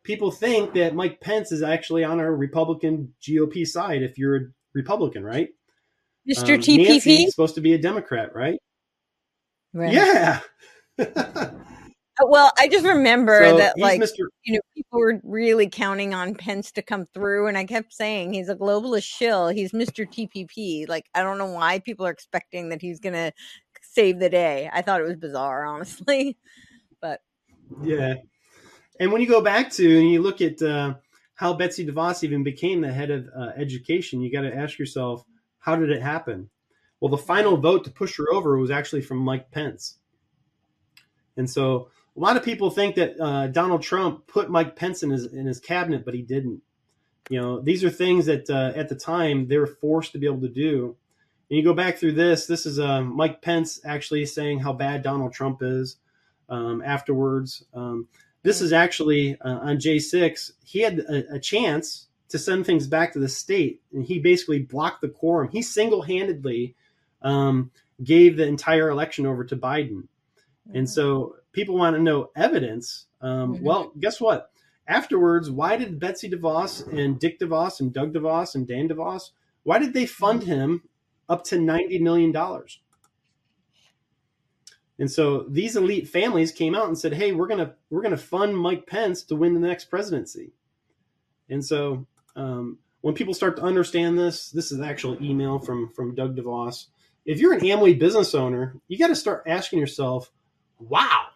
People 0.04 0.30
think 0.30 0.74
that 0.74 0.94
Mike 0.96 1.20
Pence 1.20 1.52
is 1.52 1.64
actually 1.64 2.04
on 2.04 2.20
our 2.20 2.36
Republican 2.36 3.14
GOP 3.22 3.66
side. 3.66 4.04
If 4.04 4.20
you're 4.20 4.36
a 4.36 4.42
Republican, 4.74 5.24
right? 5.24 5.50
Mr. 6.30 6.56
Um, 6.56 6.62
TPP? 6.62 6.88
Nancy's 6.88 7.32
supposed 7.32 7.56
to 7.56 7.62
be 7.62 7.74
a 7.74 7.78
Democrat, 7.78 8.36
right? 8.36 8.60
Right. 9.74 9.94
Yeah. 9.94 10.40
Uh, 11.00 12.26
Well, 12.30 12.52
I 12.58 12.68
just 12.68 12.86
remember 12.86 13.44
so 13.44 13.58
that, 13.58 13.76
like, 13.78 14.02
Mr. 14.02 14.26
you 14.44 14.56
know, 14.56 14.60
people 14.76 15.00
were 15.00 15.22
really 15.24 15.70
counting 15.70 16.14
on 16.16 16.34
Pence 16.34 16.72
to 16.72 16.82
come 16.82 17.06
through, 17.14 17.48
and 17.48 17.58
I 17.58 17.66
kept 17.66 17.94
saying 17.94 18.34
he's 18.34 18.50
a 18.50 18.56
globalist 18.56 19.06
shill. 19.06 19.50
He's 19.50 19.72
Mr. 19.72 20.08
TPP. 20.08 20.88
Like, 20.90 21.06
I 21.14 21.22
don't 21.22 21.38
know 21.38 21.52
why 21.52 21.80
people 21.80 22.08
are 22.08 22.12
expecting 22.12 22.70
that 22.70 22.82
he's 22.82 23.00
gonna 23.00 23.34
save 23.84 24.20
the 24.20 24.30
day. 24.30 24.70
I 24.74 24.82
thought 24.82 25.02
it 25.02 25.08
was 25.08 25.18
bizarre, 25.18 25.66
honestly. 25.66 26.38
But 27.00 27.22
Yeah. 27.84 28.16
And 29.00 29.12
when 29.12 29.22
you 29.22 29.28
go 29.28 29.42
back 29.42 29.70
to 29.74 30.00
and 30.00 30.10
you 30.10 30.20
look 30.20 30.42
at 30.42 30.60
uh, 30.64 30.96
how 31.36 31.54
Betsy 31.54 31.86
DeVos 31.86 32.24
even 32.24 32.44
became 32.44 32.82
the 32.82 32.92
head 32.92 33.12
of 33.12 33.28
uh, 33.40 33.50
education, 33.56 34.22
you 34.22 34.32
got 34.32 34.42
to 34.42 34.56
ask 34.56 34.80
yourself, 34.80 35.24
how 35.68 35.76
did 35.76 35.92
it 35.92 36.02
happen? 36.02 36.50
Well, 37.02 37.12
the 37.12 37.18
final 37.18 37.58
vote 37.58 37.84
to 37.84 37.92
push 37.92 38.18
her 38.18 38.32
over 38.32 38.58
was 38.58 38.72
actually 38.72 39.02
from 39.02 39.18
Mike 39.18 39.52
Pence. 39.52 39.98
And 41.36 41.50
so 41.50 41.90
a 42.16 42.20
lot 42.22 42.38
of 42.38 42.44
people 42.44 42.70
think 42.70 42.96
that 42.96 43.20
uh, 43.20 43.48
Donald 43.48 43.82
Trump 43.82 44.28
put 44.28 44.50
Mike 44.50 44.78
Pence 44.78 45.04
in 45.04 45.10
his 45.10 45.26
in 45.26 45.46
his 45.46 45.60
cabinet, 45.60 46.06
but 46.06 46.14
he 46.14 46.22
didn't. 46.22 46.62
You 47.30 47.42
know, 47.42 47.60
these 47.60 47.84
are 47.84 47.90
things 47.90 48.28
that 48.28 48.50
uh, 48.50 48.72
at 48.78 48.88
the 48.88 48.96
time 48.96 49.50
they 49.50 49.58
were 49.58 49.68
forced 49.68 50.14
to 50.14 50.20
be 50.20 50.26
able 50.26 50.40
to 50.40 50.48
do. 50.48 50.96
And 51.50 51.58
you 51.58 51.66
go 51.66 51.74
back 51.74 51.98
through 51.98 52.14
this. 52.14 52.46
This 52.48 52.66
is 52.66 52.80
uh, 52.80 53.02
Mike 53.02 53.42
Pence 53.42 53.82
actually 53.84 54.26
saying 54.26 54.60
how 54.60 54.72
bad 54.72 55.04
Donald 55.04 55.34
Trump 55.34 55.60
is 55.62 55.98
um, 56.48 56.82
afterwards. 56.82 57.66
Um, 57.74 58.08
this 58.42 58.62
is 58.62 58.72
actually 58.72 59.38
uh, 59.42 59.60
on 59.60 59.80
J6. 59.80 60.52
He 60.64 60.80
had 60.80 61.00
a, 61.00 61.36
a 61.36 61.40
chance 61.40 62.07
to 62.30 62.38
send 62.40 62.66
things 62.66 62.88
back 62.88 63.14
to 63.14 63.20
the 63.20 63.30
state, 63.30 63.82
and 63.94 64.04
he 64.04 64.20
basically 64.20 64.60
blocked 64.60 65.02
the 65.02 65.10
quorum. 65.10 65.50
He 65.50 65.62
single 65.62 66.02
handedly 66.02 66.76
um, 67.22 67.72
gave 68.04 68.38
the 68.38 68.46
entire 68.46 68.90
election 68.90 69.26
over 69.26 69.44
to 69.46 69.56
Biden. 69.56 70.08
And 70.74 70.90
so 70.90 71.36
people 71.54 71.78
want 71.78 71.96
to 71.96 72.02
know 72.02 72.30
evidence. 72.36 73.06
Um, 73.22 73.56
Mhm. 73.56 73.62
Well, 73.62 73.92
guess 74.00 74.20
what? 74.20 74.52
Afterwards, 74.88 75.50
why 75.50 75.78
did 75.78 76.00
Betsy 76.00 76.30
DeVos 76.30 76.88
and 76.94 77.20
Dick 77.20 77.40
DeVos 77.40 77.80
and 77.80 77.94
Doug 77.94 78.14
DeVos 78.14 78.56
and 78.56 78.68
Dan 78.68 78.88
DeVos, 78.90 79.32
why 79.64 79.80
did 79.80 79.94
they 79.94 80.06
fund 80.06 80.44
him 80.44 80.84
up 81.28 81.44
to 81.46 81.58
$90 81.58 82.00
million? 82.02 82.34
And 85.00 85.12
so 85.12 85.44
these 85.50 85.76
elite 85.76 86.08
families 86.08 86.52
came 86.52 86.74
out 86.74 86.88
and 86.88 86.98
said, 86.98 87.14
"Hey, 87.14 87.32
we're 87.32 87.48
gonna 87.48 87.76
we're 87.90 88.02
gonna 88.02 88.18
fund 88.18 88.58
Mike 88.58 88.88
Pence 88.88 89.24
to 89.24 89.36
win 89.36 89.54
the 89.54 89.60
next 89.60 89.86
presidency." 89.86 90.54
And 91.50 91.64
so 91.64 92.08
um, 92.38 92.78
when 93.02 93.16
people 93.16 93.34
start 93.34 93.58
to 93.58 93.64
understand 93.64 94.18
this, 94.18 94.52
this 94.52 94.72
is 94.72 94.80
actual 94.80 95.22
email 95.22 95.60
from 95.60 95.90
from 95.94 96.16
Doug 96.16 96.38
DeVos. 96.38 96.86
If 97.26 97.40
you're 97.40 97.54
an 97.54 97.62
Amway 97.62 98.00
business 98.00 98.34
owner, 98.34 98.76
you 98.88 98.98
got 98.98 99.08
to 99.08 99.16
start 99.16 99.44
asking 99.48 99.80
yourself, 99.80 100.32
"Wow, 100.80 101.28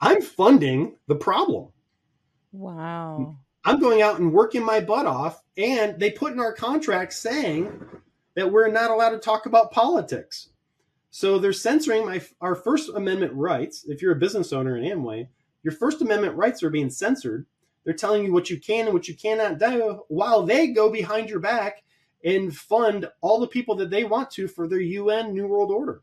I'm 0.00 0.22
funding 0.22 0.96
the 1.08 1.16
problem. 1.16 1.68
wow. 2.52 3.36
I'm 3.64 3.80
going 3.80 4.00
out 4.00 4.20
and 4.20 4.32
working 4.32 4.62
my 4.62 4.80
butt 4.80 5.06
off, 5.06 5.42
and 5.56 5.98
they 5.98 6.10
put 6.10 6.32
in 6.32 6.38
our 6.38 6.52
contract 6.52 7.14
saying 7.14 7.84
that 8.36 8.52
we're 8.52 8.70
not 8.70 8.90
allowed 8.90 9.10
to 9.10 9.18
talk 9.18 9.46
about 9.46 9.72
politics." 9.72 10.50
So 11.10 11.38
they're 11.38 11.54
censoring 11.54 12.04
my 12.04 12.20
our 12.40 12.54
First 12.54 12.90
Amendment 12.94 13.32
rights. 13.32 13.86
If 13.88 14.02
you're 14.02 14.12
a 14.12 14.16
business 14.16 14.52
owner 14.52 14.76
in 14.76 14.84
Amway, 14.84 15.28
your 15.62 15.72
First 15.72 16.02
Amendment 16.02 16.36
rights 16.36 16.62
are 16.62 16.70
being 16.70 16.90
censored. 16.90 17.46
They're 17.86 17.94
telling 17.94 18.24
you 18.24 18.32
what 18.32 18.50
you 18.50 18.58
can 18.58 18.86
and 18.86 18.92
what 18.92 19.06
you 19.06 19.14
cannot 19.14 19.60
do, 19.60 20.02
while 20.08 20.42
they 20.42 20.66
go 20.66 20.90
behind 20.90 21.30
your 21.30 21.38
back 21.38 21.84
and 22.24 22.54
fund 22.54 23.08
all 23.20 23.38
the 23.38 23.46
people 23.46 23.76
that 23.76 23.90
they 23.90 24.02
want 24.02 24.28
to 24.32 24.48
for 24.48 24.66
their 24.66 24.80
UN 24.80 25.32
New 25.32 25.46
World 25.46 25.70
Order. 25.70 26.02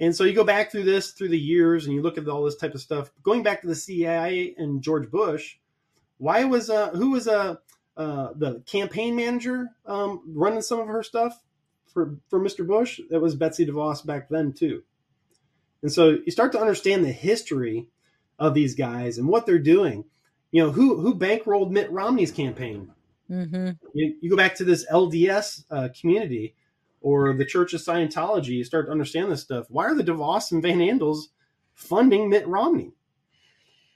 And 0.00 0.16
so 0.16 0.24
you 0.24 0.32
go 0.32 0.44
back 0.44 0.72
through 0.72 0.84
this 0.84 1.10
through 1.10 1.28
the 1.28 1.38
years 1.38 1.84
and 1.84 1.94
you 1.94 2.00
look 2.00 2.16
at 2.16 2.26
all 2.26 2.42
this 2.42 2.56
type 2.56 2.74
of 2.74 2.80
stuff. 2.80 3.10
Going 3.22 3.42
back 3.42 3.60
to 3.60 3.66
the 3.66 3.74
CIA 3.74 4.54
and 4.56 4.80
George 4.80 5.10
Bush, 5.10 5.58
why 6.16 6.44
was 6.44 6.70
uh 6.70 6.90
who 6.90 7.10
was 7.10 7.28
uh, 7.28 7.56
uh 7.98 8.28
the 8.34 8.62
campaign 8.64 9.14
manager 9.14 9.68
um 9.84 10.22
running 10.26 10.62
some 10.62 10.80
of 10.80 10.86
her 10.86 11.02
stuff 11.02 11.44
for 11.92 12.16
for 12.30 12.40
Mr. 12.40 12.66
Bush? 12.66 12.98
That 13.10 13.20
was 13.20 13.34
Betsy 13.34 13.66
DeVos 13.66 14.06
back 14.06 14.30
then 14.30 14.54
too. 14.54 14.84
And 15.82 15.92
so 15.92 16.16
you 16.24 16.32
start 16.32 16.52
to 16.52 16.60
understand 16.60 17.04
the 17.04 17.12
history 17.12 17.88
of 18.38 18.54
these 18.54 18.74
guys 18.74 19.18
and 19.18 19.28
what 19.28 19.46
they're 19.46 19.58
doing. 19.58 20.04
You 20.50 20.64
know, 20.64 20.72
who 20.72 21.00
who 21.00 21.14
bankrolled 21.14 21.70
Mitt 21.70 21.90
Romney's 21.90 22.32
campaign? 22.32 22.90
Mm-hmm. 23.30 23.70
You, 23.92 24.16
you, 24.22 24.30
go 24.30 24.36
back 24.36 24.54
to 24.54 24.64
this 24.64 24.86
LDS 24.90 25.64
uh, 25.70 25.88
community 25.98 26.54
or 27.00 27.34
the 27.34 27.44
Church 27.44 27.74
of 27.74 27.80
Scientology, 27.80 28.48
you 28.48 28.64
start 28.64 28.86
to 28.86 28.92
understand 28.92 29.30
this 29.30 29.42
stuff. 29.42 29.66
Why 29.68 29.84
are 29.84 29.94
the 29.94 30.04
DeVos 30.04 30.52
and 30.52 30.62
Van 30.62 30.78
Andels 30.78 31.24
funding 31.74 32.28
Mitt 32.28 32.46
Romney? 32.46 32.92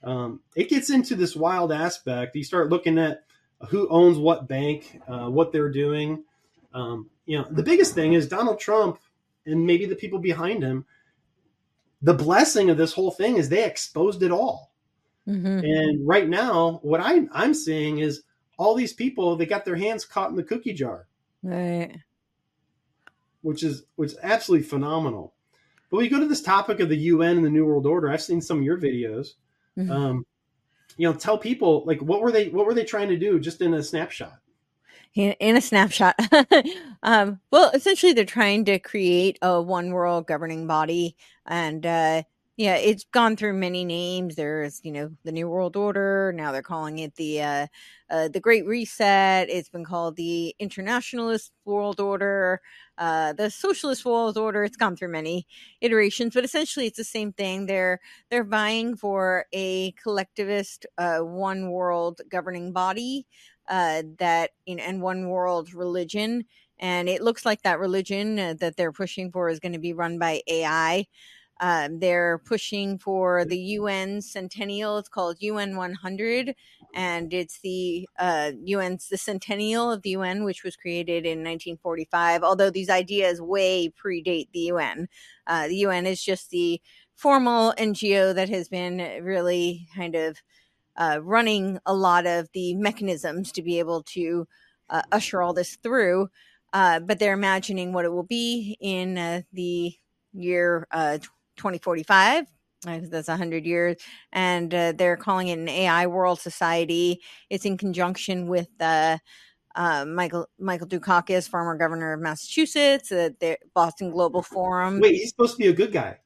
Um, 0.03 0.41
it 0.55 0.69
gets 0.69 0.89
into 0.89 1.15
this 1.15 1.35
wild 1.35 1.71
aspect. 1.71 2.35
You 2.35 2.43
start 2.43 2.69
looking 2.69 2.97
at 2.97 3.23
who 3.69 3.87
owns 3.89 4.17
what 4.17 4.47
bank, 4.47 5.01
uh, 5.07 5.29
what 5.29 5.51
they're 5.51 5.71
doing. 5.71 6.23
Um, 6.73 7.09
you 7.25 7.37
know, 7.37 7.47
the 7.49 7.63
biggest 7.63 7.93
thing 7.93 8.13
is 8.13 8.27
Donald 8.27 8.59
Trump 8.59 8.99
and 9.45 9.65
maybe 9.65 9.85
the 9.85 9.95
people 9.95 10.19
behind 10.19 10.63
him. 10.63 10.85
The 12.03 12.13
blessing 12.13 12.69
of 12.69 12.77
this 12.77 12.93
whole 12.93 13.11
thing 13.11 13.37
is 13.37 13.49
they 13.49 13.65
exposed 13.65 14.23
it 14.23 14.31
all. 14.31 14.71
Mm-hmm. 15.27 15.59
And 15.63 16.07
right 16.07 16.27
now, 16.27 16.79
what 16.83 16.99
I, 16.99 17.27
I'm 17.31 17.53
seeing 17.53 17.99
is 17.99 18.23
all 18.57 18.75
these 18.75 18.93
people 18.93 19.35
they 19.35 19.45
got 19.45 19.65
their 19.65 19.75
hands 19.75 20.05
caught 20.05 20.29
in 20.29 20.35
the 20.35 20.43
cookie 20.43 20.73
jar. 20.73 21.07
Right 21.41 21.95
which 23.43 23.61
is 23.61 23.83
which 23.95 24.13
is 24.13 24.17
absolutely 24.23 24.65
phenomenal. 24.65 25.35
But 25.91 25.97
we 25.97 26.09
go 26.09 26.19
to 26.19 26.27
this 26.27 26.41
topic 26.41 26.79
of 26.79 26.89
the 26.89 26.97
UN 26.97 27.37
and 27.37 27.45
the 27.45 27.51
New 27.51 27.65
World 27.65 27.85
Order. 27.85 28.09
I've 28.09 28.23
seen 28.23 28.41
some 28.41 28.57
of 28.57 28.63
your 28.63 28.79
videos. 28.79 29.33
Mm-hmm. 29.77 29.91
Um, 29.91 30.25
you 30.97 31.07
know, 31.07 31.13
tell 31.13 31.37
people 31.37 31.83
like 31.85 32.01
what 32.01 32.21
were 32.21 32.31
they 32.31 32.49
what 32.49 32.65
were 32.65 32.73
they 32.73 32.83
trying 32.83 33.09
to 33.09 33.17
do 33.17 33.39
just 33.39 33.61
in 33.61 33.75
a 33.75 33.83
snapshot? 33.83 34.39
In, 35.15 35.33
in 35.33 35.55
a 35.55 35.61
snapshot. 35.61 36.15
um, 37.03 37.39
well, 37.51 37.69
essentially, 37.75 38.13
they're 38.13 38.25
trying 38.25 38.65
to 38.65 38.79
create 38.79 39.37
a 39.43 39.61
one 39.61 39.91
world 39.91 40.25
governing 40.25 40.65
body, 40.65 41.15
and 41.45 41.85
uh, 41.85 42.23
yeah, 42.57 42.77
it's 42.77 43.03
gone 43.11 43.35
through 43.35 43.53
many 43.53 43.85
names. 43.85 44.35
There's, 44.35 44.81
you 44.83 44.91
know, 44.91 45.11
the 45.23 45.31
New 45.31 45.47
World 45.49 45.75
Order. 45.75 46.33
Now 46.35 46.51
they're 46.51 46.63
calling 46.63 46.97
it 46.97 47.13
the 47.15 47.41
uh, 47.43 47.67
uh, 48.09 48.27
the 48.29 48.39
Great 48.39 48.65
Reset. 48.65 49.49
It's 49.51 49.69
been 49.69 49.85
called 49.85 50.15
the 50.15 50.55
Internationalist 50.57 51.51
World 51.65 51.99
Order, 51.99 52.59
uh, 52.97 53.33
the 53.33 53.51
Socialist 53.51 54.05
World 54.05 54.35
Order. 54.37 54.63
It's 54.63 54.77
gone 54.77 54.95
through 54.95 55.09
many 55.09 55.45
iterations, 55.79 56.33
but 56.33 56.43
essentially 56.43 56.87
it's 56.87 56.97
the 56.97 57.03
same 57.03 57.33
thing. 57.33 57.67
They're 57.67 57.99
they're 58.31 58.43
vying 58.43 58.95
for 58.95 59.45
a 59.53 59.91
collectivist, 59.91 60.87
uh, 60.97 61.19
one 61.19 61.69
world 61.69 62.21
governing 62.29 62.71
body 62.73 63.27
uh, 63.69 64.03
that 64.19 64.51
in 64.65 64.79
and 64.79 65.01
one 65.01 65.29
world 65.29 65.73
religion. 65.73 66.45
And 66.79 67.07
it 67.07 67.21
looks 67.21 67.45
like 67.45 67.61
that 67.61 67.79
religion 67.79 68.39
uh, 68.39 68.53
that 68.59 68.75
they're 68.75 68.91
pushing 68.91 69.31
for 69.31 69.49
is 69.49 69.59
going 69.59 69.73
to 69.73 69.79
be 69.79 69.93
run 69.93 70.19
by 70.19 70.41
AI. 70.47 71.05
Um, 71.59 71.99
they're 71.99 72.39
pushing 72.39 72.97
for 72.97 73.45
the 73.45 73.57
UN 73.57 74.21
centennial. 74.21 74.97
It's 74.97 75.07
called 75.07 75.37
UN 75.39 75.77
100, 75.77 76.55
and 76.93 77.33
it's 77.33 77.59
the 77.61 78.07
uh, 78.19 78.51
UN's 78.69 79.07
the 79.07 79.17
centennial 79.17 79.91
of 79.91 80.01
the 80.01 80.11
UN, 80.11 80.43
which 80.43 80.63
was 80.63 80.75
created 80.75 81.25
in 81.25 81.39
1945. 81.39 82.43
Although 82.43 82.69
these 82.69 82.89
ideas 82.89 83.39
way 83.39 83.89
predate 83.89 84.49
the 84.51 84.71
UN, 84.71 85.07
uh, 85.47 85.67
the 85.67 85.77
UN 85.77 86.05
is 86.05 86.21
just 86.23 86.49
the 86.49 86.81
formal 87.15 87.73
NGO 87.77 88.33
that 88.35 88.49
has 88.49 88.67
been 88.67 89.23
really 89.23 89.87
kind 89.95 90.15
of 90.15 90.41
uh, 90.97 91.19
running 91.21 91.79
a 91.85 91.93
lot 91.93 92.25
of 92.25 92.49
the 92.53 92.75
mechanisms 92.75 93.51
to 93.53 93.61
be 93.61 93.79
able 93.79 94.03
to 94.03 94.47
uh, 94.89 95.01
usher 95.11 95.41
all 95.41 95.53
this 95.53 95.77
through. 95.83 96.29
Uh, 96.73 96.99
but 96.99 97.19
they're 97.19 97.33
imagining 97.33 97.93
what 97.93 98.05
it 98.05 98.11
will 98.11 98.23
be 98.23 98.77
in 98.79 99.17
uh, 99.17 99.41
the 99.51 99.95
year 100.33 100.87
2045 100.91 102.47
that's 102.83 103.27
100 103.27 103.65
years 103.65 103.97
and 104.31 104.73
uh, 104.73 104.91
they're 104.93 105.17
calling 105.17 105.47
it 105.47 105.57
an 105.57 105.69
ai 105.69 106.05
world 106.07 106.39
society 106.39 107.21
it's 107.49 107.65
in 107.65 107.77
conjunction 107.77 108.47
with 108.47 108.69
uh, 108.79 109.17
uh, 109.75 110.05
michael 110.05 110.47
michael 110.59 110.87
dukakis 110.87 111.49
former 111.49 111.77
governor 111.77 112.13
of 112.13 112.19
massachusetts 112.19 113.11
uh, 113.11 113.29
the 113.39 113.57
boston 113.73 114.11
global 114.11 114.41
forum 114.41 114.99
wait 114.99 115.15
he's 115.15 115.29
supposed 115.29 115.53
to 115.53 115.59
be 115.59 115.67
a 115.67 115.73
good 115.73 115.91
guy 115.91 116.17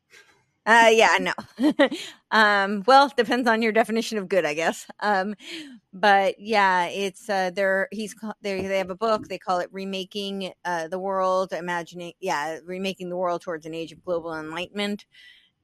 uh, 0.67 0.89
yeah, 0.91 1.17
no. 1.21 1.33
um, 2.31 2.83
well, 2.85 3.11
depends 3.15 3.47
on 3.47 3.61
your 3.61 3.71
definition 3.71 4.17
of 4.17 4.27
good, 4.27 4.45
I 4.45 4.53
guess. 4.53 4.85
Um, 4.99 5.33
but 5.93 6.35
yeah, 6.39 6.87
it's 6.87 7.29
uh, 7.29 7.51
they're 7.55 7.87
he's 7.91 8.13
they 8.41 8.61
they 8.61 8.77
have 8.77 8.89
a 8.89 8.95
book. 8.95 9.29
They 9.29 9.37
call 9.37 9.59
it 9.59 9.69
"Remaking 9.71 10.51
uh, 10.65 10.89
the 10.89 10.99
World," 10.99 11.53
imagining 11.53 12.13
yeah, 12.19 12.59
remaking 12.65 13.09
the 13.09 13.17
world 13.17 13.41
towards 13.41 13.65
an 13.65 13.73
age 13.73 13.93
of 13.93 14.03
global 14.03 14.35
enlightenment. 14.37 15.05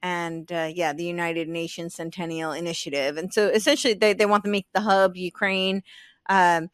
And 0.01 0.51
uh, 0.51 0.69
yeah, 0.73 0.93
the 0.93 1.05
United 1.05 1.49
Nations 1.49 1.95
Centennial 1.95 2.53
Initiative. 2.53 3.17
And 3.17 3.33
so 3.33 3.47
essentially, 3.47 3.93
they, 3.93 4.13
they 4.13 4.25
want 4.25 4.43
to 4.45 4.49
make 4.51 4.67
the 4.73 4.81
hub 4.81 5.17
Ukraine. 5.17 5.83
Um, 6.29 6.69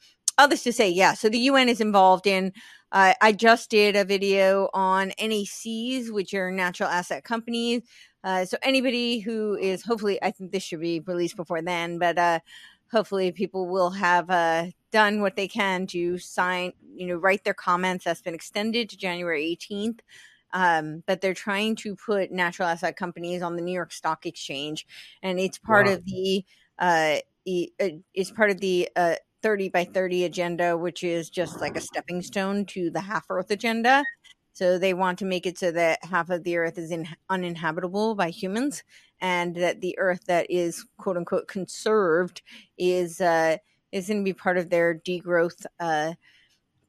to 0.47 0.71
say, 0.71 0.89
yeah, 0.89 1.13
so 1.15 1.27
the 1.29 1.37
UN 1.39 1.67
is 1.67 1.81
involved 1.81 2.25
in 2.25 2.53
uh, 2.91 3.13
I 3.21 3.33
just 3.33 3.69
did 3.69 3.95
a 3.95 4.03
video 4.03 4.69
on 4.73 5.11
NACs, 5.19 6.11
which 6.11 6.33
are 6.33 6.51
natural 6.51 6.89
asset 6.89 7.23
companies. 7.23 7.83
Uh, 8.23 8.45
so 8.45 8.57
anybody 8.61 9.19
who 9.19 9.55
is 9.55 9.83
hopefully, 9.83 10.21
I 10.21 10.31
think 10.31 10.51
this 10.51 10.63
should 10.63 10.81
be 10.81 10.99
released 10.99 11.35
before 11.35 11.61
then, 11.61 11.99
but 11.99 12.17
uh, 12.17 12.39
hopefully 12.91 13.31
people 13.31 13.67
will 13.67 13.91
have 13.91 14.29
uh, 14.29 14.67
done 14.91 15.21
what 15.21 15.35
they 15.35 15.47
can 15.47 15.87
to 15.87 16.17
sign, 16.17 16.73
you 16.95 17.07
know, 17.07 17.15
write 17.15 17.43
their 17.43 17.53
comments. 17.53 18.05
That's 18.05 18.21
been 18.21 18.35
extended 18.35 18.89
to 18.89 18.97
January 18.97 19.57
18th. 19.59 19.99
Um, 20.51 21.03
but 21.05 21.21
they're 21.21 21.35
trying 21.35 21.75
to 21.77 21.95
put 21.95 22.31
natural 22.31 22.67
asset 22.67 22.97
companies 22.97 23.43
on 23.43 23.55
the 23.55 23.61
New 23.61 23.71
York 23.71 23.91
Stock 23.91 24.25
Exchange, 24.25 24.87
and 25.21 25.39
it's 25.39 25.59
part 25.59 25.85
wow. 25.85 25.93
of 25.93 26.05
the 26.05 26.43
uh, 26.79 27.17
uh, 27.79 27.89
it's 28.13 28.31
part 28.31 28.49
of 28.49 28.59
the 28.59 28.89
uh, 28.95 29.15
30 29.41 29.69
by 29.69 29.85
30 29.85 30.25
agenda, 30.25 30.77
which 30.77 31.03
is 31.03 31.29
just 31.29 31.61
like 31.61 31.77
a 31.77 31.81
stepping 31.81 32.21
stone 32.21 32.65
to 32.65 32.89
the 32.89 33.01
half 33.01 33.25
Earth 33.29 33.51
agenda. 33.51 34.03
So 34.59 34.77
they 34.77 34.93
want 34.93 35.17
to 35.19 35.25
make 35.25 35.45
it 35.45 35.57
so 35.57 35.71
that 35.71 36.03
half 36.03 36.29
of 36.29 36.43
the 36.43 36.57
earth 36.57 36.77
is 36.77 36.91
in, 36.91 37.07
uninhabitable 37.29 38.13
by 38.15 38.29
humans, 38.29 38.83
and 39.21 39.55
that 39.55 39.79
the 39.79 39.97
earth 39.97 40.25
that 40.25 40.47
is 40.49 40.85
quote 40.97 41.15
unquote 41.15 41.47
conserved 41.47 42.41
is 42.77 43.21
uh, 43.21 43.55
is 43.93 44.09
going 44.09 44.19
to 44.19 44.23
be 44.25 44.33
part 44.33 44.57
of 44.57 44.69
their 44.69 44.95
degrowth 44.95 45.65
uh, 45.79 46.11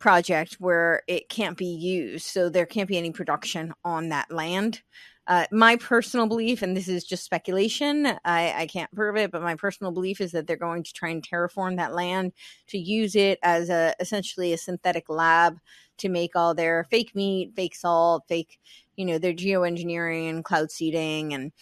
project 0.01 0.55
where 0.55 1.03
it 1.07 1.29
can't 1.29 1.57
be 1.57 1.67
used. 1.67 2.27
So 2.27 2.49
there 2.49 2.67
can't 2.67 2.89
be 2.89 2.99
any 2.99 3.13
production 3.13 3.73
on 3.85 4.09
that 4.09 4.33
land. 4.33 4.83
Uh, 5.31 5.47
my 5.53 5.77
personal 5.77 6.27
belief, 6.27 6.61
and 6.61 6.77
this 6.77 6.89
is 6.89 7.05
just 7.05 7.25
speculation, 7.25 8.05
I, 8.25 8.53
I, 8.53 8.67
can't 8.67 8.93
prove 8.93 9.17
it, 9.17 9.31
but 9.31 9.43
my 9.43 9.55
personal 9.55 9.93
belief 9.93 10.21
is 10.21 10.33
that 10.33 10.49
they're 10.49 10.57
going 10.57 10.83
to 10.83 10.93
try 10.93 11.11
and 11.11 11.23
terraform 11.23 11.77
that 11.77 11.95
land 11.95 12.33
to 12.67 12.79
use 12.79 13.15
it 13.15 13.39
as 13.45 13.71
a 13.71 13.95
essentially 14.01 14.53
a 14.53 14.59
synthetic 14.59 15.09
lab 15.09 15.61
to 15.99 16.09
make 16.09 16.35
all 16.35 16.53
their 16.53 16.83
fake 16.91 17.15
meat, 17.15 17.53
fake 17.55 17.77
salt, 17.77 18.25
fake, 18.27 18.59
you 18.97 19.05
know, 19.05 19.19
their 19.19 19.33
geoengineering 19.33 20.29
and 20.29 20.45
cloud 20.45 20.73
seeding 20.73 21.33
and 21.33 21.53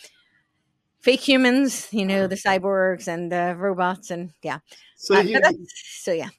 fake 1.02 1.20
humans, 1.20 1.88
you 1.92 2.06
know, 2.06 2.26
the 2.26 2.36
cyborgs 2.36 3.06
and 3.06 3.30
the 3.30 3.54
robots 3.54 4.10
and 4.10 4.30
yeah. 4.42 4.60
So, 4.96 5.14
uh, 5.14 5.20
you, 5.20 5.40
so 5.68 6.12
yeah. 6.12 6.30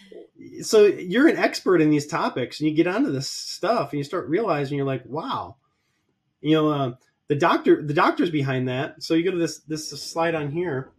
so 0.62 0.86
you're 0.86 1.28
an 1.28 1.36
expert 1.36 1.82
in 1.82 1.90
these 1.90 2.06
topics 2.06 2.58
and 2.58 2.70
you 2.70 2.74
get 2.74 2.86
onto 2.86 3.12
this 3.12 3.28
stuff 3.28 3.92
and 3.92 3.98
you 3.98 4.04
start 4.04 4.30
realizing 4.30 4.78
you're 4.78 4.86
like, 4.86 5.04
wow, 5.04 5.56
you 6.40 6.54
know, 6.54 6.68
uh, 6.68 6.92
the 7.28 7.36
doctor, 7.36 7.82
the 7.82 7.94
doctor's 7.94 8.30
behind 8.30 8.68
that. 8.68 9.02
So 9.02 9.14
you 9.14 9.24
go 9.24 9.30
to 9.30 9.38
this 9.38 9.58
this 9.60 9.88
slide 9.88 10.34
on 10.34 10.50
here. 10.50 10.90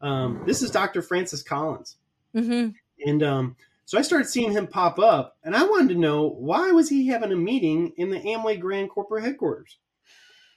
Um, 0.00 0.42
this 0.46 0.62
is 0.62 0.70
Dr. 0.70 1.02
Francis 1.02 1.42
Collins, 1.42 1.96
mm-hmm. 2.34 2.70
and 3.06 3.22
um, 3.22 3.56
so 3.90 3.98
I 3.98 4.02
started 4.02 4.28
seeing 4.28 4.52
him 4.52 4.68
pop 4.68 5.00
up, 5.00 5.36
and 5.42 5.56
I 5.56 5.64
wanted 5.64 5.88
to 5.94 6.00
know 6.00 6.28
why 6.28 6.70
was 6.70 6.88
he 6.88 7.08
having 7.08 7.32
a 7.32 7.36
meeting 7.36 7.92
in 7.96 8.10
the 8.10 8.20
Amway 8.20 8.60
Grand 8.60 8.88
corporate 8.88 9.24
headquarters? 9.24 9.78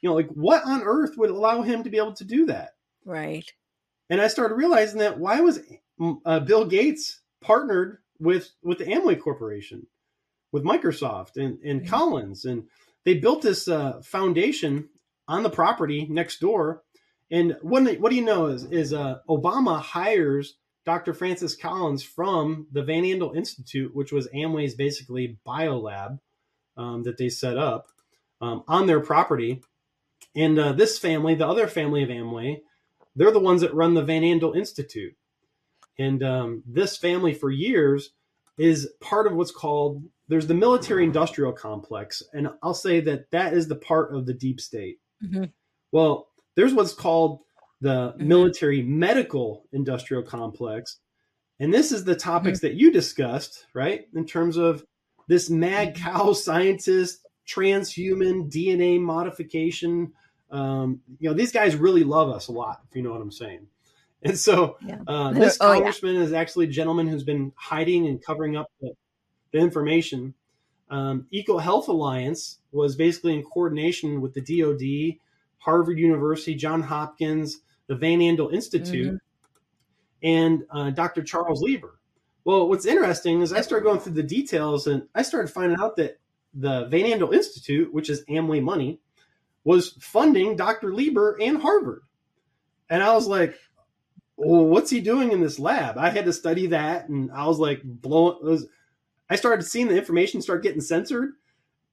You 0.02 0.10
know, 0.10 0.16
like 0.16 0.30
what 0.30 0.64
on 0.66 0.84
earth 0.84 1.18
would 1.18 1.32
allow 1.32 1.64
him 1.64 1.84
to 1.84 1.90
be 1.90 1.98
able 1.98 2.14
to 2.14 2.24
do 2.24 2.46
that? 2.46 2.76
Right. 3.04 3.52
And 4.12 4.22
I 4.22 4.28
started 4.28 4.54
realizing 4.54 5.00
that 5.00 5.18
why 5.18 5.42
was 5.42 5.62
uh, 6.26 6.42
Bill 6.42 6.66
Gates 6.66 7.22
partnered 7.42 7.98
with 8.20 8.52
with 8.62 8.78
the 8.78 8.86
Amway 8.86 9.20
Corporation, 9.20 9.88
with 10.52 10.64
Microsoft 10.64 11.38
and 11.38 11.58
and. 11.64 11.88
Collins 11.88 12.46
and 12.46 12.68
they 13.06 13.16
built 13.16 13.42
this 13.42 13.68
uh, 13.68 14.02
foundation 14.04 14.90
on 15.28 15.44
the 15.44 15.50
property 15.50 16.08
next 16.10 16.40
door. 16.40 16.84
And 17.32 17.58
what, 17.62 18.00
what 18.00 18.10
do 18.10 18.16
you 18.16 18.26
know 18.26 18.48
is, 18.48 18.66
is 18.66 18.94
uh, 18.94 19.20
Obama 19.30 19.80
hires 19.80 20.56
Dr. 20.86 21.14
Francis 21.14 21.56
Collins 21.56 22.04
from 22.04 22.68
the 22.72 22.84
Van 22.84 23.04
Andel 23.04 23.36
Institute, 23.36 23.96
which 23.96 24.12
was 24.12 24.28
Amway's 24.30 24.76
basically 24.76 25.38
biolab 25.46 26.20
um, 26.76 27.04
that 27.04 27.18
they 27.18 27.30
set 27.30 27.58
up 27.58 27.88
um, 28.42 28.64
on 28.68 28.88
their 28.88 29.00
property. 29.00 29.62
And 30.36 30.60
uh, 30.60 30.74
this 30.74 31.00
family, 31.00 31.36
the 31.36 31.48
other 31.48 31.68
family 31.68 32.04
of 32.04 32.10
Amway, 32.10 32.62
they're 33.16 33.32
the 33.32 33.40
ones 33.40 33.62
that 33.62 33.74
run 33.74 33.94
the 33.94 34.04
Van 34.04 34.24
Andel 34.24 34.56
Institute. 34.56 35.16
And 35.98 36.24
um, 36.24 36.64
this 36.66 36.98
family 36.98 37.34
for 37.34 37.52
years 37.52 38.12
is 38.58 38.90
part 39.00 39.28
of 39.28 39.34
what's 39.34 39.52
called 39.52 40.04
there's 40.28 40.48
the 40.48 40.54
military 40.54 41.04
industrial 41.04 41.52
complex 41.52 42.24
and 42.34 42.48
i'll 42.62 42.74
say 42.74 43.00
that 43.00 43.30
that 43.32 43.54
is 43.54 43.68
the 43.68 43.76
part 43.76 44.16
of 44.16 44.26
the 44.26 44.34
deep 44.34 44.60
state 44.60 45.00
mm-hmm. 45.24 45.46
well 45.92 46.28
there's 46.56 46.74
what's 46.74 46.94
called 46.94 47.40
the 47.82 48.14
mm-hmm. 48.14 48.28
military 48.28 48.82
medical 48.82 49.66
industrial 49.72 50.24
complex 50.24 50.98
and 51.60 51.74
this 51.74 51.92
is 51.92 52.04
the 52.04 52.16
topics 52.16 52.60
mm-hmm. 52.60 52.68
that 52.68 52.76
you 52.76 52.92
discussed 52.92 53.66
right 53.74 54.08
in 54.16 54.26
terms 54.26 54.58
of 54.58 54.84
this 55.28 55.50
mad 55.50 55.96
mm-hmm. 55.96 56.04
cow 56.04 56.34
scientist 56.34 57.26
transhuman 57.48 58.52
dna 58.52 59.00
modification 59.00 60.14
um, 60.52 61.02
you 61.20 61.30
know 61.30 61.36
these 61.36 61.52
guys 61.52 61.76
really 61.76 62.04
love 62.04 62.30
us 62.30 62.48
a 62.48 62.52
lot 62.52 62.82
if 62.90 62.96
you 62.96 63.02
know 63.02 63.12
what 63.12 63.22
i'm 63.22 63.32
saying 63.32 63.68
and 64.22 64.40
so 64.40 64.78
yeah. 64.86 65.00
uh, 65.08 65.32
this 65.34 65.58
oh, 65.60 65.74
congressman 65.74 66.16
yeah. 66.16 66.22
is 66.22 66.32
actually 66.32 66.66
a 66.66 66.70
gentleman 66.70 67.08
who's 67.08 67.24
been 67.24 67.52
hiding 67.56 68.08
and 68.08 68.24
covering 68.24 68.56
up 68.56 68.68
the, 68.80 68.94
the 69.54 69.60
information. 69.60 70.34
Um, 70.90 71.28
Eco 71.32 71.58
Health 71.58 71.88
Alliance 71.88 72.60
was 72.72 72.96
basically 72.96 73.36
in 73.36 73.44
coordination 73.44 74.20
with 74.20 74.34
the 74.34 74.42
DoD, 74.42 75.18
Harvard 75.60 75.98
University, 75.98 76.56
John 76.56 76.82
Hopkins, 76.82 77.62
the 77.88 77.96
Van 77.96 78.20
Andel 78.20 78.54
Institute, 78.54 79.14
mm-hmm. 79.14 80.28
and 80.28 80.64
uh, 80.70 80.90
Dr. 80.90 81.24
Charles 81.24 81.62
Lieber. 81.62 82.00
Well, 82.44 82.68
what's 82.68 82.86
interesting 82.86 83.42
is 83.42 83.54
I 83.54 83.62
started 83.62 83.86
going 83.86 84.00
through 84.00 84.14
the 84.14 84.24
details 84.24 84.88
and 84.88 85.04
I 85.16 85.22
started 85.22 85.50
finding 85.50 85.80
out 85.80 85.96
that 85.96 86.20
the 86.54 86.86
Van 86.88 87.06
Andel 87.06 87.34
Institute, 87.34 87.94
which 87.94 88.10
is 88.10 88.26
Amway 88.26 88.62
money, 88.62 89.00
was 89.64 89.92
funding 90.02 90.58
Dr. 90.58 90.94
Lieber 90.94 91.38
and 91.42 91.62
Harvard. 91.62 92.02
And 92.90 93.02
I 93.02 93.14
was 93.14 93.28
like, 93.28 93.58
well, 94.36 94.66
what's 94.66 94.90
he 94.90 95.00
doing 95.00 95.32
in 95.32 95.40
this 95.40 95.58
lab? 95.58 95.98
I 95.98 96.10
had 96.10 96.26
to 96.26 96.34
study 96.34 96.68
that, 96.68 97.08
and 97.08 97.32
I 97.32 97.48
was 97.48 97.60
like 97.60 97.82
blowing. 97.84 98.68
I 99.30 99.36
started 99.36 99.64
seeing 99.64 99.88
the 99.88 99.98
information 99.98 100.42
start 100.42 100.64
getting 100.64 100.82
censored, 100.82 101.34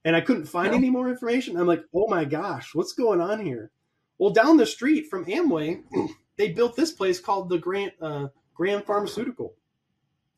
and 0.03 0.15
I 0.15 0.21
couldn't 0.21 0.45
find 0.45 0.73
any 0.73 0.89
more 0.89 1.09
information. 1.09 1.57
I'm 1.57 1.67
like, 1.67 1.83
oh 1.93 2.07
my 2.07 2.25
gosh, 2.25 2.73
what's 2.73 2.93
going 2.93 3.21
on 3.21 3.45
here? 3.45 3.71
Well, 4.17 4.31
down 4.31 4.57
the 4.57 4.65
street 4.65 5.07
from 5.09 5.25
Amway, 5.25 5.81
they 6.37 6.49
built 6.49 6.75
this 6.75 6.91
place 6.91 7.19
called 7.19 7.49
the 7.49 7.57
Grant 7.57 7.93
uh, 8.01 8.27
Grand 8.53 8.85
Pharmaceutical. 8.85 9.55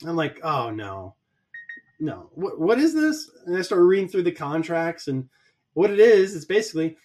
I'm 0.06 0.16
like, 0.16 0.40
oh 0.44 0.70
no, 0.70 1.16
no, 2.00 2.30
what 2.34 2.60
what 2.60 2.80
is 2.80 2.94
this? 2.94 3.30
And 3.46 3.58
I 3.58 3.62
started 3.62 3.86
reading 3.86 4.08
through 4.10 4.24
the 4.24 4.32
contracts, 4.32 5.08
and 5.08 5.30
what 5.74 5.92
it 5.92 6.00
is, 6.00 6.36
it's 6.36 6.46
basically 6.46 6.98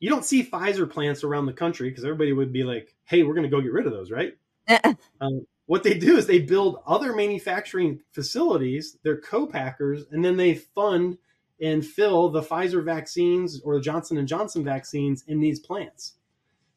you 0.00 0.10
don't 0.10 0.24
see 0.24 0.44
Pfizer 0.44 0.90
plants 0.90 1.22
around 1.22 1.46
the 1.46 1.52
country 1.52 1.88
because 1.88 2.04
everybody 2.04 2.32
would 2.32 2.52
be 2.52 2.64
like, 2.64 2.94
"Hey, 3.04 3.22
we're 3.22 3.34
going 3.34 3.48
to 3.48 3.48
go 3.48 3.60
get 3.60 3.72
rid 3.72 3.86
of 3.86 3.92
those," 3.92 4.10
right? 4.10 4.36
um, 5.20 5.46
what 5.66 5.82
they 5.82 5.94
do 5.94 6.16
is 6.16 6.26
they 6.26 6.40
build 6.40 6.82
other 6.86 7.14
manufacturing 7.14 8.00
facilities, 8.12 8.98
they're 9.02 9.20
co-packers, 9.20 10.04
and 10.10 10.24
then 10.24 10.36
they 10.36 10.54
fund 10.54 11.18
and 11.60 11.86
fill 11.86 12.28
the 12.28 12.42
Pfizer 12.42 12.84
vaccines 12.84 13.60
or 13.62 13.76
the 13.76 13.80
Johnson 13.80 14.18
and 14.18 14.26
Johnson 14.26 14.64
vaccines 14.64 15.24
in 15.28 15.40
these 15.40 15.60
plants. 15.60 16.14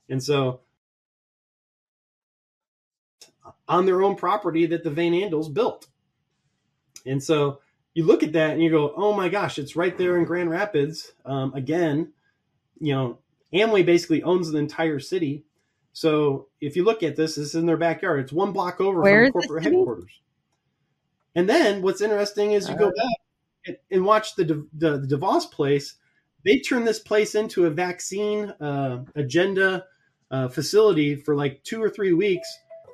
And 0.09 0.21
so 0.21 0.61
on 3.67 3.85
their 3.85 4.03
own 4.03 4.15
property 4.15 4.65
that 4.67 4.83
the 4.83 4.91
Van 4.91 5.13
Andels 5.13 5.51
built. 5.51 5.87
And 7.05 7.21
so 7.23 7.59
you 7.93 8.03
look 8.03 8.23
at 8.23 8.33
that 8.33 8.51
and 8.51 8.61
you 8.61 8.69
go, 8.69 8.93
oh 8.95 9.13
my 9.13 9.29
gosh, 9.29 9.57
it's 9.57 9.75
right 9.75 9.97
there 9.97 10.17
in 10.17 10.25
Grand 10.25 10.49
Rapids. 10.49 11.13
Um, 11.25 11.53
again, 11.53 12.13
you 12.79 12.93
know, 12.93 13.19
Amway 13.53 13.85
basically 13.85 14.21
owns 14.23 14.51
the 14.51 14.57
entire 14.57 14.99
city. 14.99 15.45
So 15.95 16.47
if 16.59 16.75
you 16.75 16.83
look 16.83 17.03
at 17.03 17.15
this, 17.15 17.35
this 17.35 17.47
is 17.47 17.55
in 17.55 17.65
their 17.65 17.77
backyard. 17.77 18.19
It's 18.19 18.33
one 18.33 18.51
block 18.51 18.81
over 18.81 18.99
Where 18.99 19.27
from 19.27 19.31
corporate 19.31 19.63
headquarters. 19.63 20.19
And 21.35 21.47
then 21.47 21.81
what's 21.81 22.01
interesting 22.01 22.51
is 22.51 22.67
you 22.67 22.75
uh, 22.75 22.77
go 22.77 22.87
back 22.87 23.17
and, 23.65 23.77
and 23.89 24.05
watch 24.05 24.35
the, 24.35 24.67
the, 24.73 24.97
the 24.97 25.15
DeVos 25.15 25.49
place. 25.49 25.95
They 26.43 26.59
turn 26.59 26.83
this 26.83 26.99
place 26.99 27.33
into 27.33 27.65
a 27.65 27.69
vaccine 27.69 28.49
uh, 28.59 29.05
agenda 29.15 29.85
uh, 30.29 30.49
facility 30.49 31.15
for 31.15 31.33
like 31.33 31.63
two 31.63 31.81
or 31.81 31.89
three 31.89 32.11
weeks 32.11 32.49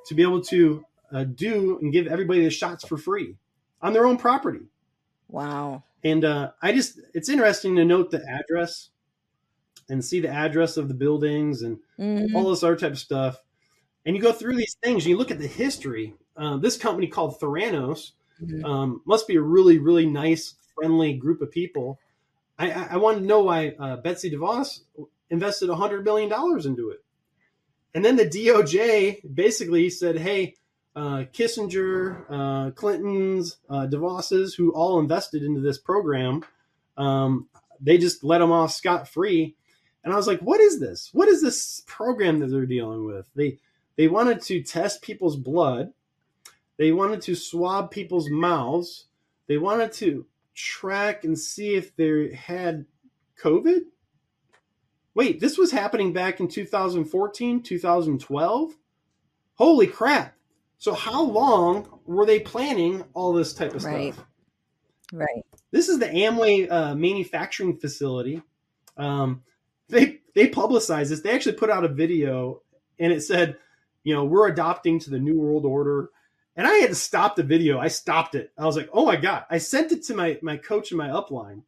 to 0.06 0.14
be 0.14 0.22
able 0.22 0.42
to 0.42 0.84
uh, 1.10 1.24
do 1.24 1.80
and 1.82 1.92
give 1.92 2.06
everybody 2.06 2.44
the 2.44 2.50
shots 2.50 2.86
for 2.86 2.96
free 2.96 3.34
on 3.80 3.92
their 3.92 4.06
own 4.06 4.16
property. 4.16 4.68
Wow. 5.26 5.82
And 6.04 6.24
uh, 6.24 6.52
I 6.62 6.70
just, 6.70 7.00
it's 7.14 7.28
interesting 7.28 7.74
to 7.76 7.84
note 7.84 8.12
the 8.12 8.24
address 8.28 8.90
and 9.88 10.04
see 10.04 10.20
the 10.20 10.28
address 10.28 10.76
of 10.76 10.88
the 10.88 10.94
buildings 10.94 11.62
and 11.62 11.78
mm-hmm. 11.98 12.34
all 12.36 12.50
this 12.50 12.62
other 12.62 12.76
type 12.76 12.92
of 12.92 12.98
stuff. 12.98 13.42
And 14.04 14.16
you 14.16 14.22
go 14.22 14.32
through 14.32 14.56
these 14.56 14.76
things 14.82 15.04
and 15.04 15.10
you 15.10 15.16
look 15.16 15.30
at 15.30 15.38
the 15.38 15.46
history. 15.46 16.14
Uh, 16.36 16.56
this 16.56 16.76
company 16.76 17.06
called 17.06 17.38
Theranos 17.40 18.12
mm-hmm. 18.42 18.64
um, 18.64 19.02
must 19.04 19.28
be 19.28 19.36
a 19.36 19.42
really, 19.42 19.78
really 19.78 20.06
nice, 20.06 20.54
friendly 20.74 21.14
group 21.14 21.40
of 21.40 21.50
people. 21.50 21.98
I, 22.58 22.70
I, 22.70 22.88
I 22.92 22.96
want 22.96 23.18
to 23.18 23.24
know 23.24 23.42
why 23.42 23.74
uh, 23.78 23.96
Betsy 23.96 24.30
DeVos 24.30 24.80
invested 25.30 25.68
$100 25.68 26.04
million 26.04 26.32
into 26.66 26.90
it. 26.90 27.04
And 27.94 28.04
then 28.04 28.16
the 28.16 28.26
DOJ 28.26 29.34
basically 29.34 29.90
said, 29.90 30.18
hey, 30.18 30.54
uh, 30.94 31.24
Kissinger, 31.32 32.24
uh, 32.28 32.70
Clinton's, 32.72 33.56
uh, 33.68 33.86
DeVos's, 33.86 34.54
who 34.54 34.72
all 34.72 34.98
invested 34.98 35.42
into 35.42 35.60
this 35.60 35.78
program, 35.78 36.44
um, 36.96 37.48
they 37.80 37.98
just 37.98 38.22
let 38.22 38.38
them 38.38 38.52
off 38.52 38.72
scot 38.72 39.08
free. 39.08 39.56
And 40.04 40.12
I 40.12 40.16
was 40.16 40.26
like, 40.26 40.40
what 40.40 40.60
is 40.60 40.80
this? 40.80 41.10
What 41.12 41.28
is 41.28 41.42
this 41.42 41.82
program 41.86 42.40
that 42.40 42.48
they're 42.48 42.66
dealing 42.66 43.04
with? 43.04 43.28
They 43.34 43.58
they 43.96 44.08
wanted 44.08 44.40
to 44.42 44.62
test 44.62 45.02
people's 45.02 45.36
blood. 45.36 45.92
They 46.78 46.92
wanted 46.92 47.22
to 47.22 47.34
swab 47.34 47.90
people's 47.90 48.30
mouths. 48.30 49.06
They 49.46 49.58
wanted 49.58 49.92
to 49.94 50.26
track 50.54 51.24
and 51.24 51.38
see 51.38 51.74
if 51.74 51.94
they 51.96 52.34
had 52.34 52.86
COVID. 53.40 53.82
Wait, 55.14 55.40
this 55.40 55.58
was 55.58 55.70
happening 55.70 56.12
back 56.12 56.40
in 56.40 56.48
2014, 56.48 57.62
2012? 57.62 58.74
Holy 59.54 59.86
crap. 59.86 60.34
So 60.78 60.94
how 60.94 61.22
long 61.22 62.00
were 62.06 62.26
they 62.26 62.40
planning 62.40 63.04
all 63.14 63.32
this 63.32 63.52
type 63.52 63.74
of 63.74 63.84
right. 63.84 64.14
stuff? 64.14 64.26
Right. 65.12 65.44
This 65.70 65.88
is 65.88 65.98
the 65.98 66.06
Amway 66.06 66.70
uh, 66.70 66.94
manufacturing 66.94 67.76
facility. 67.76 68.42
Um, 68.96 69.42
they 69.92 70.20
they 70.34 70.48
publicized 70.48 71.10
this. 71.12 71.20
They 71.20 71.30
actually 71.30 71.56
put 71.56 71.70
out 71.70 71.84
a 71.84 71.88
video 71.88 72.62
and 72.98 73.12
it 73.12 73.22
said, 73.22 73.58
you 74.02 74.14
know, 74.14 74.24
we're 74.24 74.48
adopting 74.48 74.98
to 75.00 75.10
the 75.10 75.18
new 75.18 75.38
world 75.38 75.64
order. 75.64 76.10
And 76.56 76.66
I 76.66 76.72
had 76.74 76.90
to 76.90 76.94
stop 76.94 77.36
the 77.36 77.42
video. 77.42 77.78
I 77.78 77.88
stopped 77.88 78.34
it. 78.34 78.52
I 78.58 78.66
was 78.66 78.76
like, 78.76 78.90
oh 78.92 79.06
my 79.06 79.16
God. 79.16 79.44
I 79.50 79.58
sent 79.58 79.92
it 79.92 80.04
to 80.04 80.14
my 80.14 80.38
my 80.42 80.56
coach 80.56 80.90
and 80.90 80.98
my 80.98 81.08
upline. 81.08 81.62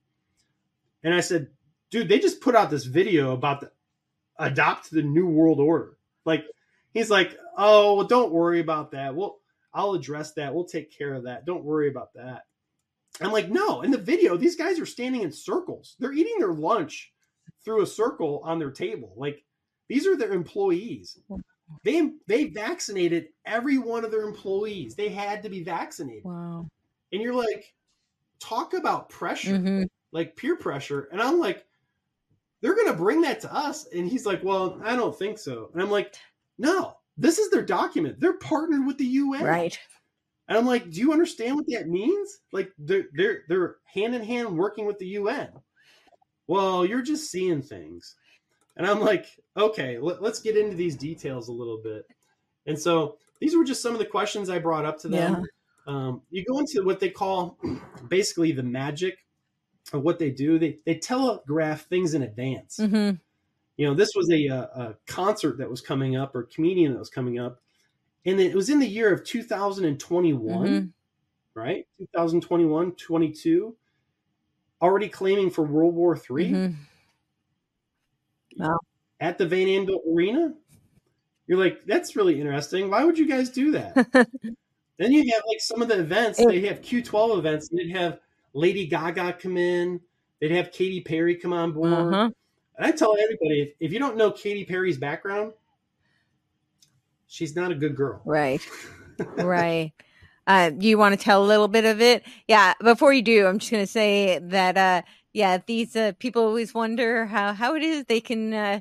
And 1.03 1.15
I 1.15 1.21
said, 1.21 1.49
dude, 1.91 2.09
they 2.09 2.19
just 2.19 2.41
put 2.41 2.57
out 2.57 2.71
this 2.71 2.85
video 2.85 3.33
about 3.33 3.61
the 3.61 3.71
adopt 4.39 4.91
the 4.91 5.03
new 5.03 5.29
world 5.29 5.61
order. 5.61 5.97
Like 6.25 6.45
he's 6.93 7.11
like, 7.11 7.37
oh 7.57 7.95
well, 7.95 8.07
don't 8.07 8.33
worry 8.33 8.61
about 8.61 8.93
that. 8.93 9.15
Well, 9.15 9.39
I'll 9.73 9.95
address 9.95 10.33
that. 10.33 10.55
We'll 10.55 10.65
take 10.65 10.97
care 10.97 11.15
of 11.15 11.25
that. 11.25 11.45
Don't 11.45 11.65
worry 11.65 11.89
about 11.89 12.15
that. 12.15 12.47
I'm 13.21 13.33
like, 13.33 13.49
no, 13.49 13.83
in 13.83 13.93
the 13.93 13.99
video, 13.99 14.37
these 14.37 14.57
guys 14.57 14.81
are 14.81 14.87
standing 14.87 15.23
in 15.23 15.31
circles. 15.31 15.95
They're 16.01 16.13
eating 16.13 16.39
their 16.39 16.53
lunch 16.53 17.13
through 17.65 17.83
a 17.83 17.87
circle 17.87 18.41
on 18.45 18.59
their 18.59 18.71
table. 18.71 19.13
Like 19.17 19.45
these 19.89 20.07
are 20.07 20.17
their 20.17 20.33
employees. 20.33 21.19
They 21.83 22.11
they 22.27 22.45
vaccinated 22.47 23.29
every 23.47 23.79
one 23.79 24.05
of 24.05 24.11
their 24.11 24.27
employees. 24.27 24.95
They 24.95 25.09
had 25.09 25.43
to 25.43 25.49
be 25.49 25.63
vaccinated. 25.63 26.25
Wow. 26.25 26.69
And 27.13 27.23
you're 27.23 27.35
like, 27.35 27.75
talk 28.41 28.75
about 28.75 29.09
pressure, 29.09 29.57
mm-hmm. 29.57 29.85
like 30.13 30.37
peer 30.37 30.57
pressure. 30.57 31.09
And 31.13 31.23
I'm 31.23 31.39
like, 31.39 31.65
they're 32.61 32.77
gonna 32.77 32.95
bring 32.97 33.23
that 33.23 33.41
to 33.41 33.55
us. 33.55 33.87
And 33.95 34.09
he's 34.09 34.27
like, 34.27 34.43
Well, 34.43 34.81
I 34.85 34.97
don't 34.97 35.19
think 35.19 35.39
so. 35.39 35.71
And 35.73 35.83
I'm 35.83 35.91
like, 35.91 36.15
no, 36.59 36.97
this 37.17 37.39
is 37.39 37.51
their 37.51 37.65
document. 37.65 38.21
They're 38.21 38.39
partnered 38.39 38.87
with 38.87 38.99
the 38.99 39.07
UN. 39.07 39.45
Right. 39.45 39.79
And 40.49 40.59
I'm 40.59 40.67
like, 40.67 40.91
do 40.91 41.01
you 41.01 41.13
understand 41.13 41.57
what 41.57 41.67
that 41.69 41.89
means? 41.89 42.39
Like 42.53 42.71
they're 42.79 43.07
they're 43.15 43.43
they're 43.49 43.77
hand 43.87 44.15
in 44.15 44.23
hand 44.23 44.57
working 44.57 44.85
with 44.87 44.99
the 44.99 45.07
UN 45.07 45.49
well, 46.47 46.85
you're 46.85 47.03
just 47.03 47.31
seeing 47.31 47.63
things. 47.63 48.17
And 48.77 48.87
I'm 48.87 49.01
like, 49.01 49.27
okay, 49.57 49.99
let, 49.99 50.23
us 50.23 50.41
get 50.41 50.57
into 50.57 50.77
these 50.77 50.97
details 50.97 51.49
a 51.49 51.53
little 51.53 51.81
bit. 51.83 52.07
And 52.67 52.79
so 52.79 53.19
these 53.41 53.57
were 53.57 53.65
just 53.65 53.83
some 53.83 53.93
of 53.93 53.99
the 53.99 54.07
questions 54.07 54.51
I 54.51 54.59
brought 54.59 54.85
up 54.85 54.99
to 55.01 55.09
them. 55.09 55.43
Yeah. 55.43 55.45
Um, 55.87 56.23
you 56.31 56.45
go 56.45 56.59
into 56.59 56.83
what 56.85 56.99
they 57.01 57.11
call 57.11 57.59
basically 58.09 58.53
the 58.53 58.63
magic 58.63 59.19
of 59.93 60.03
what 60.03 60.19
they 60.19 60.31
do. 60.31 60.59
They 60.59 60.79
they 60.87 60.97
telegraph 60.97 61.87
things 61.87 62.15
in 62.15 62.23
advance. 62.23 62.79
Mm-hmm. 62.81 63.17
You 63.77 63.87
know, 63.87 63.95
this 63.95 64.13
was 64.15 64.31
a, 64.31 64.47
a, 64.47 64.59
a 64.59 64.95
concert 65.07 65.59
that 65.59 65.69
was 65.69 65.81
coming 65.81 66.17
up 66.17 66.35
or 66.35 66.45
comedian 66.45 66.93
that 66.93 66.99
was 66.99 67.11
coming 67.11 67.39
up, 67.39 67.61
and 68.25 68.41
it 68.41 68.55
was 68.55 68.71
in 68.71 68.79
the 68.79 68.87
year 68.87 69.13
of 69.13 69.25
2021, 69.25 70.67
Mhm. 70.69 70.93
right? 71.55 71.87
2021, 71.99 72.93
22, 72.93 73.77
already 74.85 75.09
claiming 75.09 75.51
for 75.51 75.63
World 75.65 75.95
War 75.95 76.15
3 76.15 76.51
Mhm. 76.51 76.77
at 79.19 79.39
the 79.39 79.47
Van 79.47 79.67
Andel 79.67 80.01
Arena. 80.15 80.55
You're 81.47 81.59
like, 81.59 81.87
that's 81.87 82.17
really 82.17 82.39
interesting. 82.39 82.91
Why 82.91 83.05
would 83.05 83.19
you 83.19 83.27
guys 83.27 83.49
do 83.49 83.73
that? 83.73 83.95
then 84.99 85.13
you 85.13 85.25
have 85.33 85.43
like 85.49 85.61
some 85.61 85.81
of 85.81 85.89
the 85.89 86.01
events. 86.01 86.39
They 86.39 86.61
have 86.67 86.83
Q12 86.83 87.39
events. 87.39 87.71
And 87.71 87.79
they'd 87.79 87.97
have 87.97 88.19
Lady 88.53 88.87
Gaga 88.87 89.39
come 89.41 89.57
in. 89.57 90.01
They'd 90.41 90.53
have 90.53 90.71
Katy 90.71 91.01
Perry 91.01 91.37
come 91.37 91.53
on 91.53 91.73
board. 91.73 91.93
Uh-huh. 91.93 92.31
And 92.77 92.87
I 92.87 92.91
tell 92.93 93.17
everybody, 93.19 93.63
if, 93.63 93.73
if 93.81 93.93
you 93.93 93.99
don't 93.99 94.17
know 94.17 94.31
Katy 94.31 94.65
Perry's 94.65 94.99
background, 94.99 95.53
she's 97.27 97.57
not 97.57 97.71
a 97.73 97.75
good 97.75 97.97
girl. 97.97 98.21
Right. 98.25 98.61
right. 99.37 99.93
Uh, 100.47 100.71
do 100.71 100.87
you 100.87 100.99
want 100.99 101.19
to 101.19 101.23
tell 101.25 101.43
a 101.43 101.47
little 101.47 101.69
bit 101.69 101.85
of 101.85 102.01
it? 102.01 102.25
Yeah. 102.49 102.75
Before 102.83 103.13
you 103.13 103.23
do, 103.23 103.47
I'm 103.47 103.59
just 103.59 103.71
going 103.71 103.83
to 103.83 103.91
say 103.91 104.39
that, 104.39 104.77
uh, 104.77 105.03
yeah, 105.33 105.59
these 105.67 105.97
uh, 105.97 106.13
people 106.19 106.43
always 106.43 106.75
wonder 106.75 107.27
how, 107.27 107.53
how 107.55 107.75
it 107.75 107.83
is 107.83 108.05
they 108.05 108.21
can 108.21 108.53
uh, 108.53 108.81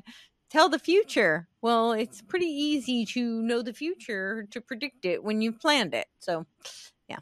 tell 0.50 0.68
the 0.68 0.78
future. 0.78 1.48
Well, 1.62 1.92
it's 1.92 2.20
pretty 2.22 2.46
easy 2.46 3.06
to 3.06 3.42
know 3.42 3.62
the 3.62 3.72
future 3.72 4.46
to 4.50 4.60
predict 4.60 5.04
it 5.04 5.24
when 5.24 5.40
you've 5.40 5.58
planned 5.58 5.94
it. 5.94 6.06
So, 6.18 6.44
Yeah, 7.08 7.18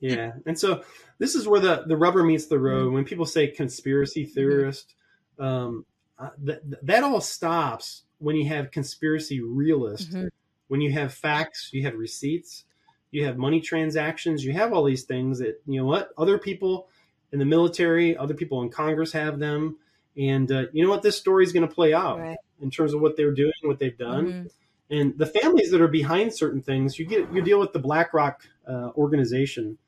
Yeah. 0.00 0.32
and 0.46 0.58
so 0.58 0.82
this 1.18 1.34
is 1.34 1.46
where 1.46 1.60
the 1.60 1.84
the 1.86 1.96
rubber 1.96 2.22
meets 2.24 2.46
the 2.46 2.58
road. 2.58 2.92
When 2.94 3.04
people 3.04 3.26
say 3.26 3.48
conspiracy 3.48 4.24
theorist, 4.24 4.94
um, 5.38 5.84
uh, 6.18 6.30
th- 6.44 6.60
that 6.82 7.04
all 7.04 7.20
stops 7.20 8.04
when 8.18 8.36
you 8.36 8.46
have 8.48 8.70
conspiracy 8.70 9.40
realist. 9.40 10.10
Mhm. 10.10 10.30
When 10.70 10.80
you 10.80 10.92
have 10.92 11.12
facts, 11.12 11.70
you 11.72 11.82
have 11.82 11.96
receipts, 11.96 12.64
you 13.10 13.24
have 13.24 13.36
money 13.36 13.60
transactions, 13.60 14.44
you 14.44 14.52
have 14.52 14.72
all 14.72 14.84
these 14.84 15.02
things 15.02 15.40
that 15.40 15.60
you 15.66 15.80
know 15.80 15.86
what 15.86 16.10
other 16.16 16.38
people 16.38 16.88
in 17.32 17.40
the 17.40 17.44
military, 17.44 18.16
other 18.16 18.34
people 18.34 18.62
in 18.62 18.68
Congress 18.70 19.10
have 19.12 19.40
them, 19.40 19.76
and 20.16 20.50
uh, 20.52 20.66
you 20.72 20.84
know 20.84 20.90
what 20.90 21.02
this 21.02 21.16
story 21.16 21.42
is 21.44 21.52
going 21.52 21.66
to 21.68 21.74
play 21.74 21.92
out 21.92 22.20
right. 22.20 22.38
in 22.60 22.70
terms 22.70 22.94
of 22.94 23.00
what 23.00 23.16
they're 23.16 23.34
doing, 23.34 23.52
what 23.62 23.78
they've 23.80 23.98
done 23.98 24.26
Mhm. 24.26 24.50
and 24.90 25.18
the 25.18 25.26
families 25.26 25.70
that 25.72 25.80
are 25.80 25.88
behind 25.88 26.32
certain 26.32 26.62
things 26.62 26.98
you 26.98 27.04
get 27.06 27.32
you 27.32 27.42
deal 27.42 27.58
with 27.60 27.72
the 27.72 27.78
blackrock 27.78 28.42
uh, 28.66 28.90
organization 28.96 29.78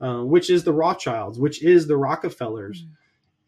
uh, 0.00 0.22
which 0.22 0.48
is 0.50 0.62
the 0.64 0.72
rothschilds 0.72 1.38
which 1.38 1.62
is 1.62 1.86
the 1.86 1.96
rockefellers 1.96 2.84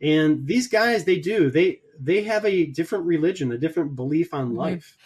and 0.00 0.46
these 0.46 0.68
guys 0.68 1.04
they 1.04 1.18
do 1.18 1.50
they 1.50 1.80
they 1.98 2.22
have 2.22 2.44
a 2.44 2.66
different 2.66 3.04
religion 3.04 3.52
a 3.52 3.58
different 3.58 3.94
belief 3.96 4.34
on 4.34 4.52
Mhm. 4.52 4.56
life 4.56 4.98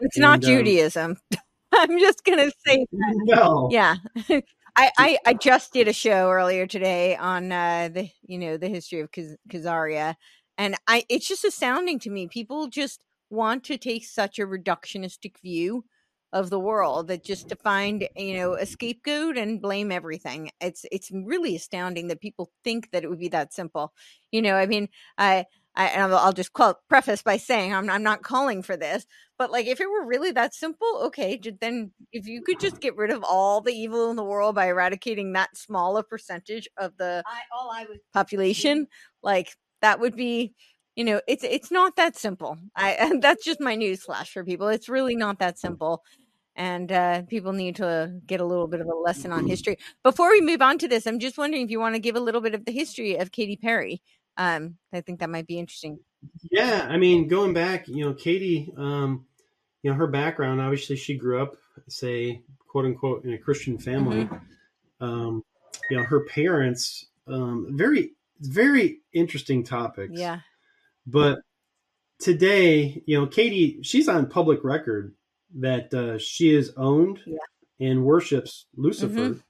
It's 0.00 0.18
not 0.18 0.36
And, 0.36 0.44
um, 0.44 0.50
Judaism. 0.56 1.16
I'm 1.72 1.98
just 1.98 2.24
going 2.24 2.38
to 2.38 2.52
say 2.66 2.86
no. 2.92 3.68
Yeah. 3.70 3.96
I, 4.78 4.90
I 4.98 5.18
i 5.24 5.34
just 5.34 5.72
did 5.72 5.88
a 5.88 5.92
show 5.94 6.30
earlier 6.30 6.66
today 6.66 7.16
on 7.16 7.50
uh 7.50 7.88
the 7.92 8.10
you 8.22 8.38
know 8.38 8.58
the 8.58 8.68
history 8.68 9.00
of 9.00 9.10
Khaz- 9.10 9.36
khazaria. 9.48 10.16
And 10.58 10.76
i 10.86 11.04
it's 11.08 11.26
just 11.28 11.44
astounding 11.44 11.98
to 12.00 12.10
me. 12.10 12.28
People 12.28 12.68
just 12.68 13.00
want 13.30 13.64
to 13.64 13.78
take 13.78 14.04
such 14.04 14.38
a 14.38 14.46
reductionistic 14.46 15.38
view 15.42 15.84
of 16.32 16.50
the 16.50 16.60
world 16.60 17.08
that 17.08 17.24
just 17.24 17.48
to 17.48 17.56
find 17.56 18.08
you 18.16 18.36
know 18.36 18.54
a 18.54 18.66
scapegoat 18.66 19.36
and 19.38 19.62
blame 19.62 19.90
everything. 19.92 20.50
It's 20.60 20.84
it's 20.92 21.10
really 21.10 21.56
astounding 21.56 22.08
that 22.08 22.20
people 22.20 22.50
think 22.64 22.90
that 22.92 23.04
it 23.04 23.08
would 23.08 23.18
be 23.20 23.28
that 23.28 23.54
simple. 23.54 23.92
You 24.32 24.42
know 24.42 24.54
i 24.56 24.66
mean 24.66 24.88
i 25.18 25.46
I, 25.76 25.86
and 25.88 26.12
I'll 26.14 26.32
just 26.32 26.54
quote, 26.54 26.76
preface 26.88 27.22
by 27.22 27.36
saying 27.36 27.74
I'm, 27.74 27.90
I'm 27.90 28.02
not 28.02 28.22
calling 28.22 28.62
for 28.62 28.76
this, 28.76 29.06
but 29.38 29.50
like 29.50 29.66
if 29.66 29.80
it 29.80 29.90
were 29.90 30.06
really 30.06 30.32
that 30.32 30.54
simple, 30.54 30.88
okay, 31.04 31.38
then 31.60 31.92
if 32.12 32.26
you 32.26 32.42
could 32.42 32.58
just 32.58 32.80
get 32.80 32.96
rid 32.96 33.10
of 33.10 33.22
all 33.22 33.60
the 33.60 33.72
evil 33.72 34.10
in 34.10 34.16
the 34.16 34.24
world 34.24 34.54
by 34.54 34.68
eradicating 34.68 35.34
that 35.34 35.56
small 35.56 35.98
a 35.98 36.02
percentage 36.02 36.66
of 36.78 36.96
the 36.96 37.22
all 37.52 37.70
I 37.70 37.84
was 37.84 37.98
population, 38.14 38.86
like 39.22 39.54
that 39.82 40.00
would 40.00 40.16
be, 40.16 40.54
you 40.94 41.04
know, 41.04 41.20
it's 41.28 41.44
it's 41.44 41.70
not 41.70 41.96
that 41.96 42.16
simple. 42.16 42.56
I 42.74 43.18
that's 43.20 43.44
just 43.44 43.60
my 43.60 43.74
news 43.74 44.02
flash 44.02 44.32
for 44.32 44.44
people. 44.44 44.68
It's 44.68 44.88
really 44.88 45.16
not 45.16 45.38
that 45.40 45.58
simple. 45.58 46.02
And 46.58 46.90
uh, 46.90 47.22
people 47.24 47.52
need 47.52 47.76
to 47.76 48.18
get 48.26 48.40
a 48.40 48.44
little 48.46 48.66
bit 48.66 48.80
of 48.80 48.86
a 48.86 48.94
lesson 48.94 49.30
on 49.30 49.46
history. 49.46 49.76
Before 50.02 50.30
we 50.30 50.40
move 50.40 50.62
on 50.62 50.78
to 50.78 50.88
this, 50.88 51.06
I'm 51.06 51.18
just 51.18 51.36
wondering 51.36 51.62
if 51.64 51.70
you 51.70 51.78
want 51.78 51.96
to 51.96 52.00
give 52.00 52.16
a 52.16 52.20
little 52.20 52.40
bit 52.40 52.54
of 52.54 52.64
the 52.64 52.72
history 52.72 53.16
of 53.16 53.30
Katy 53.30 53.56
Perry. 53.56 54.00
Um, 54.38 54.76
I 54.92 55.00
think 55.00 55.20
that 55.20 55.30
might 55.30 55.46
be 55.46 55.58
interesting. 55.58 55.98
yeah 56.50 56.86
i 56.90 56.96
mean 56.96 57.28
going 57.28 57.52
back 57.54 57.86
you 57.88 58.04
know 58.04 58.12
katy 58.14 58.72
um, 58.76 59.24
you 59.82 59.90
know 59.90 59.96
her 59.96 60.06
background 60.08 60.60
obviously 60.60 60.96
she 60.96 61.14
grew 61.16 61.40
up 61.42 61.56
say 61.88 62.42
quote 62.68 62.84
unquote 62.86 63.24
in 63.24 63.32
a 63.34 63.38
christian 63.38 63.78
family 63.78 64.28
um, 65.00 65.44
you 65.90 65.96
know 65.96 66.02
her 66.02 66.24
parents 66.24 67.06
um, 67.28 67.68
very 67.76 68.12
very 68.40 69.00
interesting 69.12 69.62
topics 69.64 70.18
Yeah. 70.18 70.40
But 71.06 71.38
today, 72.18 73.02
you 73.06 73.18
know, 73.20 73.26
Katy, 73.26 73.78
she's 73.82 74.08
on 74.08 74.26
public 74.28 74.64
record 74.64 75.14
that 75.60 75.94
uh, 75.94 76.18
she 76.18 76.52
is 76.54 76.72
owned 76.76 77.20
Yeah. 77.24 77.38
and 77.78 78.04
worships 78.04 78.66
Lucifer. 78.76 79.30
Mhm. 79.34 79.42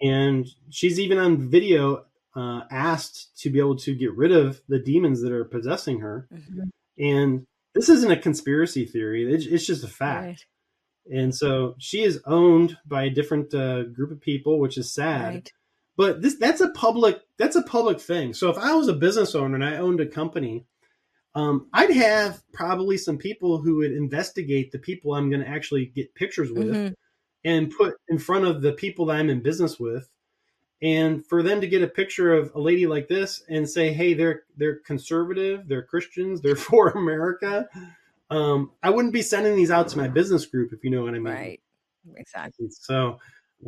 And 0.00 0.46
she's 0.70 1.00
even 1.00 1.18
on 1.18 1.48
video 1.50 2.04
uh, 2.34 2.62
asked 2.70 3.38
to 3.40 3.50
be 3.50 3.58
able 3.58 3.76
to 3.76 3.94
get 3.94 4.14
rid 4.16 4.32
of 4.32 4.62
the 4.68 4.78
demons 4.78 5.20
that 5.22 5.32
are 5.32 5.44
possessing 5.44 6.00
her. 6.00 6.28
Mhm. 6.32 6.70
And 6.98 7.46
this 7.74 7.88
isn't 7.88 8.10
a 8.10 8.16
conspiracy 8.16 8.84
theory, 8.86 9.32
it's, 9.32 9.46
it's 9.46 9.66
just 9.66 9.84
a 9.84 9.88
fact. 9.88 10.26
Right. 10.26 11.18
And 11.20 11.34
so 11.34 11.74
she 11.78 12.02
is 12.02 12.20
owned 12.26 12.76
by 12.86 13.04
a 13.04 13.10
different 13.10 13.52
uh, 13.54 13.82
group 13.84 14.10
of 14.12 14.20
people, 14.20 14.58
which 14.60 14.78
is 14.78 14.92
sad 14.94 15.34
Right. 15.34 15.52
but 15.96 16.22
this 16.22 16.36
that's 16.38 16.60
a 16.60 16.70
public 16.70 17.20
that's 17.38 17.56
a 17.56 17.62
public 17.62 18.00
thing 18.00 18.32
so 18.32 18.48
if 18.50 18.56
i 18.56 18.72
was 18.74 18.88
a 18.88 18.92
business 18.94 19.34
owner 19.34 19.54
and 19.56 19.64
i 19.64 19.76
owned 19.76 20.00
a 20.00 20.06
company 20.06 20.64
um, 21.34 21.68
i'd 21.74 21.90
have 21.90 22.42
probably 22.54 22.96
some 22.96 23.18
people 23.18 23.58
who 23.58 23.76
would 23.76 23.92
investigate 23.92 24.70
the 24.72 24.78
people 24.78 25.12
i'm 25.14 25.28
going 25.28 25.42
to 25.42 25.48
actually 25.48 25.86
get 25.86 26.14
pictures 26.14 26.50
with 26.52 26.68
Mhm. 26.68 26.94
and 27.44 27.70
put 27.76 27.94
in 28.08 28.18
front 28.18 28.44
of 28.46 28.62
the 28.62 28.72
people 28.72 29.06
that 29.06 29.16
i'm 29.16 29.28
in 29.28 29.42
business 29.42 29.78
with 29.78 30.08
and 30.82 31.24
for 31.26 31.42
them 31.42 31.60
to 31.60 31.66
get 31.66 31.82
a 31.82 31.86
picture 31.86 32.34
of 32.34 32.52
a 32.54 32.60
lady 32.60 32.86
like 32.86 33.08
this 33.08 33.42
and 33.48 33.68
say 33.68 33.92
hey 33.92 34.14
they're 34.14 34.42
they're 34.56 34.76
conservative 34.80 35.68
they're 35.68 35.82
christians 35.84 36.40
they're 36.40 36.56
for 36.70 36.90
america 36.90 37.68
um, 38.30 38.70
i 38.82 38.90
wouldn't 38.90 39.12
be 39.14 39.22
sending 39.22 39.56
these 39.56 39.70
out 39.70 39.88
to 39.88 39.98
my 39.98 40.08
business 40.08 40.46
group 40.46 40.72
if 40.72 40.82
you 40.84 40.90
know 40.90 41.02
what 41.02 41.14
i 41.14 41.18
mean 41.18 41.34
Right. 41.34 41.60
Exactly. 42.16 42.68
so 42.70 43.18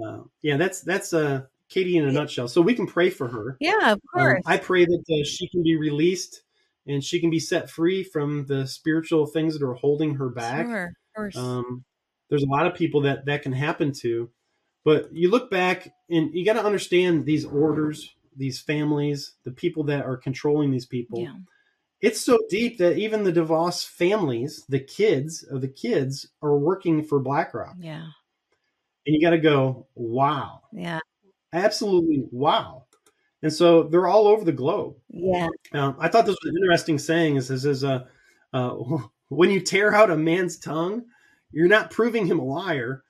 uh, 0.04 0.18
yeah 0.42 0.56
that's 0.56 0.80
that's 0.82 1.12
uh, 1.12 1.42
katy 1.68 1.96
in 1.96 2.08
a 2.08 2.12
nutshell 2.12 2.48
so 2.48 2.60
we 2.60 2.74
can 2.74 2.86
pray 2.86 3.10
for 3.10 3.28
her 3.28 3.56
Yeah, 3.60 3.92
of 3.92 3.92
um, 3.92 4.00
course. 4.12 4.42
I 4.46 4.56
pray 4.58 4.84
that 4.84 5.04
uh, 5.08 5.24
she 5.24 5.48
can 5.48 5.62
be 5.62 5.76
released 5.76 6.42
and 6.86 7.02
she 7.02 7.20
can 7.20 7.30
be 7.30 7.40
set 7.40 7.70
free 7.70 8.02
from 8.04 8.44
the 8.46 8.66
spiritual 8.66 9.26
things 9.26 9.58
that 9.58 9.66
are 9.66 9.72
holding 9.74 10.16
her 10.16 10.28
back. 10.28 10.66
Sure. 10.66 10.84
Of 10.86 11.14
course. 11.16 11.36
Um, 11.36 11.84
there's 12.28 12.42
a 12.42 12.48
lot 12.50 12.66
of 12.66 12.74
people 12.74 13.00
that 13.02 13.24
that 13.24 13.42
can 13.42 13.52
happen 13.52 13.92
to, 14.02 14.28
but 14.84 15.12
you 15.12 15.30
look 15.30 15.50
back 15.50 15.92
and 16.10 16.34
you 16.34 16.44
got 16.44 16.54
to 16.54 16.64
understand 16.64 17.24
these 17.24 17.44
orders, 17.44 18.14
these 18.36 18.60
families, 18.60 19.32
the 19.44 19.50
people 19.50 19.84
that 19.84 20.04
are 20.04 20.16
controlling 20.16 20.70
these 20.70 20.86
people. 20.86 21.20
yeah. 21.20 21.34
It's 22.00 22.20
so 22.20 22.38
deep 22.50 22.76
that 22.78 22.98
even 22.98 23.22
the 23.24 23.32
DeVos 23.32 23.86
families, 23.88 24.64
the 24.68 24.80
kids 24.80 25.42
of 25.42 25.62
the 25.62 25.68
kids, 25.68 26.28
are 26.42 26.54
working 26.58 27.02
for 27.02 27.18
BlackRock, 27.18 27.76
Yeah. 27.78 28.02
and 29.06 29.14
you 29.14 29.22
got 29.22 29.30
to 29.30 29.38
go, 29.38 29.86
wow, 29.94 30.60
Yeah. 30.70 30.98
absolutely 31.54 32.26
wow. 32.30 32.84
And 33.42 33.52
so 33.52 33.84
they're 33.84 34.06
all 34.06 34.26
over 34.26 34.44
the 34.44 34.52
globe. 34.52 34.96
Yeah. 35.08 35.48
Um, 35.72 35.96
I 35.98 36.08
thought 36.08 36.26
this 36.26 36.36
was 36.42 36.50
an 36.50 36.56
interesting 36.58 36.98
saying. 36.98 37.36
Is 37.36 37.48
this 37.48 37.64
is 37.64 37.84
uh, 37.84 38.06
uh, 38.52 38.74
when 39.28 39.50
you 39.50 39.60
tear 39.60 39.94
out 39.94 40.10
a 40.10 40.16
man's 40.16 40.58
tongue, 40.58 41.04
you're 41.52 41.68
not 41.68 41.90
proving 41.90 42.26
him 42.26 42.38
a 42.38 42.44
liar. 42.44 43.02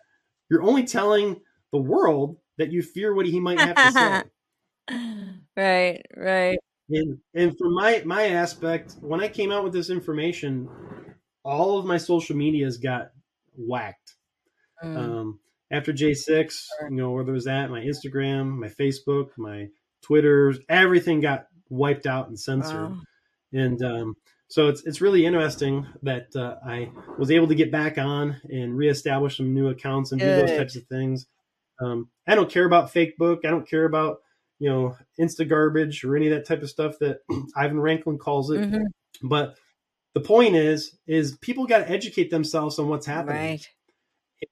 You're 0.50 0.62
only 0.62 0.84
telling 0.84 1.40
the 1.74 1.80
world 1.80 2.36
that 2.56 2.70
you 2.70 2.82
fear 2.82 3.12
what 3.12 3.26
he 3.26 3.40
might 3.40 3.58
have 3.58 3.74
to 3.74 3.92
say. 3.92 5.26
right. 5.56 6.00
Right. 6.16 6.58
And 6.88 7.18
and 7.34 7.58
from 7.58 7.74
my 7.74 8.02
my 8.04 8.28
aspect, 8.28 8.96
when 9.00 9.20
I 9.20 9.28
came 9.28 9.50
out 9.50 9.64
with 9.64 9.72
this 9.72 9.90
information, 9.90 10.68
all 11.42 11.78
of 11.78 11.84
my 11.84 11.96
social 11.98 12.36
medias 12.36 12.78
got 12.78 13.10
whacked. 13.56 14.14
Mm. 14.84 14.96
Um, 14.96 15.40
after 15.72 15.92
J 15.92 16.14
six, 16.14 16.68
you 16.88 16.96
know 16.96 17.10
where 17.10 17.24
there 17.24 17.34
was 17.34 17.46
that, 17.46 17.70
my 17.70 17.80
Instagram, 17.80 18.56
my 18.56 18.68
Facebook, 18.68 19.30
my 19.36 19.66
Twitter, 20.02 20.54
everything 20.68 21.20
got 21.20 21.46
wiped 21.70 22.06
out 22.06 22.28
and 22.28 22.38
censored. 22.38 22.90
Wow. 22.90 23.00
and 23.52 23.82
um, 23.82 24.14
so 24.48 24.68
it's 24.68 24.84
it's 24.84 25.00
really 25.00 25.26
interesting 25.26 25.86
that 26.02 26.36
uh, 26.36 26.56
I 26.64 26.90
was 27.18 27.30
able 27.32 27.48
to 27.48 27.54
get 27.56 27.72
back 27.72 27.98
on 27.98 28.40
and 28.44 28.76
reestablish 28.76 29.38
some 29.38 29.54
new 29.54 29.68
accounts 29.68 30.12
and 30.12 30.20
do 30.20 30.26
those 30.26 30.56
types 30.56 30.76
of 30.76 30.84
things. 30.86 31.26
Um, 31.80 32.08
I 32.26 32.34
don't 32.34 32.50
care 32.50 32.64
about 32.64 32.90
fake 32.92 33.16
book. 33.18 33.40
I 33.44 33.50
don't 33.50 33.68
care 33.68 33.84
about 33.84 34.18
you 34.60 34.70
know, 34.70 34.96
insta 35.20 35.46
garbage 35.46 36.04
or 36.04 36.16
any 36.16 36.28
of 36.28 36.32
that 36.34 36.46
type 36.46 36.62
of 36.62 36.70
stuff 36.70 36.98
that 37.00 37.18
Ivan 37.56 37.76
Raiklin 37.78 38.18
calls 38.18 38.50
it. 38.50 38.60
Mhm. 38.60 38.84
But 39.22 39.58
the 40.14 40.20
point 40.20 40.54
is, 40.54 40.96
is 41.08 41.36
people 41.38 41.66
got 41.66 41.78
to 41.78 41.90
educate 41.90 42.30
themselves 42.30 42.78
on 42.78 42.88
what's 42.88 43.04
happening. 43.04 43.36
Right. 43.36 43.68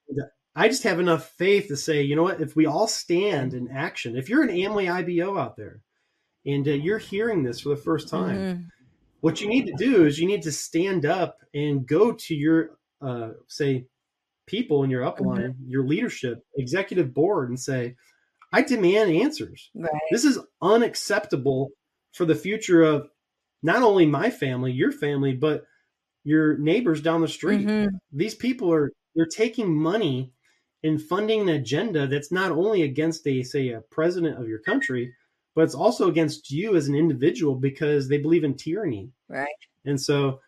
And 0.09 0.20
I 0.57 0.68
just 0.68 0.83
have 0.83 0.99
enough 0.99 1.31
faith 1.39 1.68
to 1.68 1.77
say, 1.77 2.03
you 2.03 2.16
know 2.16 2.25
what? 2.25 2.41
If 2.41 2.57
we 2.57 2.66
all 2.66 2.89
stand 2.89 3.55
in 3.55 3.70
action, 3.70 4.16
if 4.16 4.29
you're 4.29 4.43
an 4.43 4.49
Amway 4.49 4.91
IBO 4.91 5.39
out 5.39 5.57
there 5.57 5.81
and 6.45 6.66
uh, 6.66 6.73
you're 6.73 6.99
hearing 6.99 7.45
this 7.45 7.61
for 7.61 7.68
the 7.70 7.77
first 7.77 8.09
time, 8.09 8.37
Mhm. 8.37 8.66
what 9.20 9.41
you 9.41 9.49
need 9.49 9.66
to 9.66 9.75
do 9.79 10.05
is 10.05 10.18
you 10.18 10.27
need 10.27 10.43
to 10.43 10.53
stand 10.53 11.07
up 11.07 11.39
and 11.55 11.87
go 11.87 12.12
to 12.12 12.35
your, 12.35 12.77
uh, 13.01 13.31
say, 13.47 13.87
people 14.53 14.85
in 14.85 14.91
your 14.91 15.03
upline, 15.03 15.55
your 15.67 15.85
leadership, 15.85 16.45
executive 16.57 17.15
board, 17.15 17.49
and 17.49 17.59
say, 17.59 17.97
I 18.53 18.61
demand 18.63 19.11
answers. 19.11 19.71
Right. 19.75 19.91
This 20.11 20.25
is 20.25 20.39
unacceptable 20.61 21.71
for 22.13 22.27
the 22.27 22.35
future 22.35 22.83
of 22.83 23.09
not 23.63 23.83
only 23.83 24.05
my 24.05 24.29
family, 24.29 24.71
your 24.71 24.93
family, 24.93 25.33
but 25.33 25.65
your 26.25 26.59
neighbors 26.59 27.01
down 27.01 27.23
the 27.23 27.29
street. 27.29 27.67
Mhm. 27.67 27.89
These 28.13 28.35
people 28.35 28.71
are 28.73 28.93
they're 29.15 29.27
taking 29.27 29.75
money 29.75 30.33
and 30.85 31.01
funding 31.01 31.41
an 31.41 31.49
agenda 31.49 32.07
that's 32.07 32.31
not 32.31 32.53
only 32.53 32.83
against 32.83 33.27
a 33.27 33.43
say 33.43 33.71
a 33.71 33.81
president 33.91 34.39
of 34.39 34.49
your 34.49 34.59
country, 34.59 35.15
but 35.55 35.63
it's 35.63 35.75
also 35.75 36.09
against 36.09 36.51
you 36.51 36.77
as 36.77 36.89
an 36.89 36.95
individual 36.95 37.55
because 37.55 38.09
they 38.09 38.19
believe 38.19 38.45
in 38.45 38.55
tyranny. 38.55 39.11
Right. 39.29 39.49
And 39.85 40.01
so, 40.01 40.41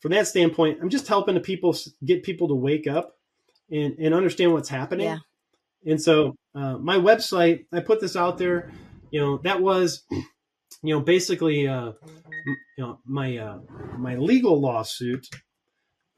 from 0.00 0.12
that 0.12 0.28
standpoint, 0.28 0.80
I'm 0.82 0.90
just 0.90 1.08
helping 1.08 1.34
the 1.34 1.40
people 1.40 1.74
get 2.04 2.22
people 2.22 2.48
to 2.48 2.54
wake 2.54 2.86
up 2.86 3.17
and, 3.70 3.96
and 3.98 4.14
understand 4.14 4.52
what's 4.52 4.68
happening. 4.68 5.06
Yeah. 5.06 5.18
And 5.86 6.00
so, 6.00 6.34
uh, 6.54 6.76
my 6.78 6.96
website, 6.96 7.66
I 7.72 7.80
put 7.80 8.00
this 8.00 8.16
out 8.16 8.38
there. 8.38 8.70
You 9.10 9.20
know, 9.20 9.38
that 9.44 9.60
was, 9.60 10.02
you 10.10 10.94
know, 10.94 11.00
basically, 11.00 11.68
uh, 11.68 11.92
you 12.76 12.84
know, 12.84 13.00
my 13.04 13.38
uh, 13.38 13.58
my 13.96 14.16
legal 14.16 14.60
lawsuit. 14.60 15.26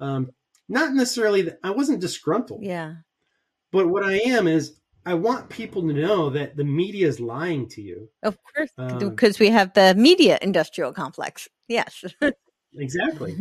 Um, 0.01 0.31
not 0.69 0.95
necessarily 0.95 1.43
that 1.43 1.59
I 1.63 1.71
wasn't 1.71 2.01
disgruntled, 2.01 2.63
Yeah. 2.63 2.95
but 3.73 3.89
what 3.89 4.05
I 4.05 4.15
am 4.19 4.47
is 4.47 4.81
I 5.05 5.15
want 5.15 5.49
people 5.51 5.83
to 5.83 5.93
know 5.93 6.31
that 6.31 6.57
the 6.57 6.65
media 6.65 7.07
is 7.09 7.21
lying 7.21 7.69
to 7.71 7.83
you. 7.83 8.09
Of 8.23 8.39
course, 8.43 8.71
Um, 8.79 8.99
because 8.99 9.39
we 9.39 9.49
have 9.51 9.75
the 9.75 9.95
media 9.95 10.39
industrial 10.41 10.93
complex. 10.93 11.49
Yes. 11.69 12.05
Exactly. 12.75 13.37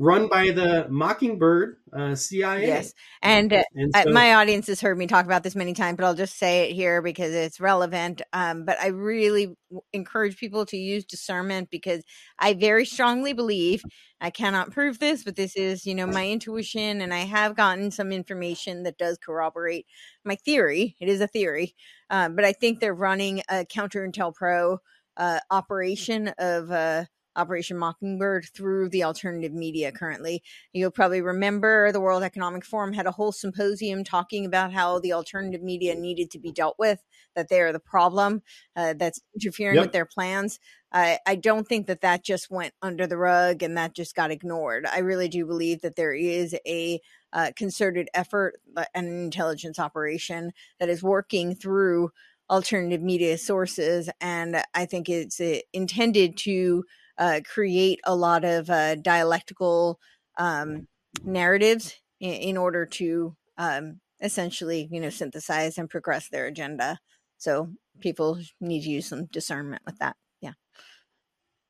Run 0.00 0.28
by 0.28 0.50
the 0.50 0.86
Mockingbird 0.88 1.76
uh, 1.92 2.14
CIA. 2.14 2.66
yes. 2.66 2.94
And 3.20 3.52
uh, 3.52 3.62
And 3.74 3.94
so, 3.94 4.10
my 4.10 4.34
audience 4.34 4.66
has 4.68 4.80
heard 4.80 4.96
me 4.96 5.06
talk 5.06 5.26
about 5.26 5.42
this 5.42 5.54
many 5.54 5.74
times, 5.74 5.98
but 5.98 6.06
I'll 6.06 6.14
just 6.14 6.38
say 6.38 6.62
it 6.70 6.74
here 6.74 7.02
because 7.02 7.34
it's 7.34 7.60
relevant. 7.60 8.22
Um, 8.32 8.64
but 8.64 8.80
I 8.80 8.86
really 8.86 9.54
w- 9.68 9.82
encourage 9.92 10.38
people 10.38 10.64
to 10.66 10.76
use 10.78 11.04
discernment 11.04 11.68
because 11.70 12.02
I 12.38 12.54
very 12.54 12.86
strongly 12.86 13.34
believe 13.34 13.84
I 14.22 14.30
cannot 14.30 14.70
prove 14.70 15.00
this, 15.00 15.22
but 15.22 15.36
this 15.36 15.54
is, 15.54 15.84
you 15.84 15.94
know, 15.94 16.06
my 16.06 16.26
intuition, 16.28 17.02
and 17.02 17.12
I 17.12 17.20
have 17.20 17.54
gotten 17.54 17.90
some 17.90 18.10
information 18.10 18.84
that 18.84 18.96
does 18.96 19.18
corroborate 19.18 19.86
my 20.24 20.34
theory. 20.34 20.96
It 20.98 21.10
is 21.10 21.20
a 21.20 21.26
theory, 21.26 21.74
uh, 22.08 22.30
but 22.30 22.46
I 22.46 22.52
think 22.52 22.80
they're 22.80 22.94
running 22.94 23.42
a 23.50 23.66
counter 23.66 24.08
intel 24.08 24.34
pro 24.34 24.78
uh, 25.18 25.40
operation 25.50 26.28
of 26.38 26.70
uh, 26.70 27.04
Operation 27.40 27.76
Mockingbird 27.78 28.46
through 28.54 28.90
the 28.90 29.04
alternative 29.04 29.52
media 29.52 29.90
currently. 29.90 30.42
You'll 30.72 30.90
probably 30.90 31.22
remember 31.22 31.90
the 31.90 32.00
World 32.00 32.22
Economic 32.22 32.64
Forum 32.64 32.92
had 32.92 33.06
a 33.06 33.10
whole 33.12 33.32
symposium 33.32 34.04
talking 34.04 34.44
about 34.46 34.72
how 34.72 34.98
the 35.00 35.12
alternative 35.12 35.62
media 35.62 35.94
needed 35.94 36.30
to 36.32 36.38
be 36.38 36.52
dealt 36.52 36.76
with, 36.78 37.00
that 37.34 37.48
they 37.48 37.60
are 37.60 37.72
the 37.72 37.80
problem 37.80 38.42
uh, 38.76 38.94
that's 38.94 39.20
interfering 39.34 39.76
Yep. 39.76 39.84
with 39.86 39.92
their 39.92 40.06
plans. 40.06 40.58
I 40.92 41.18
I 41.26 41.36
don't 41.36 41.66
think 41.68 41.86
that 41.86 42.00
that 42.02 42.24
just 42.24 42.50
went 42.50 42.74
under 42.82 43.06
the 43.06 43.16
rug 43.16 43.62
and 43.62 43.76
that 43.76 43.94
just 43.94 44.14
got 44.14 44.30
ignored. 44.30 44.86
I 44.86 44.98
really 45.00 45.28
do 45.28 45.46
believe 45.46 45.80
that 45.82 45.96
there 45.96 46.12
is 46.12 46.54
a 46.66 47.00
uh, 47.32 47.52
concerted 47.56 48.08
effort, 48.12 48.54
uh, 48.76 48.84
an 48.94 49.06
intelligence 49.06 49.78
operation 49.78 50.52
that 50.80 50.88
is 50.88 51.02
working 51.02 51.54
through 51.54 52.10
alternative 52.50 53.00
media 53.00 53.38
sources. 53.38 54.10
And 54.20 54.60
I 54.74 54.84
think 54.84 55.08
it's 55.08 55.40
uh, 55.40 55.60
intended 55.72 56.36
to 56.38 56.84
uh, 57.20 57.42
create 57.46 58.00
a 58.04 58.16
lot 58.16 58.44
of 58.44 58.70
uh, 58.70 58.96
dialectical 58.96 60.00
um, 60.38 60.88
narratives 61.22 61.94
in, 62.18 62.32
in 62.32 62.56
order 62.56 62.86
to 62.86 63.36
um, 63.58 64.00
essentially, 64.22 64.88
you 64.90 65.00
know, 65.00 65.10
synthesize 65.10 65.78
and 65.78 65.90
progress 65.90 66.28
their 66.28 66.46
agenda. 66.46 66.98
So 67.38 67.70
people 68.00 68.40
need 68.60 68.82
to 68.82 68.90
use 68.90 69.06
some 69.06 69.26
discernment 69.26 69.82
with 69.86 69.98
that. 69.98 70.16
Yeah. 70.40 70.54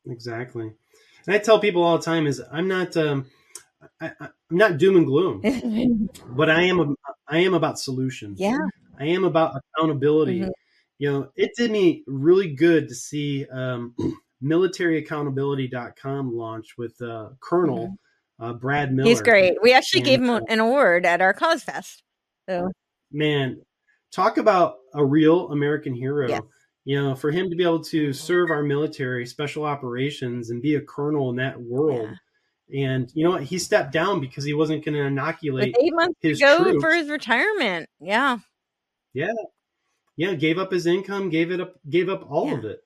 exactly. 0.07 0.73
And 1.27 1.35
I 1.35 1.39
tell 1.39 1.61
people 1.61 1.83
all 1.83 1.99
the 1.99 2.05
time 2.05 2.27
is 2.27 2.43
I'm 2.53 2.69
not 2.69 2.97
um, 2.97 3.27
I, 4.01 4.13
I'm 4.21 4.31
not 4.51 4.79
doom 4.79 4.97
and 4.97 5.07
gloom, 5.07 5.43
but 6.31 6.51
I 6.51 6.63
am 6.63 6.81
a, 6.81 6.95
I 7.29 7.39
am 7.39 7.55
about 7.55 7.79
solutions. 7.79 8.39
yeah. 8.41 8.57
I 8.99 9.07
am 9.07 9.25
about 9.25 9.57
accountability. 9.77 10.43
Mhm. 10.43 10.51
You 10.99 11.11
know, 11.13 11.33
it 11.37 11.53
did 11.57 11.71
me 11.71 12.05
really 12.07 12.55
good 12.55 12.89
to 12.89 12.95
see 12.95 13.47
um, 13.47 13.95
militaryaccountability.com 14.43 16.35
launch 16.35 16.75
with 16.79 17.01
uh, 17.03 17.31
Colonel 17.41 17.97
uh, 18.41 18.55
Brad 18.55 18.93
Miller. 18.93 19.09
He's 19.09 19.23
great. 19.23 19.57
We 19.63 19.73
actually 19.73 20.03
gave 20.03 20.21
him 20.21 20.31
an 20.49 20.61
award 20.61 21.05
at 21.07 21.21
our 21.21 21.33
Cause 21.35 21.63
Fest. 21.63 22.03
So 22.49 22.71
man, 23.13 23.61
talk 24.13 24.39
about 24.39 24.77
a 24.95 25.05
real 25.05 25.51
American 25.51 25.95
hero. 25.95 26.29
Yes. 26.29 26.43
You 26.85 27.01
know, 27.01 27.15
for 27.15 27.31
him 27.31 27.51
to 27.51 27.57
be 27.57 27.63
able 27.63 27.85
to 27.85 28.13
serve 28.13 28.51
our 28.51 28.63
military, 28.63 29.27
special 29.27 29.65
operations, 29.65 30.51
and 30.51 30.63
be 30.63 30.77
a 30.77 30.81
colonel 30.81 31.31
in 31.31 31.37
that 31.37 31.61
world. 31.61 32.09
And 32.75 33.11
you 33.15 33.25
know 33.25 33.33
what? 33.33 33.43
He 33.43 33.59
stepped 33.59 33.93
down 33.93 34.21
because 34.21 34.45
he 34.45 34.55
wasn't 34.55 34.85
going 34.85 34.95
to 34.95 35.01
with 35.01 35.09
inoculate 35.09 35.77
eight 35.81 35.93
months 35.93 36.19
to 36.23 36.35
go 36.37 36.63
troops. 36.63 36.83
for 36.83 36.95
his 36.95 37.09
retirement. 37.09 37.89
Yeah. 38.01 38.39
Yeah. 39.13 39.33
Yeah, 40.17 40.35
gave 40.35 40.59
up 40.59 40.73
his 40.73 40.87
income, 40.87 41.31
gave 41.31 41.51
it 41.51 41.61
up 41.61 41.75
gave 41.89 42.09
up 42.09 42.31
all 42.31 42.55
of 42.55 42.65
it. 42.65 42.81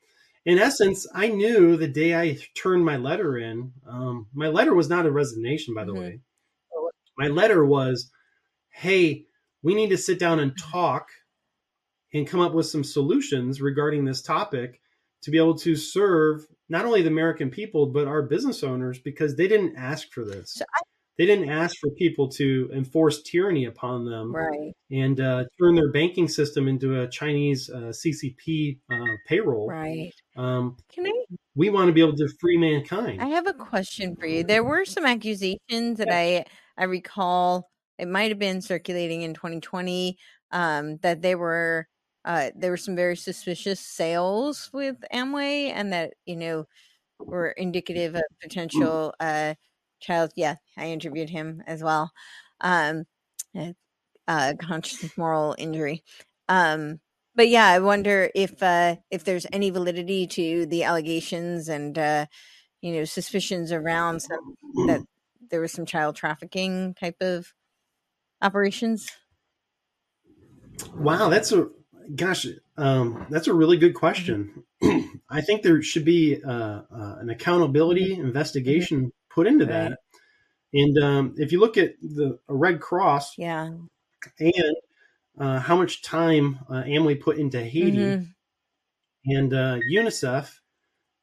In 0.47 0.59
essence, 0.59 1.07
I 1.15 1.29
knew 1.29 1.77
the 1.77 1.89
day 1.89 2.15
I 2.15 2.39
turned 2.55 2.85
my 2.85 2.97
letter 2.99 3.39
in, 3.39 3.73
um, 3.87 4.27
my 4.35 4.49
letter 4.49 4.75
was 4.75 4.89
not 4.91 5.07
a 5.07 5.11
resignation, 5.11 5.75
by 5.75 5.85
the 5.85 5.93
Mhm. 5.93 6.01
way. 6.01 6.21
My 7.17 7.29
letter 7.29 7.65
was, 7.65 8.11
hey, 8.71 9.27
we 9.63 9.75
need 9.75 9.91
to 9.91 9.97
sit 9.97 10.19
down 10.19 10.41
and 10.41 10.57
talk 10.59 11.09
and 12.13 12.27
come 12.27 12.41
up 12.41 12.53
with 12.53 12.67
some 12.67 12.85
solutions 12.85 13.61
regarding 13.61 14.05
this 14.05 14.21
topic 14.21 14.81
to 15.23 15.31
be 15.31 15.39
able 15.39 15.57
to 15.59 15.75
serve 15.77 16.47
not 16.69 16.85
only 16.85 17.03
the 17.03 17.09
American 17.09 17.51
people, 17.51 17.87
but 17.87 18.07
our 18.07 18.23
business 18.23 18.63
owners 18.63 18.99
because 18.99 19.37
they 19.37 19.49
didn't 19.49 19.77
ask 19.77 20.13
for 20.13 20.25
this. 20.25 20.53
So 20.53 20.65
they 21.19 21.27
didn't 21.27 21.49
ask 21.49 21.77
for 21.81 21.91
people 21.91 22.29
to 22.29 22.71
enforce 22.75 23.23
tyranny 23.23 23.67
upon 23.67 24.05
them 24.05 24.35
Right. 24.35 24.73
and 24.91 25.21
uh, 25.21 25.45
turn 25.61 25.75
their 25.75 25.93
banking 25.93 26.29
system 26.29 26.69
into 26.69 27.03
a 27.03 27.09
Chinese 27.09 27.71
uh, 27.71 27.93
CCP 27.93 28.79
uh, 28.93 29.17
payroll. 29.27 29.69
Right. 29.69 30.13
Um, 30.37 30.77
Can 30.93 31.07
I 31.07 31.25
we 31.57 31.71
want 31.71 31.87
to 31.89 31.93
be 31.93 32.01
able 32.01 32.17
to 32.17 32.29
free 32.41 32.57
mankind. 32.57 33.21
I 33.23 33.27
have 33.27 33.47
a 33.47 33.53
question 33.53 34.17
for 34.17 34.27
you. 34.27 34.43
There 34.43 34.65
were 34.65 34.85
some 34.85 35.07
accusations 35.07 35.99
that 35.99 36.11
I 36.11 36.45
I 36.77 36.85
recall 36.85 37.71
it 37.99 38.09
might 38.09 38.31
have 38.31 38.39
been 38.39 38.61
circulating 38.61 39.23
in 39.23 39.35
2020 39.35 40.17
um, 40.51 40.97
that 40.99 41.23
they 41.23 41.35
were 41.35 41.87
uh, 42.25 42.51
there 42.57 42.71
were 42.71 42.77
some 42.77 42.97
very 42.97 43.17
suspicious 43.17 43.81
sales 43.81 44.71
with 44.73 44.97
Amway 45.13 45.71
and 45.73 45.93
that 45.93 46.15
you 46.27 46.37
know 46.37 46.65
were 47.19 47.51
indicative 47.51 48.15
of 48.17 48.23
potential 48.43 49.15
uh, 49.21 49.55
child. 50.05 50.33
Yeah, 50.37 50.57
I 50.77 50.87
interviewed 50.87 51.31
him 51.31 51.63
as 51.67 51.83
well. 51.83 52.13
Um, 52.61 53.05
uh, 53.59 53.73
uh, 54.27 54.55
conscious 54.61 55.17
moral 55.17 55.55
injury. 55.59 56.03
Um, 56.49 57.01
but 57.35 57.49
yeah, 57.49 57.67
I 57.67 57.79
wonder 57.81 58.31
if 58.35 58.63
uh, 58.63 58.97
if 59.11 59.25
there's 59.25 59.47
any 59.53 59.71
validity 59.71 60.27
to 60.29 60.67
the 60.67 60.85
allegations 60.85 61.69
and 61.69 61.99
uh, 61.99 62.27
you 62.81 62.93
know 62.93 63.05
suspicions 63.05 63.73
around 63.73 64.21
some, 64.21 64.55
that 64.87 65.01
there 65.51 65.61
was 65.61 65.73
some 65.73 65.87
child 65.87 66.17
trafficking 66.17 66.95
type 66.95 67.17
of 67.21 67.53
operations. 68.41 69.11
Wow, 70.95 71.29
that's 71.29 71.53
a 71.53 71.69
gosh, 72.15 72.47
um, 72.77 73.27
that's 73.31 73.49
a 73.49 73.55
really 73.55 73.77
good 73.77 73.95
question. 73.95 74.65
I 75.31 75.41
think 75.41 75.63
there 75.63 75.83
should 75.83 76.05
be 76.05 76.41
uh, 76.43 76.51
uh, 76.51 77.17
an 77.21 77.31
accountability 77.31 78.15
investigation 78.15 79.13
put 79.35 79.47
into 79.47 79.65
Right. 79.67 79.91
that. 79.91 79.99
And 80.73 80.99
um, 80.99 81.35
if 81.39 81.53
you 81.53 81.61
look 81.61 81.77
at 81.77 81.95
the 82.01 82.39
Red 82.49 82.81
Cross 82.81 83.39
Yeah. 83.39 83.71
and 84.41 84.77
uh, 85.39 85.59
how 85.61 85.77
much 85.77 86.03
time 86.03 86.61
uh, 86.69 86.83
Amway 86.85 87.21
put 87.21 87.39
into 87.39 87.63
Haiti 87.63 87.97
Mhm. 87.99 88.35
and 89.27 89.53
uh, 89.55 89.79
UNICEF 89.91 90.61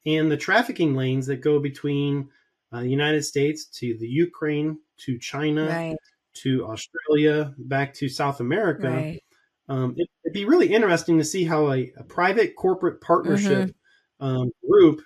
and 0.06 0.32
the 0.32 0.38
trafficking 0.38 0.96
lanes 0.96 1.28
that 1.28 1.42
go 1.42 1.60
between 1.60 2.30
uh, 2.72 2.82
the 2.82 2.90
United 2.90 3.24
States 3.24 3.66
to 3.66 3.98
the 3.98 4.08
Ukraine 4.08 4.80
to 4.98 5.18
China 5.18 5.68
Right. 5.68 5.98
to 6.36 6.66
Australia 6.66 7.54
back 7.58 7.94
to 7.96 8.08
South 8.08 8.40
America, 8.40 8.90
Right. 8.90 9.24
um, 9.68 9.94
it, 9.98 10.08
would 10.24 10.34
be 10.34 10.46
really 10.46 10.74
interesting 10.74 11.18
to 11.18 11.24
see 11.26 11.44
how 11.44 11.72
a, 11.74 11.92
a 11.98 12.04
private 12.04 12.56
corporate 12.56 13.02
partnership 13.02 13.70
mm-hmm. 13.70 14.26
um, 14.26 14.52
group, 14.70 15.02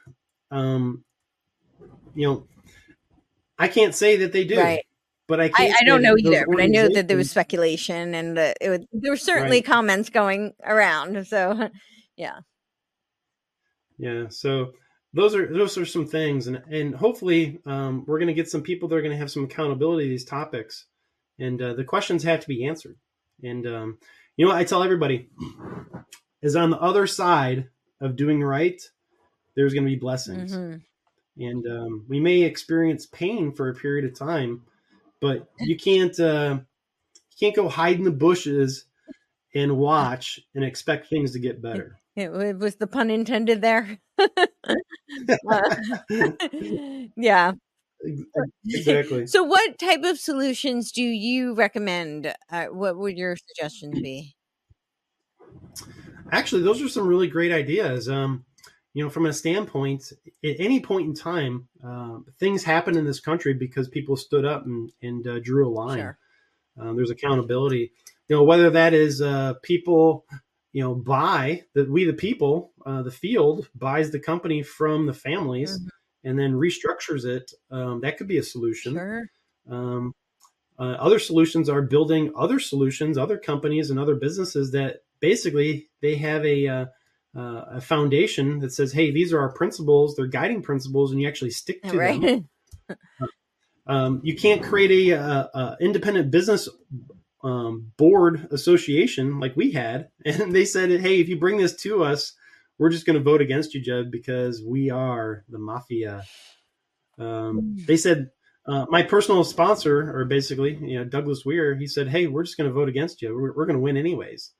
um, 0.52 1.04
you 2.14 2.28
know, 2.28 2.48
I 3.58 3.68
can't 3.68 3.96
say 3.96 4.18
that 4.18 4.32
they 4.32 4.44
do. 4.44 4.60
Right. 4.60 4.86
But 5.28 5.42
I, 5.42 5.46
I, 5.56 5.74
I 5.82 5.84
don't 5.86 6.04
know 6.04 6.16
either. 6.18 6.46
But 6.48 6.62
I 6.62 6.68
know 6.68 6.88
that 6.88 7.08
there 7.08 7.18
was 7.18 7.32
speculation, 7.32 8.14
and 8.14 8.38
uh, 8.38 8.54
was, 8.62 8.82
there 8.94 9.12
were 9.12 9.18
certainly 9.18 9.58
right. 9.58 9.66
comments 9.66 10.10
going 10.10 10.54
around. 10.64 11.26
So, 11.26 11.72
yeah, 12.16 12.42
yeah. 13.98 14.26
So 14.30 14.74
those 15.14 15.34
are 15.34 15.52
those 15.52 15.80
are 15.80 15.86
some 15.86 16.06
things, 16.06 16.46
and 16.46 16.62
and 16.70 16.94
hopefully 16.94 17.60
um, 17.66 18.04
we're 18.06 18.20
going 18.20 18.28
to 18.28 18.36
get 18.36 18.50
some 18.50 18.62
people 18.62 18.88
that 18.90 18.96
are 18.96 19.02
going 19.02 19.14
to 19.14 19.18
have 19.18 19.32
some 19.32 19.46
accountability 19.46 20.04
to 20.04 20.10
these 20.12 20.26
topics, 20.26 20.86
and 21.40 21.60
uh, 21.60 21.74
the 21.74 21.84
questions 21.84 22.22
have 22.24 22.42
to 22.42 22.48
be 22.48 22.68
answered. 22.68 22.98
And 23.42 23.66
um, 23.66 23.98
you 24.38 24.46
know, 24.46 24.52
what 24.52 24.60
I 24.60 24.64
tell 24.64 24.84
everybody 24.84 25.30
is 26.44 26.56
on 26.56 26.70
the 26.70 26.80
other 26.80 27.08
side 27.08 27.70
of 28.00 28.16
doing 28.16 28.44
right, 28.44 28.80
there's 29.56 29.74
going 29.74 29.86
to 29.86 29.92
be 29.92 29.98
blessings. 29.98 30.56
Mm-hmm 30.56 30.78
and 31.38 31.66
um, 31.68 32.06
we 32.08 32.20
may 32.20 32.42
experience 32.42 33.06
pain 33.06 33.52
for 33.52 33.70
a 33.70 33.76
period 33.76 34.06
of 34.06 34.18
time, 34.18 34.64
but 35.22 35.50
you 35.60 35.76
can't 35.84 36.18
uh, 36.20 36.60
you 36.60 37.38
can't 37.40 37.56
go 37.56 37.70
hide 37.70 37.98
in 37.98 38.04
the 38.04 38.12
bushes 38.12 38.86
and 39.54 39.78
watch 39.78 40.40
and 40.54 40.64
expect 40.64 41.08
things 41.08 41.32
to 41.32 41.40
get 41.40 41.62
better. 41.62 42.00
It, 42.16 42.30
it 42.30 42.60
was 42.60 42.76
the 42.76 42.88
pun 42.88 43.10
intended 43.10 43.62
there. 43.62 44.00
uh, 44.20 44.28
yeah. 47.16 47.54
Exactly. 48.68 49.26
So, 49.26 49.44
what 49.44 49.80
type 49.80 50.04
of 50.04 50.20
solutions 50.20 50.92
do 50.92 51.02
you 51.02 51.56
recommend? 51.56 52.34
Uh, 52.52 52.66
what 52.66 52.98
would 52.98 53.18
your 53.18 53.36
suggestions 53.36 54.00
be? 54.00 54.36
Actually, 56.32 56.64
those 56.64 56.82
are 56.82 56.90
some 56.90 57.08
really 57.08 57.28
great 57.28 57.52
ideas. 57.52 58.10
Um, 58.10 58.46
you 58.96 59.04
know, 59.04 59.10
from 59.10 59.26
a 59.26 59.34
standpoint, 59.34 60.14
at 60.42 60.56
any 60.58 60.80
point 60.80 61.06
in 61.06 61.14
time, 61.14 61.68
uh, 61.86 62.20
things 62.40 62.64
happen 62.64 62.98
in 62.98 63.04
this 63.04 63.20
country 63.20 63.54
because 63.54 63.90
people 63.90 64.16
stood 64.16 64.46
up 64.46 64.66
and, 64.66 64.90
and 65.02 65.28
uh, 65.28 65.40
drew 65.40 65.68
a 65.68 65.70
line. 65.70 66.00
Sure. 66.00 66.18
Uh, 66.82 66.94
there's 66.94 67.12
accountability. 67.12 67.92
You 68.30 68.38
know, 68.38 68.44
whether 68.44 68.70
that 68.70 68.94
is 68.94 69.22
uh, 69.22 69.56
people, 69.62 70.26
you 70.72 70.82
know, 70.82 70.96
buy 70.96 71.64
that 71.74 71.92
we 71.92 72.06
the 72.06 72.14
people, 72.14 72.72
uh, 72.86 73.04
the 73.04 73.12
field 73.12 73.68
buys 73.76 74.12
the 74.12 74.20
company 74.20 74.64
from 74.64 75.08
the 75.08 75.14
families 75.14 75.78
mm-hmm. 75.78 76.30
and 76.30 76.40
then 76.40 76.54
restructures 76.54 77.26
it. 77.26 77.52
Um, 77.70 78.00
that 78.00 78.18
could 78.18 78.30
be 78.30 78.38
a 78.38 78.44
solution. 78.44 78.94
Sure. 78.94 79.26
Um, 79.70 80.14
uh, 80.80 80.96
other 81.00 81.20
solutions 81.20 81.68
are 81.68 81.82
building 81.82 82.32
other 82.38 82.62
solutions, 82.62 83.18
other 83.18 83.38
companies 83.38 83.90
and 83.90 84.00
other 84.00 84.16
businesses 84.16 84.72
that 84.72 85.04
basically 85.20 85.90
they 86.02 86.16
have 86.16 86.46
a 86.46 86.88
uh, 87.36 87.66
a 87.72 87.82
foundation 87.82 88.60
that 88.60 88.72
says, 88.72 88.94
"Hey, 88.94 89.12
these 89.12 89.34
are 89.34 89.40
our 89.40 89.52
principles. 89.52 90.16
They're 90.16 90.28
guiding 90.28 90.62
principles, 90.62 91.12
and 91.12 91.22
you 91.22 91.28
actually 91.28 91.52
stick 91.52 91.84
to 91.84 91.98
right. 91.98 92.22
them." 92.22 92.50
um, 93.88 94.22
you 94.24 94.36
can't 94.36 94.64
create 94.64 95.12
a, 95.12 95.20
a, 95.20 95.50
a 95.54 95.78
independent 95.82 96.32
business 96.32 96.70
um, 97.44 97.92
board 97.98 98.48
association 98.52 99.40
like 99.40 99.56
we 99.56 99.72
had, 99.72 100.10
and 100.26 100.54
they 100.54 100.66
said, 100.66 100.90
"Hey, 101.02 101.20
if 101.20 101.28
you 101.28 101.38
bring 101.38 101.58
this 101.58 101.76
to 101.78 102.04
us, 102.04 102.34
we're 102.78 102.90
just 102.90 103.06
going 103.06 103.18
to 103.18 103.24
vote 103.24 103.42
against 103.42 103.74
you, 103.74 103.82
Jeb, 103.82 104.12
because 104.12 104.64
we 104.64 104.90
are 104.90 105.44
the 105.50 105.60
mafia." 105.60 106.24
Um, 107.20 107.60
hmm. 107.60 107.86
they 107.86 107.98
said. 107.98 108.32
Uh, 108.68 108.84
my 108.90 109.04
personal 109.04 109.44
sponsor, 109.44 110.18
or 110.18 110.26
basically, 110.26 110.76
you 110.82 110.98
know, 110.98 111.06
Douglas 111.06 111.46
Weir, 111.46 111.76
he 111.76 111.86
said, 111.86 112.08
"Hey, 112.08 112.26
we're 112.26 112.42
just 112.42 112.58
going 112.58 112.68
to 112.68 112.74
vote 112.74 112.90
against 112.90 113.22
you. 113.22 113.32
We're, 113.36 113.54
we're 113.54 113.68
going 113.68 113.76
to 113.76 113.80
win 113.80 113.96
anyways." 113.96 114.54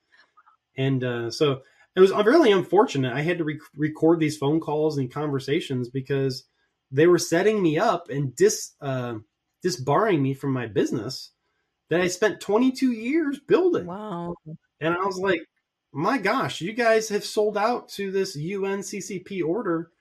And 0.78 1.04
uh, 1.04 1.32
so 1.32 1.62
it 1.96 2.00
was 2.02 2.12
really 2.12 2.52
unfortunate. 2.52 3.14
I 3.14 3.22
had 3.22 3.38
to 3.38 3.44
re- 3.44 3.60
record 3.76 4.20
these 4.20 4.38
phone 4.38 4.60
calls 4.60 4.98
and 4.98 5.12
conversations 5.12 5.90
because 5.90 6.44
they 6.92 7.08
were 7.08 7.18
setting 7.18 7.62
me 7.62 7.78
up 7.78 8.10
and 8.10 8.36
dis 8.36 8.74
uh, 8.82 9.16
disbarring 9.62 10.22
me 10.22 10.34
from 10.34 10.52
my 10.52 10.68
business 10.68 11.32
that 11.90 12.02
I 12.02 12.08
spent 12.08 12.42
22 12.42 12.92
years 12.92 13.40
building. 13.40 13.86
Wow! 13.86 14.36
And 14.82 14.94
I 14.94 15.06
was 15.06 15.18
like, 15.18 15.42
my 15.94 16.18
gosh, 16.18 16.62
you 16.62 16.74
guys 16.74 17.10
have 17.10 17.24
sold 17.24 17.58
out 17.58 17.90
to 17.90 18.12
this 18.12 18.38
UNCCP 18.38 19.44
order, 19.46 19.92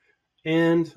and 0.45 0.93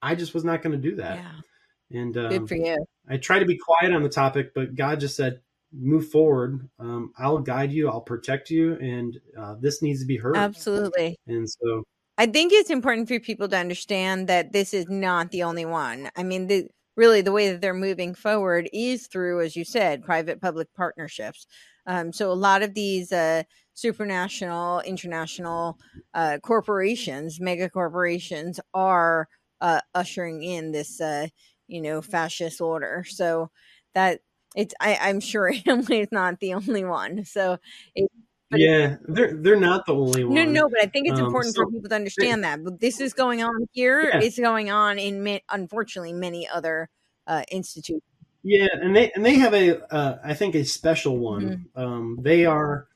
I 0.00 0.14
just 0.14 0.34
was 0.34 0.44
not 0.44 0.62
going 0.62 0.80
to 0.80 0.90
do 0.90 0.96
that. 0.96 1.18
Yeah. 1.18 2.00
And 2.00 2.16
um, 2.16 2.28
good 2.28 2.48
for 2.48 2.54
you. 2.54 2.86
I 3.08 3.16
tried 3.16 3.40
to 3.40 3.46
be 3.46 3.58
quiet 3.58 3.92
on 3.92 4.04
the 4.04 4.08
topic, 4.08 4.54
but 4.54 4.76
God 4.76 5.00
just 5.00 5.16
said, 5.16 5.40
move 5.72 6.08
forward, 6.08 6.68
um, 6.78 7.12
I'll 7.18 7.38
guide 7.38 7.72
you, 7.72 7.88
I'll 7.88 8.00
protect 8.00 8.50
you, 8.50 8.74
and 8.74 9.16
uh, 9.38 9.54
this 9.60 9.82
needs 9.82 10.00
to 10.00 10.06
be 10.06 10.16
heard. 10.16 10.36
Absolutely. 10.36 11.16
And 11.26 11.48
so 11.48 11.84
I 12.18 12.26
think 12.26 12.52
it's 12.52 12.70
important 12.70 13.08
for 13.08 13.18
people 13.20 13.48
to 13.48 13.56
understand 13.56 14.28
that 14.28 14.52
this 14.52 14.74
is 14.74 14.86
not 14.88 15.30
the 15.30 15.42
only 15.42 15.64
one. 15.64 16.10
I 16.16 16.22
mean, 16.22 16.48
the, 16.48 16.66
really, 16.96 17.22
the 17.22 17.32
way 17.32 17.50
that 17.50 17.60
they're 17.60 17.72
moving 17.72 18.14
forward 18.14 18.68
is 18.72 19.06
through, 19.06 19.40
as 19.40 19.56
you 19.56 19.64
said, 19.64 20.02
private 20.02 20.40
public 20.40 20.68
partnerships. 20.74 21.46
Um, 21.86 22.12
so 22.12 22.30
a 22.30 22.34
lot 22.34 22.62
of 22.62 22.74
these 22.74 23.10
uh, 23.10 23.44
supranational, 23.74 24.84
international 24.84 25.78
uh, 26.12 26.38
corporations, 26.42 27.40
mega 27.40 27.70
corporations, 27.70 28.60
are 28.74 29.28
uh, 29.62 29.80
ushering 29.94 30.42
in 30.42 30.72
this, 30.72 31.00
uh, 31.00 31.28
you 31.68 31.80
know, 31.80 32.02
fascist 32.02 32.60
order. 32.60 33.04
So 33.08 33.50
that 33.94 34.20
it's 34.56 34.74
I, 34.80 34.98
I'm 35.00 35.20
sure 35.20 35.52
Amway 35.66 36.02
is 36.02 36.12
not 36.12 36.40
the 36.40 36.54
only 36.54 36.84
one. 36.84 37.24
So 37.24 37.58
it, 37.94 38.10
yeah, 38.52 38.96
they're 39.06 39.34
they're 39.34 39.60
not 39.60 39.86
the 39.86 39.94
only 39.94 40.24
one. 40.24 40.34
No, 40.34 40.44
no, 40.44 40.68
but 40.68 40.82
I 40.82 40.86
think 40.86 41.08
it's 41.08 41.20
um, 41.20 41.26
important 41.26 41.54
so, 41.54 41.62
for 41.62 41.70
people 41.70 41.88
to 41.88 41.94
understand 41.94 42.42
that. 42.42 42.64
But 42.64 42.80
this 42.80 43.00
is 43.00 43.14
going 43.14 43.42
on 43.42 43.68
here. 43.72 44.02
Yeah. 44.02 44.20
It's 44.20 44.38
going 44.38 44.70
on 44.70 44.98
in 44.98 45.40
unfortunately 45.50 46.12
many 46.12 46.48
other 46.48 46.90
uh, 47.26 47.44
institutions. 47.50 48.02
Yeah, 48.42 48.68
and 48.72 48.96
they 48.96 49.12
and 49.12 49.24
they 49.24 49.34
have 49.34 49.54
a 49.54 49.94
uh, 49.94 50.18
I 50.24 50.34
think 50.34 50.54
a 50.54 50.64
special 50.64 51.18
one. 51.18 51.68
Mm-hmm. 51.76 51.80
Um, 51.80 52.18
they 52.20 52.44
are 52.44 52.88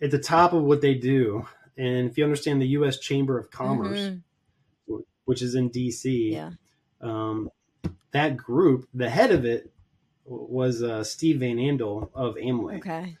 at 0.00 0.10
the 0.12 0.18
top 0.18 0.52
of 0.52 0.62
what 0.62 0.82
they 0.82 0.94
do, 0.94 1.46
and 1.76 2.08
if 2.08 2.16
you 2.16 2.22
understand 2.22 2.62
the 2.62 2.68
U.S. 2.68 2.98
Chamber 2.98 3.38
of 3.38 3.50
Commerce, 3.50 3.98
mm-hmm. 3.98 4.98
which 5.24 5.42
is 5.42 5.56
in 5.56 5.70
D.C., 5.70 6.32
yeah. 6.32 6.50
um, 7.00 7.50
that 8.12 8.36
group, 8.36 8.86
the 8.94 9.10
head 9.10 9.32
of 9.32 9.44
it 9.44 9.72
was 10.28 10.82
uh, 10.82 11.02
Steve 11.04 11.40
Van 11.40 11.56
Andel 11.56 12.10
of 12.14 12.36
Amway. 12.36 12.78
Okay. 12.78 13.16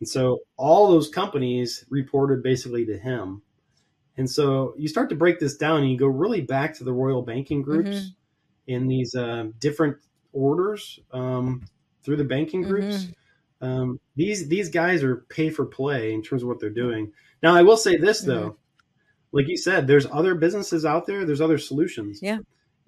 And 0.00 0.08
so 0.08 0.40
all 0.56 0.90
those 0.90 1.08
companies 1.08 1.84
reported 1.88 2.42
basically 2.42 2.84
to 2.86 2.98
him. 2.98 3.42
And 4.16 4.30
so 4.30 4.74
you 4.76 4.88
start 4.88 5.08
to 5.10 5.14
break 5.14 5.38
this 5.38 5.56
down 5.56 5.82
and 5.82 5.90
you 5.90 5.98
go 5.98 6.06
really 6.06 6.40
back 6.40 6.74
to 6.74 6.84
the 6.84 6.92
royal 6.92 7.22
banking 7.22 7.62
groups 7.62 7.88
mm-hmm. 7.88 8.72
in 8.72 8.88
these 8.88 9.14
uh, 9.14 9.46
different 9.58 9.98
orders 10.32 11.00
um, 11.12 11.64
through 12.02 12.16
the 12.16 12.24
banking 12.24 12.62
groups. 12.62 13.04
Mm-hmm. 13.04 13.12
Um, 13.66 14.00
these 14.16 14.48
these 14.48 14.68
guys 14.68 15.02
are 15.02 15.16
pay 15.28 15.48
for 15.48 15.64
play 15.64 16.12
in 16.12 16.22
terms 16.22 16.42
of 16.42 16.48
what 16.48 16.60
they're 16.60 16.70
doing. 16.70 17.12
Now 17.42 17.54
I 17.54 17.62
will 17.62 17.76
say 17.76 17.96
this 17.96 18.20
though, 18.20 18.50
mm-hmm. 18.50 19.36
like 19.36 19.48
you 19.48 19.56
said, 19.56 19.86
there's 19.86 20.06
other 20.06 20.34
businesses 20.34 20.84
out 20.84 21.06
there. 21.06 21.24
There's 21.24 21.40
other 21.40 21.58
solutions. 21.58 22.20
Yeah. 22.22 22.38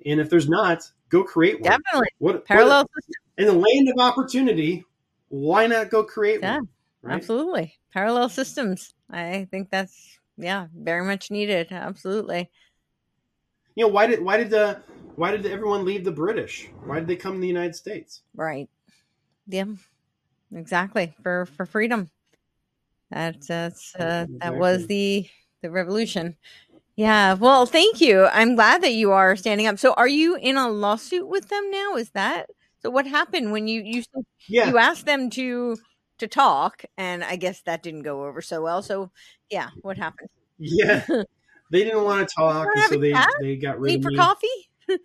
And 0.05 0.21
if 0.21 0.31
there's 0.31 0.49
not, 0.49 0.83
go 1.09 1.25
create 1.25 1.61
one. 1.61 1.71
Definitely. 1.71 2.09
What 2.19 2.45
parallel 2.45 2.83
what, 2.83 3.05
in 3.39 3.47
the 3.47 3.53
land 3.53 3.89
of 3.89 3.99
opportunity, 3.99 4.85
why 5.29 5.67
not 5.67 5.91
go 5.91 6.03
create 6.03 6.41
yeah, 6.43 6.57
one? 6.57 6.69
Right? 7.03 7.15
Absolutely. 7.15 7.75
Parallel 7.93 8.29
systems. 8.29 8.95
I 9.11 9.47
think 9.51 9.71
that's 9.71 10.19
yeah, 10.37 10.67
very 10.77 11.05
much 11.05 11.31
needed. 11.31 11.69
Absolutely. 11.71 12.51
You 13.75 13.87
know, 13.87 13.89
why 13.89 14.07
did 14.07 14.23
why 14.23 14.37
did 14.37 14.51
the 14.51 14.81
why 15.17 15.31
did 15.31 15.47
everyone 15.47 15.85
leave 15.85 16.05
the 16.05 16.13
British? 16.13 16.69
Why 16.85 16.99
did 16.99 17.09
they 17.09 17.17
come 17.17 17.35
to 17.35 17.41
the 17.41 17.49
United 17.49 17.75
States? 17.75 18.23
Right. 18.35 18.69
Yeah. 19.47 19.67
Exactly. 20.55 21.15
For 21.23 21.47
for 21.47 21.67
freedom. 21.67 22.11
That 23.11 23.47
that's 23.47 23.95
uh, 23.95 24.27
that 24.41 24.55
was 24.57 24.87
the 24.87 25.27
the 25.63 25.71
revolution. 25.71 26.37
Yeah. 26.99 27.35
Well, 27.35 27.65
thank 27.65 28.01
you. 28.01 28.25
I'm 28.25 28.57
glad 28.57 28.83
that 28.83 28.93
you 28.93 29.13
are 29.13 29.37
standing 29.37 29.69
up. 29.69 29.79
So, 29.79 29.93
are 29.93 30.09
you 30.09 30.35
in 30.35 30.57
a 30.57 30.69
lawsuit 30.69 31.29
with 31.29 31.49
them 31.49 31.71
now? 31.71 31.95
Is 31.95 32.11
that 32.11 32.51
so? 32.81 32.91
What 32.91 33.07
happened 33.07 33.53
when 33.53 33.69
you 33.69 33.83
you 33.85 34.03
yeah. 34.49 34.69
you 34.69 34.79
asked 34.79 35.07
them 35.07 35.31
to 35.31 35.77
to 36.19 36.27
talk, 36.27 36.85
and 36.97 37.23
I 37.23 37.37
guess 37.37 37.61
that 37.63 37.85
didn't 37.85 38.03
go 38.03 38.25
over 38.25 38.43
so 38.43 38.61
well. 38.63 38.83
So, 38.83 39.13
yeah, 39.49 39.69
what 39.83 39.97
happened? 39.97 40.29
Yeah, 40.59 41.07
they 41.71 41.85
didn't 41.85 42.03
want 42.03 42.29
to 42.29 42.35
talk, 42.35 42.67
so 42.89 42.99
they 42.99 43.15
they 43.41 43.55
got 43.55 43.79
rid 43.79 43.91
Need 43.93 43.99
of 43.99 44.03
for 44.03 44.11
me. 44.11 44.17
coffee. 44.17 45.01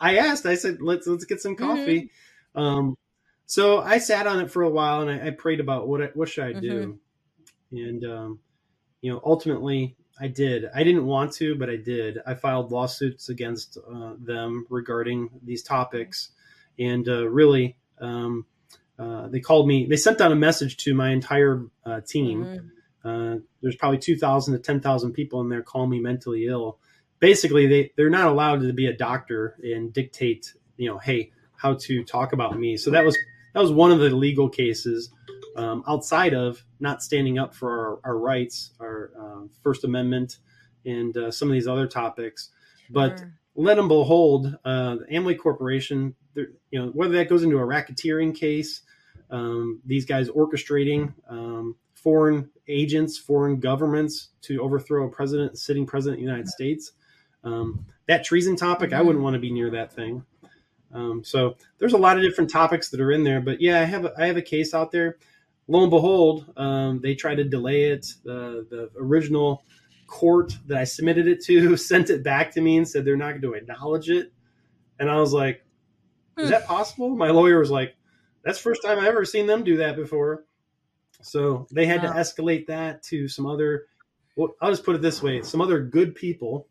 I 0.00 0.16
asked. 0.16 0.46
I 0.46 0.54
said, 0.54 0.80
"Let's 0.80 1.06
let's 1.06 1.26
get 1.26 1.42
some 1.42 1.56
coffee." 1.56 2.10
Mm-hmm. 2.56 2.58
Um, 2.58 2.96
so 3.44 3.82
I 3.82 3.98
sat 3.98 4.26
on 4.26 4.40
it 4.40 4.50
for 4.50 4.62
a 4.62 4.70
while, 4.70 5.02
and 5.02 5.10
I, 5.10 5.26
I 5.26 5.30
prayed 5.32 5.60
about 5.60 5.88
what 5.88 6.00
I, 6.00 6.06
what 6.14 6.30
should 6.30 6.44
I 6.44 6.58
do, 6.58 6.98
mm-hmm. 7.74 7.76
and 7.76 8.04
um, 8.06 8.38
you 9.00 9.12
know, 9.12 9.20
ultimately 9.24 9.96
I 10.20 10.28
did. 10.28 10.66
I 10.74 10.84
didn't 10.84 11.06
want 11.06 11.32
to, 11.34 11.54
but 11.54 11.70
I 11.70 11.76
did. 11.76 12.18
I 12.26 12.34
filed 12.34 12.70
lawsuits 12.70 13.30
against 13.30 13.78
uh, 13.78 14.14
them 14.18 14.66
regarding 14.68 15.30
these 15.42 15.62
topics, 15.62 16.30
and 16.78 17.08
uh, 17.08 17.26
really, 17.26 17.76
um, 18.00 18.44
uh, 18.98 19.28
they 19.28 19.40
called 19.40 19.66
me. 19.66 19.86
They 19.86 19.96
sent 19.96 20.20
out 20.20 20.30
a 20.30 20.36
message 20.36 20.76
to 20.78 20.94
my 20.94 21.10
entire 21.10 21.64
uh, 21.86 22.02
team. 22.06 22.70
Uh, 23.02 23.36
there's 23.62 23.76
probably 23.76 23.96
2,000 23.96 24.52
to 24.52 24.60
10,000 24.60 25.12
people 25.12 25.40
in 25.40 25.48
there 25.48 25.62
calling 25.62 25.88
me 25.88 26.00
mentally 26.00 26.46
ill. 26.46 26.78
Basically, 27.18 27.66
they 27.66 27.92
they're 27.96 28.10
not 28.10 28.28
allowed 28.28 28.60
to 28.60 28.72
be 28.74 28.86
a 28.86 28.96
doctor 28.96 29.56
and 29.62 29.90
dictate, 29.90 30.52
you 30.76 30.90
know, 30.90 30.98
hey, 30.98 31.32
how 31.56 31.74
to 31.74 32.04
talk 32.04 32.34
about 32.34 32.58
me. 32.58 32.76
So 32.76 32.90
that 32.90 33.04
was 33.04 33.16
that 33.54 33.60
was 33.60 33.72
one 33.72 33.90
of 33.90 34.00
the 34.00 34.10
legal 34.10 34.50
cases 34.50 35.10
um, 35.60 35.84
outside 35.86 36.32
of 36.32 36.64
not 36.80 37.02
standing 37.02 37.38
up 37.38 37.54
for 37.54 38.00
our, 38.04 38.12
our 38.12 38.18
rights, 38.18 38.70
our 38.80 39.10
uh, 39.18 39.46
First 39.62 39.84
Amendment, 39.84 40.38
and 40.86 41.14
uh, 41.16 41.30
some 41.30 41.48
of 41.48 41.52
these 41.52 41.68
other 41.68 41.86
topics. 41.86 42.48
But 42.88 43.18
Sure. 43.18 43.32
let 43.54 43.76
them 43.76 43.88
behold, 43.88 44.56
uh, 44.64 44.96
the 44.96 45.06
Amway 45.12 45.38
Corporation, 45.38 46.14
you 46.34 46.48
know, 46.72 46.86
whether 46.88 47.12
that 47.14 47.28
goes 47.28 47.42
into 47.42 47.58
a 47.58 47.66
racketeering 47.66 48.34
case, 48.34 48.82
um, 49.30 49.80
these 49.84 50.06
guys 50.06 50.30
orchestrating 50.30 51.12
um, 51.28 51.76
foreign 51.94 52.50
agents, 52.66 53.18
foreign 53.18 53.60
governments 53.60 54.30
to 54.42 54.60
overthrow 54.62 55.06
a 55.06 55.10
president, 55.10 55.58
sitting 55.58 55.86
president 55.86 56.18
of 56.18 56.24
the 56.24 56.30
United 56.30 56.48
States. 56.48 56.92
Um, 57.44 57.84
that 58.06 58.24
treason 58.24 58.56
topic, 58.56 58.92
I 58.92 59.02
wouldn't 59.02 59.22
want 59.22 59.34
to 59.34 59.40
be 59.40 59.52
near 59.52 59.70
that 59.70 59.92
thing. 59.92 60.24
Um, 60.92 61.22
so 61.22 61.56
there's 61.78 61.92
a 61.92 61.98
lot 61.98 62.16
of 62.16 62.22
different 62.22 62.50
topics 62.50 62.88
that 62.90 63.00
are 63.00 63.12
in 63.12 63.24
there, 63.24 63.40
but 63.40 63.60
yeah, 63.60 63.80
I 63.80 63.84
have 63.84 64.04
a, 64.06 64.12
I 64.18 64.26
have 64.26 64.36
a 64.36 64.42
case 64.42 64.74
out 64.74 64.90
there. 64.90 65.18
Lo 65.70 65.82
and 65.82 65.90
behold, 65.90 66.52
um, 66.56 67.00
they 67.00 67.14
tried 67.14 67.36
to 67.36 67.44
delay 67.44 67.84
it. 67.92 68.04
The 68.24 68.66
the 68.68 68.90
original 68.98 69.64
court 70.08 70.58
that 70.66 70.78
I 70.78 70.82
submitted 70.84 71.28
it 71.28 71.42
to 71.44 71.76
sent 71.90 72.10
it 72.10 72.24
back 72.24 72.50
to 72.54 72.60
me 72.60 72.76
and 72.76 72.86
said 72.88 73.04
they're 73.04 73.16
not 73.16 73.30
going 73.30 73.42
to 73.42 73.52
acknowledge 73.54 74.10
it. 74.10 74.32
And 74.98 75.08
I 75.08 75.18
was 75.20 75.32
like, 75.32 75.64
"Is 76.38 76.46
Hmm. 76.46 76.50
that 76.50 76.66
possible?" 76.66 77.10
My 77.16 77.30
lawyer 77.30 77.60
was 77.60 77.70
like, 77.70 77.94
"That's 78.44 78.58
the 78.58 78.64
first 78.64 78.82
time 78.82 78.98
I've 78.98 79.04
ever 79.06 79.24
seen 79.24 79.46
them 79.46 79.62
do 79.62 79.76
that 79.76 79.94
before." 79.94 80.44
So 81.22 81.66
they 81.72 81.86
had 81.86 82.02
Wow. 82.02 82.14
to 82.14 82.18
escalate 82.18 82.66
that 82.66 83.02
to 83.04 83.28
some 83.28 83.46
other. 83.46 83.86
Well, 84.36 84.54
I'll 84.60 84.70
just 84.70 84.84
put 84.84 84.96
it 84.96 85.02
this 85.02 85.22
way: 85.22 85.42
some 85.42 85.60
other 85.60 85.80
good 85.80 86.16
people 86.16 86.66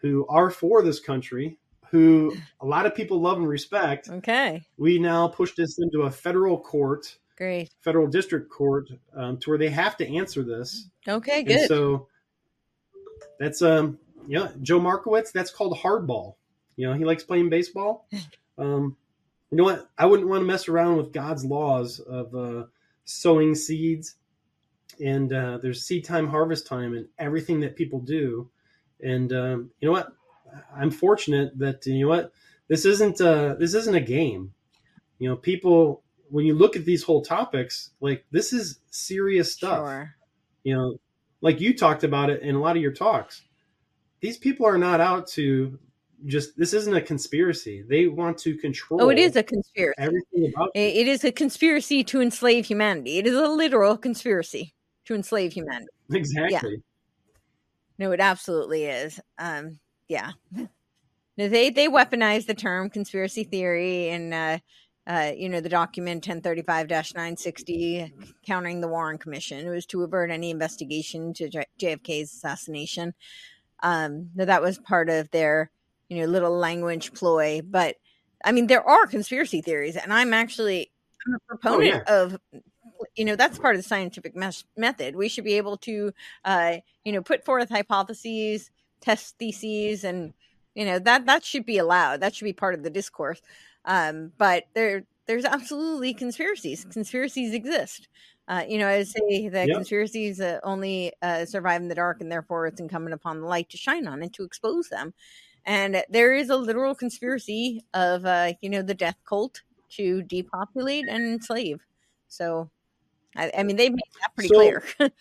who 0.00 0.26
are 0.28 0.50
for 0.50 0.82
this 0.82 0.98
country, 1.00 1.58
who 1.90 2.36
a 2.60 2.66
lot 2.66 2.84
of 2.86 2.94
people 2.96 3.20
love 3.20 3.38
and 3.38 3.48
respect. 3.48 4.08
Okay. 4.08 4.66
We 4.76 4.98
now 4.98 5.28
push 5.28 5.54
this 5.54 5.78
into 5.78 6.02
a 6.02 6.10
federal 6.10 6.58
court, 6.58 7.18
Great. 7.38 7.70
federal 7.80 8.08
district 8.08 8.50
court, 8.50 8.90
um, 9.14 9.38
to 9.38 9.50
where 9.50 9.58
they 9.58 9.70
have 9.70 9.96
to 9.98 10.16
answer 10.16 10.42
this. 10.42 10.88
Okay. 11.06 11.38
And 11.38 11.46
Good. 11.46 11.68
so 11.68 12.08
that's 13.38 13.62
um 13.62 13.98
yeah, 14.26 14.48
Joe 14.60 14.80
Markowitz, 14.80 15.30
that's 15.32 15.50
called 15.50 15.78
hardball. 15.78 16.34
You 16.76 16.88
know, 16.88 16.94
he 16.94 17.04
likes 17.04 17.22
playing 17.22 17.48
baseball. 17.48 18.06
Um 18.58 18.96
you 19.52 19.56
know 19.56 19.62
what? 19.62 19.88
I 19.96 20.06
wouldn't 20.06 20.28
want 20.28 20.40
to 20.40 20.44
mess 20.44 20.66
around 20.66 20.96
with 20.96 21.12
God's 21.12 21.44
laws 21.44 22.00
of 22.00 22.34
uh 22.34 22.64
sowing 23.04 23.54
seeds 23.54 24.16
and 25.00 25.32
uh 25.32 25.58
there's 25.58 25.86
seed 25.86 26.04
time, 26.04 26.26
harvest 26.26 26.66
time 26.66 26.92
and 26.94 27.06
everything 27.20 27.60
that 27.60 27.76
people 27.76 28.00
do. 28.00 28.50
And 29.00 29.32
um 29.32 29.70
you 29.78 29.86
know 29.86 29.92
what? 29.92 30.12
I'm 30.74 30.90
fortunate 30.90 31.56
that 31.60 31.86
you 31.86 32.00
know 32.00 32.08
what? 32.08 32.32
This 32.66 32.84
isn't 32.84 33.20
uh 33.20 33.54
this 33.54 33.74
isn't 33.74 33.94
a 33.94 34.00
game. 34.00 34.52
You 35.20 35.28
know, 35.28 35.36
people 35.36 36.02
when 36.30 36.44
you 36.46 36.54
look 36.54 36.76
at 36.76 36.84
these 36.84 37.02
whole 37.02 37.22
topics, 37.22 37.90
like 38.00 38.24
this 38.30 38.52
is 38.52 38.80
serious 38.90 39.52
stuff 39.52 39.78
Sure. 39.78 40.14
you 40.64 40.74
know, 40.74 40.98
like 41.40 41.60
you 41.60 41.76
talked 41.76 42.04
about 42.04 42.30
it 42.30 42.42
in 42.42 42.54
a 42.54 42.60
lot 42.60 42.76
of 42.76 42.82
your 42.82 42.92
talks. 42.92 43.42
These 44.20 44.38
people 44.38 44.66
are 44.66 44.78
not 44.78 45.00
out 45.00 45.28
to 45.28 45.78
just. 46.26 46.56
This 46.58 46.72
isn't 46.72 46.94
a 46.96 47.00
conspiracy. 47.00 47.84
They 47.88 48.08
want 48.08 48.36
to 48.38 48.56
control. 48.56 49.00
Oh, 49.02 49.08
it 49.10 49.18
is 49.18 49.36
a 49.36 49.42
conspiracy. 49.44 49.94
everything 49.98 50.52
about. 50.54 50.70
I- 50.74 50.78
It 50.80 51.06
is 51.06 51.22
a 51.24 51.30
conspiracy 51.30 52.02
to 52.04 52.20
enslave 52.20 52.64
humanity. 52.66 53.18
It 53.18 53.26
is 53.28 53.36
a 53.36 53.46
literal 53.48 53.96
conspiracy 53.96 54.74
to 55.04 55.14
enslave 55.14 55.52
humanity. 55.52 55.86
Exactly. 56.12 56.82
No, 57.98 58.10
it 58.12 58.20
absolutely 58.20 58.84
is. 58.86 59.20
Um, 59.38 59.78
yeah. 60.08 60.32
No, 60.52 60.68
they 61.48 61.70
they 61.70 61.86
weaponize 61.88 62.46
the 62.46 62.54
term 62.54 62.90
conspiracy 62.90 63.44
theory 63.44 64.08
and 64.08 64.34
uh, 64.34 64.58
uh, 65.08 65.32
you 65.34 65.48
know 65.48 65.60
the 65.60 65.68
document 65.70 66.22
1035-960 66.24 68.12
countering 68.44 68.80
the 68.80 68.88
Warren 68.88 69.16
Commission. 69.16 69.66
It 69.66 69.70
was 69.70 69.86
to 69.86 70.02
avert 70.02 70.30
any 70.30 70.50
investigation 70.50 71.32
to 71.34 71.48
J- 71.48 71.66
JFK's 71.80 72.32
assassination. 72.34 73.14
Um, 73.82 74.28
that 74.34 74.60
was 74.60 74.78
part 74.78 75.08
of 75.08 75.30
their 75.30 75.70
you 76.08 76.20
know 76.20 76.26
little 76.26 76.56
language 76.56 77.14
ploy. 77.14 77.62
But 77.62 77.96
I 78.44 78.52
mean, 78.52 78.66
there 78.66 78.86
are 78.86 79.06
conspiracy 79.06 79.62
theories, 79.62 79.96
and 79.96 80.12
I'm 80.12 80.34
actually 80.34 80.90
I'm 81.26 81.34
a 81.34 81.38
proponent 81.56 82.06
of 82.06 82.38
you 83.16 83.24
know 83.24 83.36
that's 83.36 83.58
part 83.58 83.76
of 83.76 83.82
the 83.82 83.88
scientific 83.88 84.36
mes- 84.36 84.64
method. 84.76 85.16
We 85.16 85.28
should 85.28 85.44
be 85.44 85.54
able 85.54 85.78
to 85.78 86.12
uh, 86.44 86.76
you 87.04 87.12
know 87.12 87.22
put 87.22 87.46
forth 87.46 87.70
hypotheses, 87.70 88.70
test 89.00 89.38
theses, 89.38 90.04
and 90.04 90.34
you 90.74 90.84
know 90.84 90.98
that 90.98 91.24
that 91.24 91.44
should 91.46 91.64
be 91.64 91.78
allowed. 91.78 92.20
That 92.20 92.34
should 92.34 92.44
be 92.44 92.52
part 92.52 92.74
of 92.74 92.82
the 92.82 92.90
discourse. 92.90 93.40
Um, 93.88 94.32
but 94.38 94.64
there 94.74 95.02
there's 95.26 95.44
absolutely 95.44 96.14
conspiracies. 96.14 96.86
Conspiracies 96.90 97.52
exist. 97.52 98.08
Uh, 98.46 98.64
you 98.68 98.78
know, 98.78 98.88
I 98.88 99.02
say 99.02 99.48
that 99.48 99.68
Yep. 99.68 99.76
conspiracies 99.76 100.40
uh, 100.40 100.60
only 100.62 101.12
uh, 101.20 101.44
survive 101.44 101.82
in 101.82 101.88
the 101.88 101.94
dark, 101.94 102.20
and 102.20 102.30
therefore 102.30 102.66
it's 102.66 102.80
incumbent 102.80 103.14
upon 103.14 103.40
the 103.40 103.46
light 103.46 103.68
to 103.70 103.76
shine 103.76 104.06
on 104.06 104.22
and 104.22 104.32
to 104.34 104.44
expose 104.44 104.88
them. 104.88 105.12
And 105.66 106.02
there 106.08 106.32
is 106.34 106.48
a 106.48 106.56
literal 106.56 106.94
conspiracy 106.94 107.84
of, 107.92 108.24
uh, 108.24 108.52
you 108.62 108.70
know, 108.70 108.80
the 108.80 108.94
death 108.94 109.18
cult 109.28 109.60
to 109.90 110.22
depopulate 110.22 111.06
and 111.08 111.22
enslave. 111.26 111.80
So, 112.28 112.70
I, 113.36 113.50
I 113.58 113.62
mean, 113.64 113.76
they 113.76 113.90
made 113.90 114.00
that 114.22 114.34
pretty 114.34 114.48
So- 114.48 114.54
clear. 114.54 114.82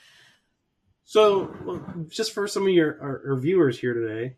So, 1.10 1.56
well, 1.64 1.82
just 2.10 2.34
for 2.34 2.50
some 2.50 2.64
of 2.64 2.70
your 2.74 3.02
our, 3.02 3.30
our 3.30 3.36
viewers 3.38 3.80
here 3.80 3.94
today, 3.94 4.36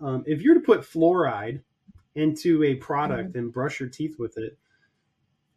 um, 0.00 0.24
if 0.26 0.40
you're 0.40 0.54
to 0.54 0.60
put 0.60 0.80
fluoride 0.80 1.60
into 2.16 2.64
a 2.64 2.74
product 2.76 3.34
Mm-hmm. 3.34 3.38
and 3.38 3.52
brush 3.52 3.80
your 3.80 3.88
teeth 3.88 4.18
with 4.18 4.38
it, 4.38 4.58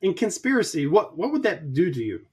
in 0.02 0.14
conspiracy, 0.14 0.88
what 0.88 1.18
what 1.18 1.32
would 1.32 1.44
that 1.44 1.74
do 1.74 1.92
to 1.92 2.04
you? 2.04 2.26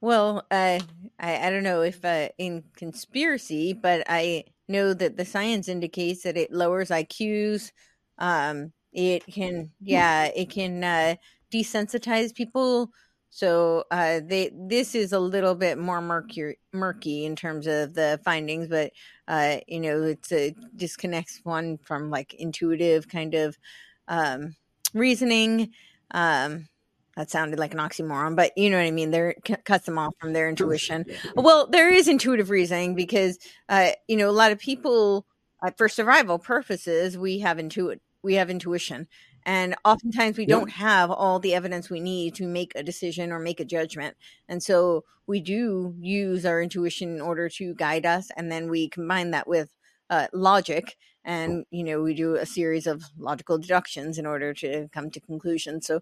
Well, 0.00 0.46
uh, 0.50 0.80
I, 1.18 1.46
I 1.46 1.50
don't 1.50 1.62
know 1.62 1.82
if 1.82 2.04
uh, 2.04 2.28
in 2.38 2.64
conspiracy, 2.76 3.72
but 3.72 4.04
I 4.08 4.44
know 4.68 4.92
that 4.94 5.16
the 5.16 5.24
science 5.24 5.68
indicates 5.68 6.22
that 6.22 6.36
it 6.36 6.52
lowers 6.52 6.90
IQs. 6.90 7.72
Um, 8.18 8.72
it 8.92 9.26
can, 9.26 9.72
yeah, 9.80 10.26
it 10.26 10.50
can 10.50 10.84
uh, 10.84 11.16
desensitize 11.52 12.34
people. 12.34 12.90
So 13.34 13.82
uh, 13.90 14.20
they 14.24 14.52
this 14.54 14.94
is 14.94 15.12
a 15.12 15.18
little 15.18 15.56
bit 15.56 15.76
more 15.76 16.00
murky, 16.00 16.56
murky 16.72 17.24
in 17.24 17.34
terms 17.34 17.66
of 17.66 17.92
the 17.92 18.20
findings, 18.24 18.68
but 18.68 18.92
uh, 19.26 19.56
you 19.66 19.80
know, 19.80 20.04
it's 20.04 20.30
a 20.30 20.54
disconnects 20.76 21.40
one 21.42 21.78
from 21.78 22.10
like 22.10 22.34
intuitive 22.34 23.08
kind 23.08 23.34
of 23.34 23.58
um, 24.06 24.54
reasoning. 24.92 25.72
Um, 26.12 26.68
that 27.16 27.28
sounded 27.28 27.58
like 27.58 27.72
an 27.74 27.80
oxymoron, 27.80 28.36
but 28.36 28.56
you 28.56 28.70
know 28.70 28.76
what 28.76 28.86
I 28.86 28.92
mean. 28.92 29.10
There 29.10 29.34
c- 29.44 29.56
cuts 29.64 29.86
them 29.86 29.98
off 29.98 30.14
from 30.20 30.32
their 30.32 30.48
intuition. 30.48 31.04
Well, 31.34 31.66
there 31.66 31.90
is 31.90 32.06
intuitive 32.06 32.50
reasoning 32.50 32.94
because 32.94 33.40
uh, 33.68 33.90
you 34.06 34.16
know 34.16 34.30
a 34.30 34.32
lot 34.32 34.52
of 34.52 34.60
people 34.60 35.26
uh, 35.60 35.72
for 35.76 35.88
survival 35.88 36.38
purposes 36.38 37.18
we 37.18 37.40
have 37.40 37.56
intuit 37.56 37.98
we 38.22 38.34
have 38.34 38.48
intuition, 38.48 39.08
and 39.46 39.74
oftentimes 39.84 40.38
we 40.38 40.46
Yep. 40.46 40.46
don't 40.46 40.70
have 40.70 41.10
all 41.10 41.38
the 41.38 41.54
evidence 41.54 41.90
we 41.90 42.00
need 42.00 42.34
to 42.36 42.46
make 42.46 42.72
a 42.74 42.82
decision 42.82 43.32
or 43.32 43.38
make 43.38 43.60
a 43.60 43.64
judgment, 43.64 44.16
and 44.48 44.62
so 44.62 45.04
we 45.26 45.40
do 45.40 45.94
use 46.00 46.44
our 46.46 46.60
intuition 46.62 47.14
in 47.14 47.20
order 47.20 47.48
to 47.48 47.74
guide 47.74 48.06
us, 48.06 48.30
and 48.36 48.50
then 48.52 48.68
we 48.70 48.88
combine 48.88 49.30
that 49.32 49.48
with 49.48 49.70
uh, 50.10 50.26
logic, 50.32 50.96
and 51.24 51.64
you 51.70 51.84
know 51.84 52.02
we 52.02 52.14
do 52.14 52.34
a 52.36 52.46
series 52.46 52.86
of 52.86 53.04
logical 53.18 53.58
deductions 53.58 54.18
in 54.18 54.26
order 54.26 54.52
to 54.54 54.88
come 54.92 55.10
to 55.10 55.20
conclusions. 55.20 55.86
So. 55.86 56.00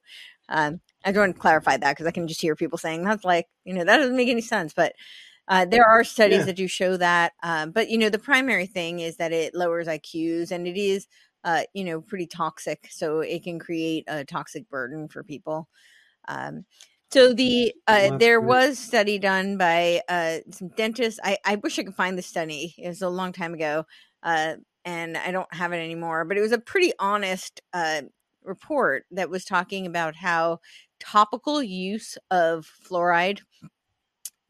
Um, 0.48 0.80
I 1.04 1.10
just 1.10 1.18
want 1.18 1.34
to 1.34 1.40
clarify 1.40 1.76
that 1.76 1.92
because 1.92 2.06
I 2.06 2.10
can 2.10 2.28
just 2.28 2.40
hear 2.40 2.54
people 2.56 2.78
saying 2.78 3.04
that's 3.04 3.24
like, 3.24 3.46
you 3.64 3.72
know, 3.74 3.84
that 3.84 3.96
doesn't 3.96 4.16
make 4.16 4.28
any 4.28 4.40
sense. 4.40 4.72
But 4.74 4.94
uh, 5.48 5.64
there 5.64 5.84
are 5.86 6.04
studies 6.04 6.44
Yeah. 6.44 6.46
that 6.46 6.56
do 6.56 6.68
show 6.68 6.96
that. 6.96 7.32
Um, 7.42 7.70
but, 7.72 7.90
you 7.90 7.98
know, 7.98 8.08
the 8.10 8.18
primary 8.18 8.66
thing 8.66 9.00
is 9.00 9.16
that 9.16 9.32
it 9.32 9.54
lowers 9.54 9.88
IQs 9.88 10.50
and 10.50 10.66
it 10.66 10.76
is, 10.78 11.06
uh, 11.44 11.62
you 11.74 11.84
know, 11.84 12.00
pretty 12.00 12.26
toxic. 12.26 12.88
So 12.90 13.20
it 13.20 13.42
can 13.44 13.58
create 13.58 14.04
a 14.08 14.24
toxic 14.24 14.68
burden 14.68 15.08
for 15.08 15.22
people. 15.22 15.68
Um, 16.28 16.64
so 17.10 17.34
the 17.34 17.74
uh, 17.86 18.12
there 18.18 18.40
was 18.40 18.78
study 18.78 19.18
done 19.18 19.58
by 19.58 20.00
uh, 20.08 20.38
some 20.50 20.68
dentists. 20.68 21.20
I, 21.22 21.36
I 21.44 21.56
wish 21.56 21.78
I 21.78 21.82
could 21.82 21.94
find 21.94 22.16
the 22.16 22.22
study. 22.22 22.74
It 22.78 22.88
was 22.88 23.02
a 23.02 23.08
long 23.10 23.32
time 23.32 23.52
ago, 23.52 23.84
uh, 24.22 24.54
and 24.86 25.18
I 25.18 25.30
don't 25.30 25.52
have 25.52 25.72
it 25.74 25.84
anymore. 25.84 26.24
But 26.24 26.38
it 26.38 26.40
was 26.40 26.52
a 26.52 26.58
pretty 26.58 26.92
honest 26.98 27.60
uh, 27.74 28.02
report 28.42 29.04
that 29.10 29.28
was 29.28 29.44
talking 29.44 29.84
about 29.84 30.16
how 30.16 30.60
topical 31.00 31.62
use 31.62 32.16
of 32.30 32.66
fluoride 32.88 33.40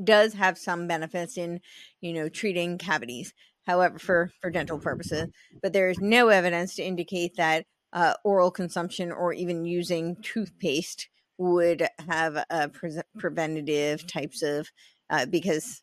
does 0.03 0.35
have 0.35 0.59
some 0.59 0.87
benefits 0.87 1.37
in 1.37 1.61
you 2.01 2.13
know 2.13 2.29
treating 2.29 2.79
cavities 2.79 3.35
however 3.67 3.99
for 3.99 4.31
for 4.41 4.51
dental 4.51 4.79
purposes 4.79 5.29
but 5.63 5.73
there 5.73 5.89
is 5.91 5.99
no 6.01 6.29
evidence 6.29 6.75
to 6.75 6.83
indicate 6.83 7.37
that 7.37 7.65
uh, 7.93 8.15
oral 8.25 8.51
consumption 8.51 9.13
or 9.13 9.33
even 9.33 9.65
using 9.65 10.17
toothpaste 10.23 11.09
would 11.39 11.87
have 12.09 12.43
a 12.51 12.69
pre- 12.69 13.03
preventative 13.19 14.07
types 14.07 14.43
of 14.43 14.71
uh, 15.11 15.27
because 15.27 15.83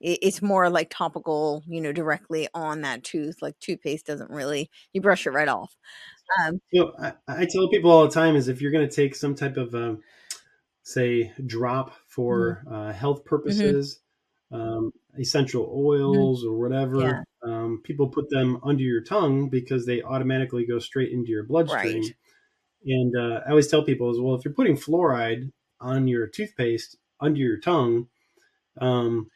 it, 0.00 0.18
it's 0.22 0.42
more 0.42 0.70
like 0.70 0.90
topical, 0.90 1.62
you 1.66 1.80
know, 1.80 1.92
directly 1.92 2.48
on 2.54 2.82
that 2.82 3.04
tooth. 3.04 3.42
Like 3.42 3.58
toothpaste 3.58 4.06
doesn't 4.06 4.30
really 4.30 4.70
you 4.92 5.00
brush 5.00 5.26
it 5.26 5.30
right 5.30 5.48
off. 5.48 5.74
Um, 6.44 6.60
you 6.70 6.82
know, 6.82 6.92
I, 6.98 7.12
I, 7.26 7.46
tell 7.46 7.68
people 7.68 7.90
all 7.90 8.04
the 8.04 8.12
time 8.12 8.36
is 8.36 8.48
if 8.48 8.60
you're 8.60 8.70
going 8.70 8.86
to 8.86 8.94
take 8.94 9.14
some 9.14 9.34
type 9.34 9.56
of 9.56 9.74
um, 9.74 10.02
say 10.82 11.32
drop 11.44 11.94
for 12.06 12.62
mm-hmm. 12.66 12.74
uh, 12.74 12.92
health 12.92 13.20
mm-hmm. 13.20 13.28
purposes, 13.28 13.94
mm-hmm. 13.94 14.07
Um, 14.52 14.92
essential 15.18 15.70
oils 15.74 16.42
mm-hmm. 16.42 16.52
or 16.52 16.58
whatever, 16.58 17.00
yeah. 17.00 17.22
Um, 17.42 17.80
people 17.84 18.08
put 18.08 18.28
them 18.30 18.58
under 18.64 18.82
your 18.82 19.02
tongue 19.02 19.48
because 19.48 19.86
they 19.86 20.02
automatically 20.02 20.66
go 20.66 20.78
straight 20.78 21.12
into 21.12 21.30
your 21.30 21.44
bloodstream. 21.44 22.02
Right. 22.02 22.14
And 22.84 23.14
uh, 23.16 23.40
I 23.46 23.50
always 23.50 23.68
tell 23.68 23.84
people 23.84 24.10
as 24.10 24.18
well, 24.18 24.34
if 24.34 24.44
you're 24.44 24.54
putting 24.54 24.76
fluoride 24.76 25.50
on 25.80 26.08
your 26.08 26.26
toothpaste 26.26 26.96
under 27.20 27.38
your 27.38 27.58
tongue, 27.58 28.08
um, 28.80 29.30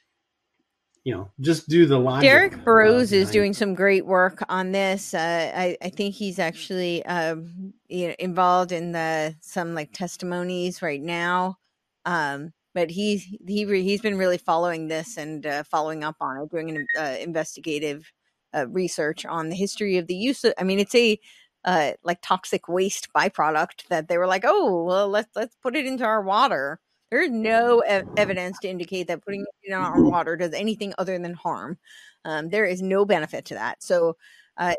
you 1.05 1.13
know, 1.15 1.31
just 1.41 1.69
do 1.69 1.87
the 1.87 1.99
logic. 1.99 2.29
Derek 2.29 2.65
Burrows 2.65 3.13
uh, 3.13 3.17
is 3.17 3.31
doing 3.31 3.53
some 3.53 3.75
great 3.75 4.07
work 4.07 4.43
on 4.49 4.71
this. 4.71 5.15
Uh, 5.15 5.53
I, 5.55 5.77
I 5.83 5.89
think 5.89 6.15
he's 6.15 6.39
actually 6.39 7.05
um, 7.07 7.73
you 7.89 8.09
know, 8.09 8.15
involved 8.19 8.71
in 8.71 8.93
the 8.93 9.35
some 9.41 9.75
like 9.75 9.93
testimonies 9.93 10.81
right 10.81 11.03
now. 11.03 11.59
Um, 12.05 12.53
but 12.75 12.91
he's 12.91 13.25
he 13.47 13.65
he's 13.65 14.01
been 14.01 14.19
really 14.19 14.39
following 14.39 14.89
this 14.89 15.17
and 15.17 15.47
uh, 15.47 15.63
following 15.65 16.05
up 16.05 16.17
on 16.21 16.39
it, 16.39 16.51
doing 16.51 16.71
an 16.71 16.87
uh, 16.99 17.17
investigative 17.21 18.13
uh, 18.55 18.67
research 18.69 19.25
on 19.27 19.49
the 19.49 19.57
history 19.57 19.97
of 19.99 20.07
the 20.07 20.15
use 20.15 20.45
of. 20.45 20.55
I 20.59 20.65
mean, 20.65 20.79
it's 20.79 20.95
a 20.95 21.19
uh, 21.65 21.93
like 22.03 22.19
toxic 22.23 22.69
waste 22.69 23.09
byproduct 23.15 23.87
that 23.89 24.09
they 24.09 24.19
were 24.19 24.27
like, 24.27 24.45
oh, 24.47 24.85
well, 24.85 25.09
let's 25.09 25.35
let's 25.37 25.57
put 25.63 25.77
it 25.77 25.87
into 25.87 26.05
our 26.05 26.23
water. 26.23 26.81
There's 27.11 27.31
no 27.31 27.81
ev- 27.81 28.09
evidence 28.17 28.59
to 28.61 28.69
indicate 28.69 29.07
that 29.09 29.23
putting 29.23 29.43
it 29.43 29.69
in 29.69 29.75
our 29.75 30.01
water 30.03 30.37
does 30.37 30.55
anything 30.55 30.95
other 30.99 31.19
than 31.19 31.35
harm. 31.35 31.79
Um, 32.25 32.49
there 32.49 32.65
is 32.65 32.81
no 32.81 33.05
benefit 33.05 33.45
to 33.47 33.55
that. 33.55 33.83
So 33.83 34.17
uh, 34.59 34.75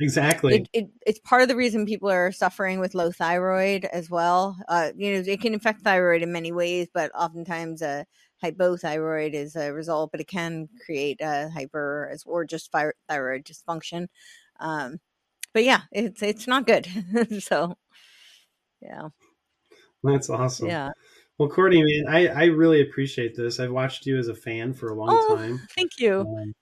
exactly. 0.00 0.56
It, 0.56 0.68
it, 0.72 0.90
it's 1.06 1.20
part 1.20 1.42
of 1.42 1.48
the 1.48 1.56
reason 1.56 1.86
people 1.86 2.10
are 2.10 2.32
suffering 2.32 2.80
with 2.80 2.94
low 2.94 3.12
thyroid 3.12 3.84
as 3.84 4.08
well. 4.10 4.56
Uh, 4.68 4.90
you 4.96 5.12
know, 5.12 5.22
it 5.26 5.40
can 5.40 5.54
affect 5.54 5.82
thyroid 5.82 6.22
in 6.22 6.32
many 6.32 6.52
ways, 6.52 6.88
but 6.92 7.10
oftentimes 7.14 7.82
uh, 7.82 8.04
hypothyroid 8.42 9.34
is 9.34 9.54
a 9.54 9.72
result, 9.72 10.12
but 10.12 10.20
it 10.20 10.28
can 10.28 10.68
create 10.84 11.20
a 11.20 11.50
hyper 11.50 12.14
or 12.24 12.44
just 12.44 12.72
thyroid 12.72 13.44
dysfunction. 13.44 14.08
Um, 14.60 14.98
but 15.52 15.64
yeah, 15.64 15.82
it's 15.92 16.22
it's 16.22 16.46
not 16.46 16.66
good. 16.66 16.88
so 17.40 17.76
yeah, 18.80 19.08
that's 20.02 20.30
awesome. 20.30 20.68
Yeah. 20.68 20.90
Well, 21.38 21.48
Courtenay, 21.48 21.82
man, 21.82 22.12
I, 22.12 22.26
I 22.26 22.44
really 22.46 22.80
appreciate 22.80 23.36
this. 23.36 23.60
I've 23.60 23.70
watched 23.70 24.06
you 24.06 24.18
as 24.18 24.26
a 24.26 24.34
fan 24.34 24.74
for 24.74 24.88
a 24.88 24.94
long 24.94 25.10
oh, 25.10 25.36
time. 25.36 25.60
Thank 25.76 25.92
you. 25.98 26.20
Um, 26.22 26.52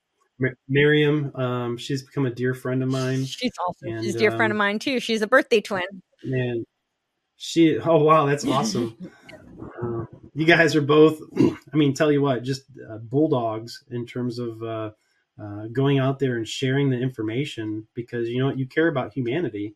Miriam, 0.69 1.35
um, 1.35 1.77
she's 1.77 2.03
become 2.03 2.27
a 2.27 2.31
dear 2.31 2.55
friend 2.55 2.83
of 2.83 2.89
mine. 2.89 3.25
She's 3.25 3.53
awesome. 3.67 3.89
And, 3.89 4.05
she's 4.05 4.15
a 4.15 4.19
dear 4.19 4.31
um, 4.31 4.37
friend 4.37 4.51
of 4.53 4.57
mine 4.57 4.79
too. 4.79 5.01
She's 5.01 5.23
a 5.23 5.27
birthday 5.27 5.61
twin. 5.61 5.85
Man, 6.25 6.65
she. 7.37 7.79
Oh 7.79 8.03
wow, 8.03 8.27
that's 8.27 8.45
awesome. 8.45 8.97
uh, 9.83 10.05
you 10.35 10.45
guys 10.45 10.77
are 10.77 10.83
both. 10.83 11.21
I 11.39 11.77
mean, 11.77 11.95
tell 11.95 12.13
you 12.13 12.21
what, 12.21 12.43
just 12.43 12.65
uh, 12.91 12.99
bulldogs 12.99 13.83
in 13.91 14.07
terms 14.07 14.39
of 14.39 14.63
uh, 14.63 14.91
uh, 15.41 15.67
going 15.73 15.99
out 15.99 16.19
there 16.19 16.37
and 16.37 16.47
sharing 16.47 16.91
the 16.91 16.99
information 16.99 17.87
because 17.95 18.29
you 18.29 18.39
know 18.39 18.47
what 18.47 18.59
you 18.59 18.67
care 18.67 18.89
about 18.89 19.15
humanity, 19.15 19.75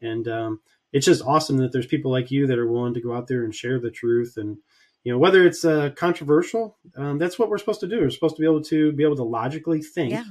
and 0.00 0.28
um, 0.28 0.60
it's 0.92 1.06
just 1.06 1.24
awesome 1.24 1.58
that 1.58 1.72
there's 1.72 1.86
people 1.86 2.10
like 2.10 2.30
you 2.30 2.46
that 2.46 2.58
are 2.58 2.70
willing 2.70 2.94
to 2.94 3.00
go 3.00 3.14
out 3.14 3.26
there 3.26 3.44
and 3.44 3.54
share 3.54 3.80
the 3.80 3.90
truth 3.90 4.34
and 4.36 4.58
you 5.04 5.12
know 5.12 5.18
whether 5.18 5.46
it's 5.46 5.64
uh, 5.64 5.90
controversial 5.96 6.76
um, 6.96 7.18
that's 7.18 7.38
what 7.38 7.48
we're 7.48 7.58
supposed 7.58 7.80
to 7.80 7.88
do. 7.88 8.00
We're 8.00 8.10
supposed 8.10 8.36
to 8.36 8.40
be 8.40 8.46
able 8.46 8.62
to 8.64 8.92
be 8.92 9.04
able 9.04 9.16
to 9.16 9.24
logically 9.24 9.82
think 9.82 10.12
yeah. 10.12 10.24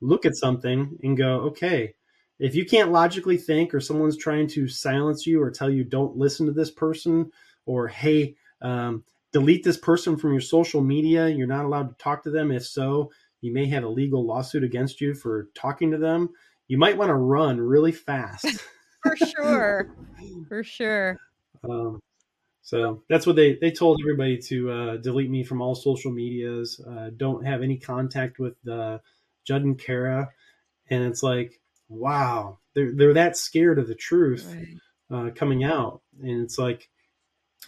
look 0.00 0.26
at 0.26 0.36
something 0.36 0.98
and 1.02 1.16
go 1.16 1.40
okay 1.50 1.94
if 2.38 2.54
you 2.54 2.66
can't 2.66 2.92
logically 2.92 3.38
think 3.38 3.74
or 3.74 3.80
someone's 3.80 4.16
trying 4.16 4.46
to 4.48 4.68
silence 4.68 5.26
you 5.26 5.40
or 5.40 5.50
tell 5.50 5.70
you 5.70 5.84
don't 5.84 6.16
listen 6.16 6.46
to 6.46 6.52
this 6.52 6.70
person 6.70 7.30
or 7.64 7.88
hey 7.88 8.36
um, 8.62 9.04
delete 9.32 9.64
this 9.64 9.76
person 9.76 10.16
from 10.16 10.32
your 10.32 10.40
social 10.40 10.80
media. 10.80 11.28
You're 11.28 11.46
not 11.46 11.66
allowed 11.66 11.88
to 11.90 12.02
talk 12.02 12.22
to 12.22 12.30
them. 12.30 12.50
If 12.50 12.66
so 12.66 13.10
you 13.40 13.52
may 13.52 13.66
have 13.66 13.84
a 13.84 13.88
legal 13.88 14.24
lawsuit 14.24 14.64
against 14.64 15.00
you 15.00 15.14
for 15.14 15.48
talking 15.54 15.90
to 15.90 15.98
them. 15.98 16.30
You 16.68 16.78
might 16.78 16.96
want 16.96 17.10
to 17.10 17.14
run 17.14 17.60
really 17.60 17.92
fast. 17.92 18.46
For 19.02 19.16
sure. 19.16 19.94
For 20.48 20.64
sure. 20.64 21.18
Um, 21.68 22.00
so 22.66 23.04
that's 23.08 23.28
what 23.28 23.36
they 23.36 23.54
they 23.54 23.70
told 23.70 24.00
everybody 24.02 24.38
to 24.38 24.70
uh, 24.72 24.96
delete 24.96 25.30
me 25.30 25.44
from 25.44 25.62
all 25.62 25.76
social 25.76 26.10
medias. 26.10 26.80
Uh, 26.80 27.10
don't 27.16 27.46
have 27.46 27.62
any 27.62 27.76
contact 27.78 28.40
with 28.40 28.56
uh, 28.68 28.98
Judd 29.46 29.62
and 29.62 29.78
Kara, 29.78 30.30
and 30.90 31.04
it's 31.04 31.22
like, 31.22 31.60
wow, 31.88 32.58
they're 32.74 32.92
they're 32.92 33.14
that 33.14 33.36
scared 33.36 33.78
of 33.78 33.86
the 33.86 33.94
truth 33.94 34.52
right. 34.52 35.28
uh, 35.28 35.30
coming 35.30 35.62
out, 35.62 36.02
and 36.20 36.42
it's 36.42 36.58
like, 36.58 36.88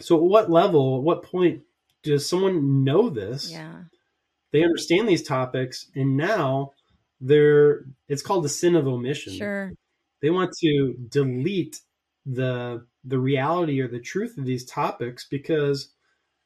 so 0.00 0.16
at 0.16 0.22
what 0.22 0.50
level, 0.50 0.96
at 0.96 1.04
what 1.04 1.22
point 1.22 1.62
does 2.02 2.28
someone 2.28 2.82
know 2.82 3.08
this? 3.08 3.52
Yeah, 3.52 3.82
they 4.50 4.64
understand 4.64 5.08
these 5.08 5.22
topics, 5.22 5.86
and 5.94 6.16
now 6.16 6.72
they're 7.20 7.84
it's 8.08 8.22
called 8.22 8.42
the 8.42 8.48
sin 8.48 8.74
of 8.74 8.88
omission. 8.88 9.32
Sure, 9.32 9.72
they 10.22 10.30
want 10.30 10.50
to 10.58 10.96
delete 11.08 11.78
the 12.26 12.84
the 13.08 13.18
reality 13.18 13.80
or 13.80 13.88
the 13.88 14.00
truth 14.00 14.36
of 14.38 14.44
these 14.44 14.64
topics 14.64 15.26
because 15.28 15.92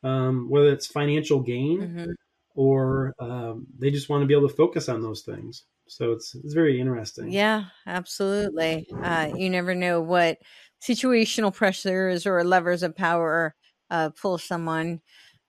um, 0.02 0.48
whether 0.48 0.72
it's 0.72 0.86
financial 0.86 1.40
gain 1.40 1.80
mm-hmm. 1.80 2.10
or 2.54 3.14
um, 3.20 3.66
they 3.78 3.90
just 3.90 4.08
want 4.08 4.22
to 4.22 4.26
be 4.26 4.34
able 4.34 4.48
to 4.48 4.54
focus 4.54 4.88
on 4.88 5.02
those 5.02 5.22
things. 5.22 5.64
So 5.88 6.12
it's 6.12 6.34
it's 6.34 6.54
very 6.54 6.80
interesting. 6.80 7.30
Yeah, 7.30 7.64
absolutely. 7.86 8.86
Uh, 9.02 9.30
you 9.36 9.50
never 9.50 9.74
know 9.74 10.00
what 10.00 10.38
situational 10.82 11.52
pressures 11.52 12.26
or 12.26 12.42
levers 12.44 12.82
of 12.82 12.96
power 12.96 13.54
uh, 13.90 14.10
pull 14.10 14.38
someone 14.38 15.00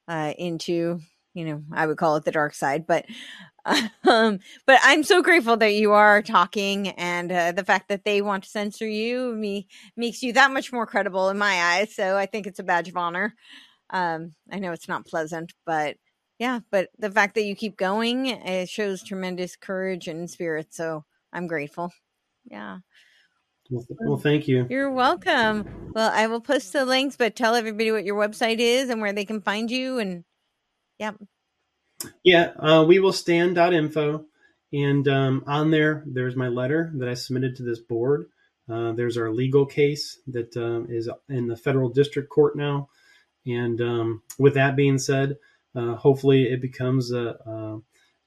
uh, 0.07 0.33
into. 0.37 0.99
You 1.33 1.45
know, 1.45 1.63
I 1.71 1.87
would 1.87 1.97
call 1.97 2.15
it 2.17 2.25
the 2.25 2.31
dark 2.31 2.53
side, 2.53 2.85
but 2.85 3.05
um, 4.09 4.39
but 4.65 4.79
I'm 4.83 5.03
so 5.03 5.21
grateful 5.21 5.55
that 5.57 5.73
you 5.73 5.93
are 5.93 6.21
talking, 6.21 6.89
and 6.89 7.31
uh, 7.31 7.51
the 7.53 7.63
fact 7.63 7.87
that 7.89 8.03
they 8.03 8.21
want 8.21 8.43
to 8.43 8.49
censor 8.49 8.87
you 8.87 9.33
me 9.33 9.67
makes 9.95 10.21
you 10.21 10.33
that 10.33 10.51
much 10.51 10.73
more 10.73 10.85
credible 10.85 11.29
in 11.29 11.37
my 11.37 11.61
eyes. 11.61 11.95
So 11.95 12.17
I 12.17 12.25
think 12.25 12.45
it's 12.45 12.59
a 12.59 12.63
badge 12.63 12.89
of 12.89 12.97
honor. 12.97 13.35
Um, 13.89 14.33
I 14.51 14.59
know 14.59 14.71
it's 14.71 14.89
not 14.89 15.05
pleasant, 15.05 15.53
but 15.65 15.97
yeah, 16.39 16.59
but 16.71 16.89
the 16.97 17.11
fact 17.11 17.35
that 17.35 17.43
you 17.43 17.55
keep 17.55 17.77
going 17.77 18.25
it 18.25 18.67
shows 18.67 19.03
tremendous 19.03 19.55
courage 19.55 20.07
and 20.07 20.29
spirit. 20.29 20.73
So 20.73 21.05
I'm 21.31 21.47
grateful. 21.47 21.91
Yeah. 22.45 22.79
Well, 23.69 23.85
well, 24.01 24.17
thank 24.17 24.47
you. 24.47 24.67
You're 24.69 24.91
welcome. 24.91 25.91
Well, 25.95 26.11
I 26.13 26.27
will 26.27 26.41
post 26.41 26.73
the 26.73 26.85
links, 26.85 27.15
but 27.15 27.35
tell 27.35 27.55
everybody 27.55 27.91
what 27.91 28.03
your 28.03 28.19
website 28.19 28.59
is 28.59 28.89
and 28.89 28.99
where 28.99 29.13
they 29.13 29.25
can 29.25 29.41
find 29.41 29.71
you. 29.71 29.99
And 29.99 30.25
yeah. 30.99 31.11
Yeah, 32.23 32.51
uh, 32.59 32.85
we 32.87 32.99
will 32.99 33.13
stand.info. 33.13 34.25
And 34.73 35.07
um, 35.07 35.43
on 35.45 35.69
there, 35.69 36.03
there's 36.07 36.35
my 36.35 36.47
letter 36.47 36.91
that 36.95 37.07
I 37.07 37.13
submitted 37.13 37.55
to 37.57 37.63
this 37.63 37.79
board. 37.79 38.29
Uh, 38.69 38.93
there's 38.93 39.17
our 39.17 39.31
legal 39.31 39.65
case 39.65 40.19
that 40.27 40.55
uh, 40.57 40.91
is 40.91 41.09
in 41.29 41.47
the 41.47 41.55
federal 41.55 41.89
district 41.89 42.29
court 42.29 42.55
now. 42.55 42.89
And 43.45 43.79
um, 43.81 44.23
with 44.39 44.55
that 44.55 44.75
being 44.75 44.97
said, 44.97 45.37
uh, 45.75 45.95
hopefully 45.95 46.43
it 46.43 46.61
becomes 46.61 47.11
a, 47.11 47.35
a, 47.45 47.81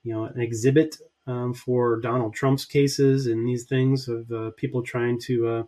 you 0.05 0.13
know 0.13 0.25
an 0.25 0.41
exhibit 0.41 0.97
um, 1.27 1.55
for 1.55 2.01
Donald 2.01 2.35
Trump's 2.35 2.65
cases 2.65 3.27
and 3.27 3.49
these 3.49 3.65
things 3.65 4.09
of 4.09 4.31
uh, 4.31 4.51
people 4.57 4.83
trying 4.83 5.19
to 5.23 5.49
uh, 5.49 5.63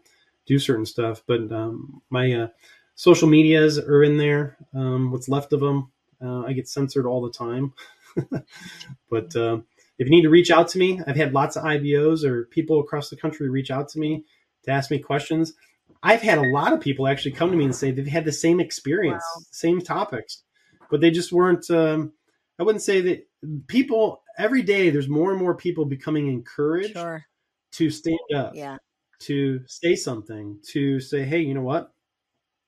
do 0.46 0.58
certain 0.58 0.86
stuff. 0.86 1.22
But 1.26 1.50
um, 1.50 2.02
my 2.10 2.50
social 2.94 3.28
medias 3.28 3.78
are 3.78 4.02
in 4.02 4.16
there. 4.16 4.58
Um, 4.74 5.10
what's 5.10 5.28
left 5.28 5.52
of 5.52 5.60
them, 5.60 5.90
I 6.20 6.52
get 6.52 6.68
censored 6.68 7.06
all 7.06 7.22
the 7.22 7.32
time. 7.32 7.72
but 9.10 9.34
uh, 9.36 9.58
if 9.98 10.06
you 10.06 10.10
need 10.10 10.22
to 10.22 10.30
reach 10.30 10.50
out 10.50 10.68
to 10.68 10.78
me, 10.78 11.00
I've 11.06 11.16
had 11.16 11.32
lots 11.32 11.56
of 11.56 11.64
IBOs 11.64 12.24
or 12.24 12.44
people 12.46 12.80
across 12.80 13.10
the 13.10 13.16
country 13.16 13.48
reach 13.48 13.70
out 13.70 13.88
to 13.90 13.98
me 13.98 14.24
to 14.64 14.70
ask 14.70 14.90
me 14.90 14.98
questions. 14.98 15.54
I've 16.02 16.22
had 16.22 16.38
a 16.38 16.50
lot 16.50 16.72
of 16.72 16.80
people 16.80 17.08
actually 17.08 17.32
come 17.32 17.50
to 17.50 17.56
me 17.56 17.64
and 17.64 17.74
say 17.74 17.90
they've 17.90 18.06
had 18.06 18.24
the 18.24 18.32
same 18.32 18.60
experience, 18.60 19.24
wow. 19.36 19.42
same 19.50 19.80
topics, 19.80 20.42
but 20.90 21.00
they 21.00 21.10
just 21.10 21.32
weren't. 21.32 21.68
Um, 21.70 22.12
I 22.58 22.62
wouldn't 22.62 22.82
say 22.82 23.00
that 23.00 23.28
people 23.66 24.22
every 24.38 24.62
day. 24.62 24.90
There's 24.90 25.08
more 25.08 25.32
and 25.32 25.40
more 25.40 25.56
people 25.56 25.84
becoming 25.84 26.28
encouraged 26.28 26.92
sure. 26.92 27.24
to 27.72 27.90
stand 27.90 28.18
up, 28.34 28.54
yeah, 28.54 28.76
to 29.20 29.60
say 29.66 29.96
something, 29.96 30.60
to 30.70 31.00
say, 31.00 31.24
hey, 31.24 31.40
you 31.40 31.54
know 31.54 31.62
what? 31.62 31.92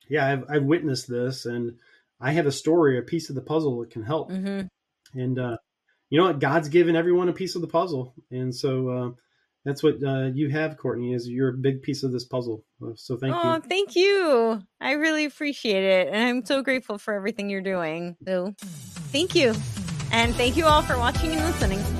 Yeah, 0.09 0.27
I've, 0.27 0.45
I've 0.51 0.65
witnessed 0.65 1.09
this, 1.09 1.47
and 1.47 1.79
I 2.21 2.33
have 2.33 2.47
a 2.47 2.53
story, 2.53 2.99
a 2.99 3.03
piece 3.03 3.29
of 3.29 3.37
the 3.37 3.43
puzzle 3.43 3.79
that 3.81 3.91
can 3.91 4.03
help. 4.03 4.31
Mm-hmm. 4.31 4.67
And 5.15 5.39
uh, 5.39 5.57
you 6.09 6.19
know 6.19 6.27
what? 6.27 6.39
God's 6.39 6.69
given 6.69 6.97
everyone 6.97 7.28
a 7.28 7.32
piece 7.32 7.55
of 7.55 7.62
the 7.62 7.69
puzzle, 7.69 8.15
and 8.31 8.55
so 8.55 8.89
uh, 8.89 9.11
that's 9.65 9.82
what 9.82 10.03
uh, 10.03 10.31
you 10.35 10.49
have, 10.51 10.77
Courtenay. 10.77 11.15
Is 11.15 11.28
you're 11.28 11.51
a 11.51 11.57
big 11.57 11.82
piece 11.82 12.03
of 12.03 12.12
this 12.12 12.24
puzzle. 12.24 12.65
Uh, 12.82 12.93
so 12.97 13.16
thank 13.16 13.35
oh, 13.35 13.55
you. 13.55 13.61
thank 13.61 13.97
you. 13.97 14.62
I 14.81 14.93
really 14.93 15.24
appreciate 15.24 15.85
it, 15.85 16.09
and 16.09 16.16
I'm 16.16 16.45
so 16.45 16.62
grateful 16.62 16.99
for 16.99 17.15
everything 17.15 17.51
you're 17.51 17.61
doing. 17.61 18.16
So, 18.27 18.55
thank 18.59 19.35
you, 19.35 19.55
and 20.12 20.35
thank 20.35 20.57
you 20.57 20.66
all 20.66 20.82
for 20.82 20.99
watching 20.99 21.32
and 21.32 21.45
listening. 21.45 21.99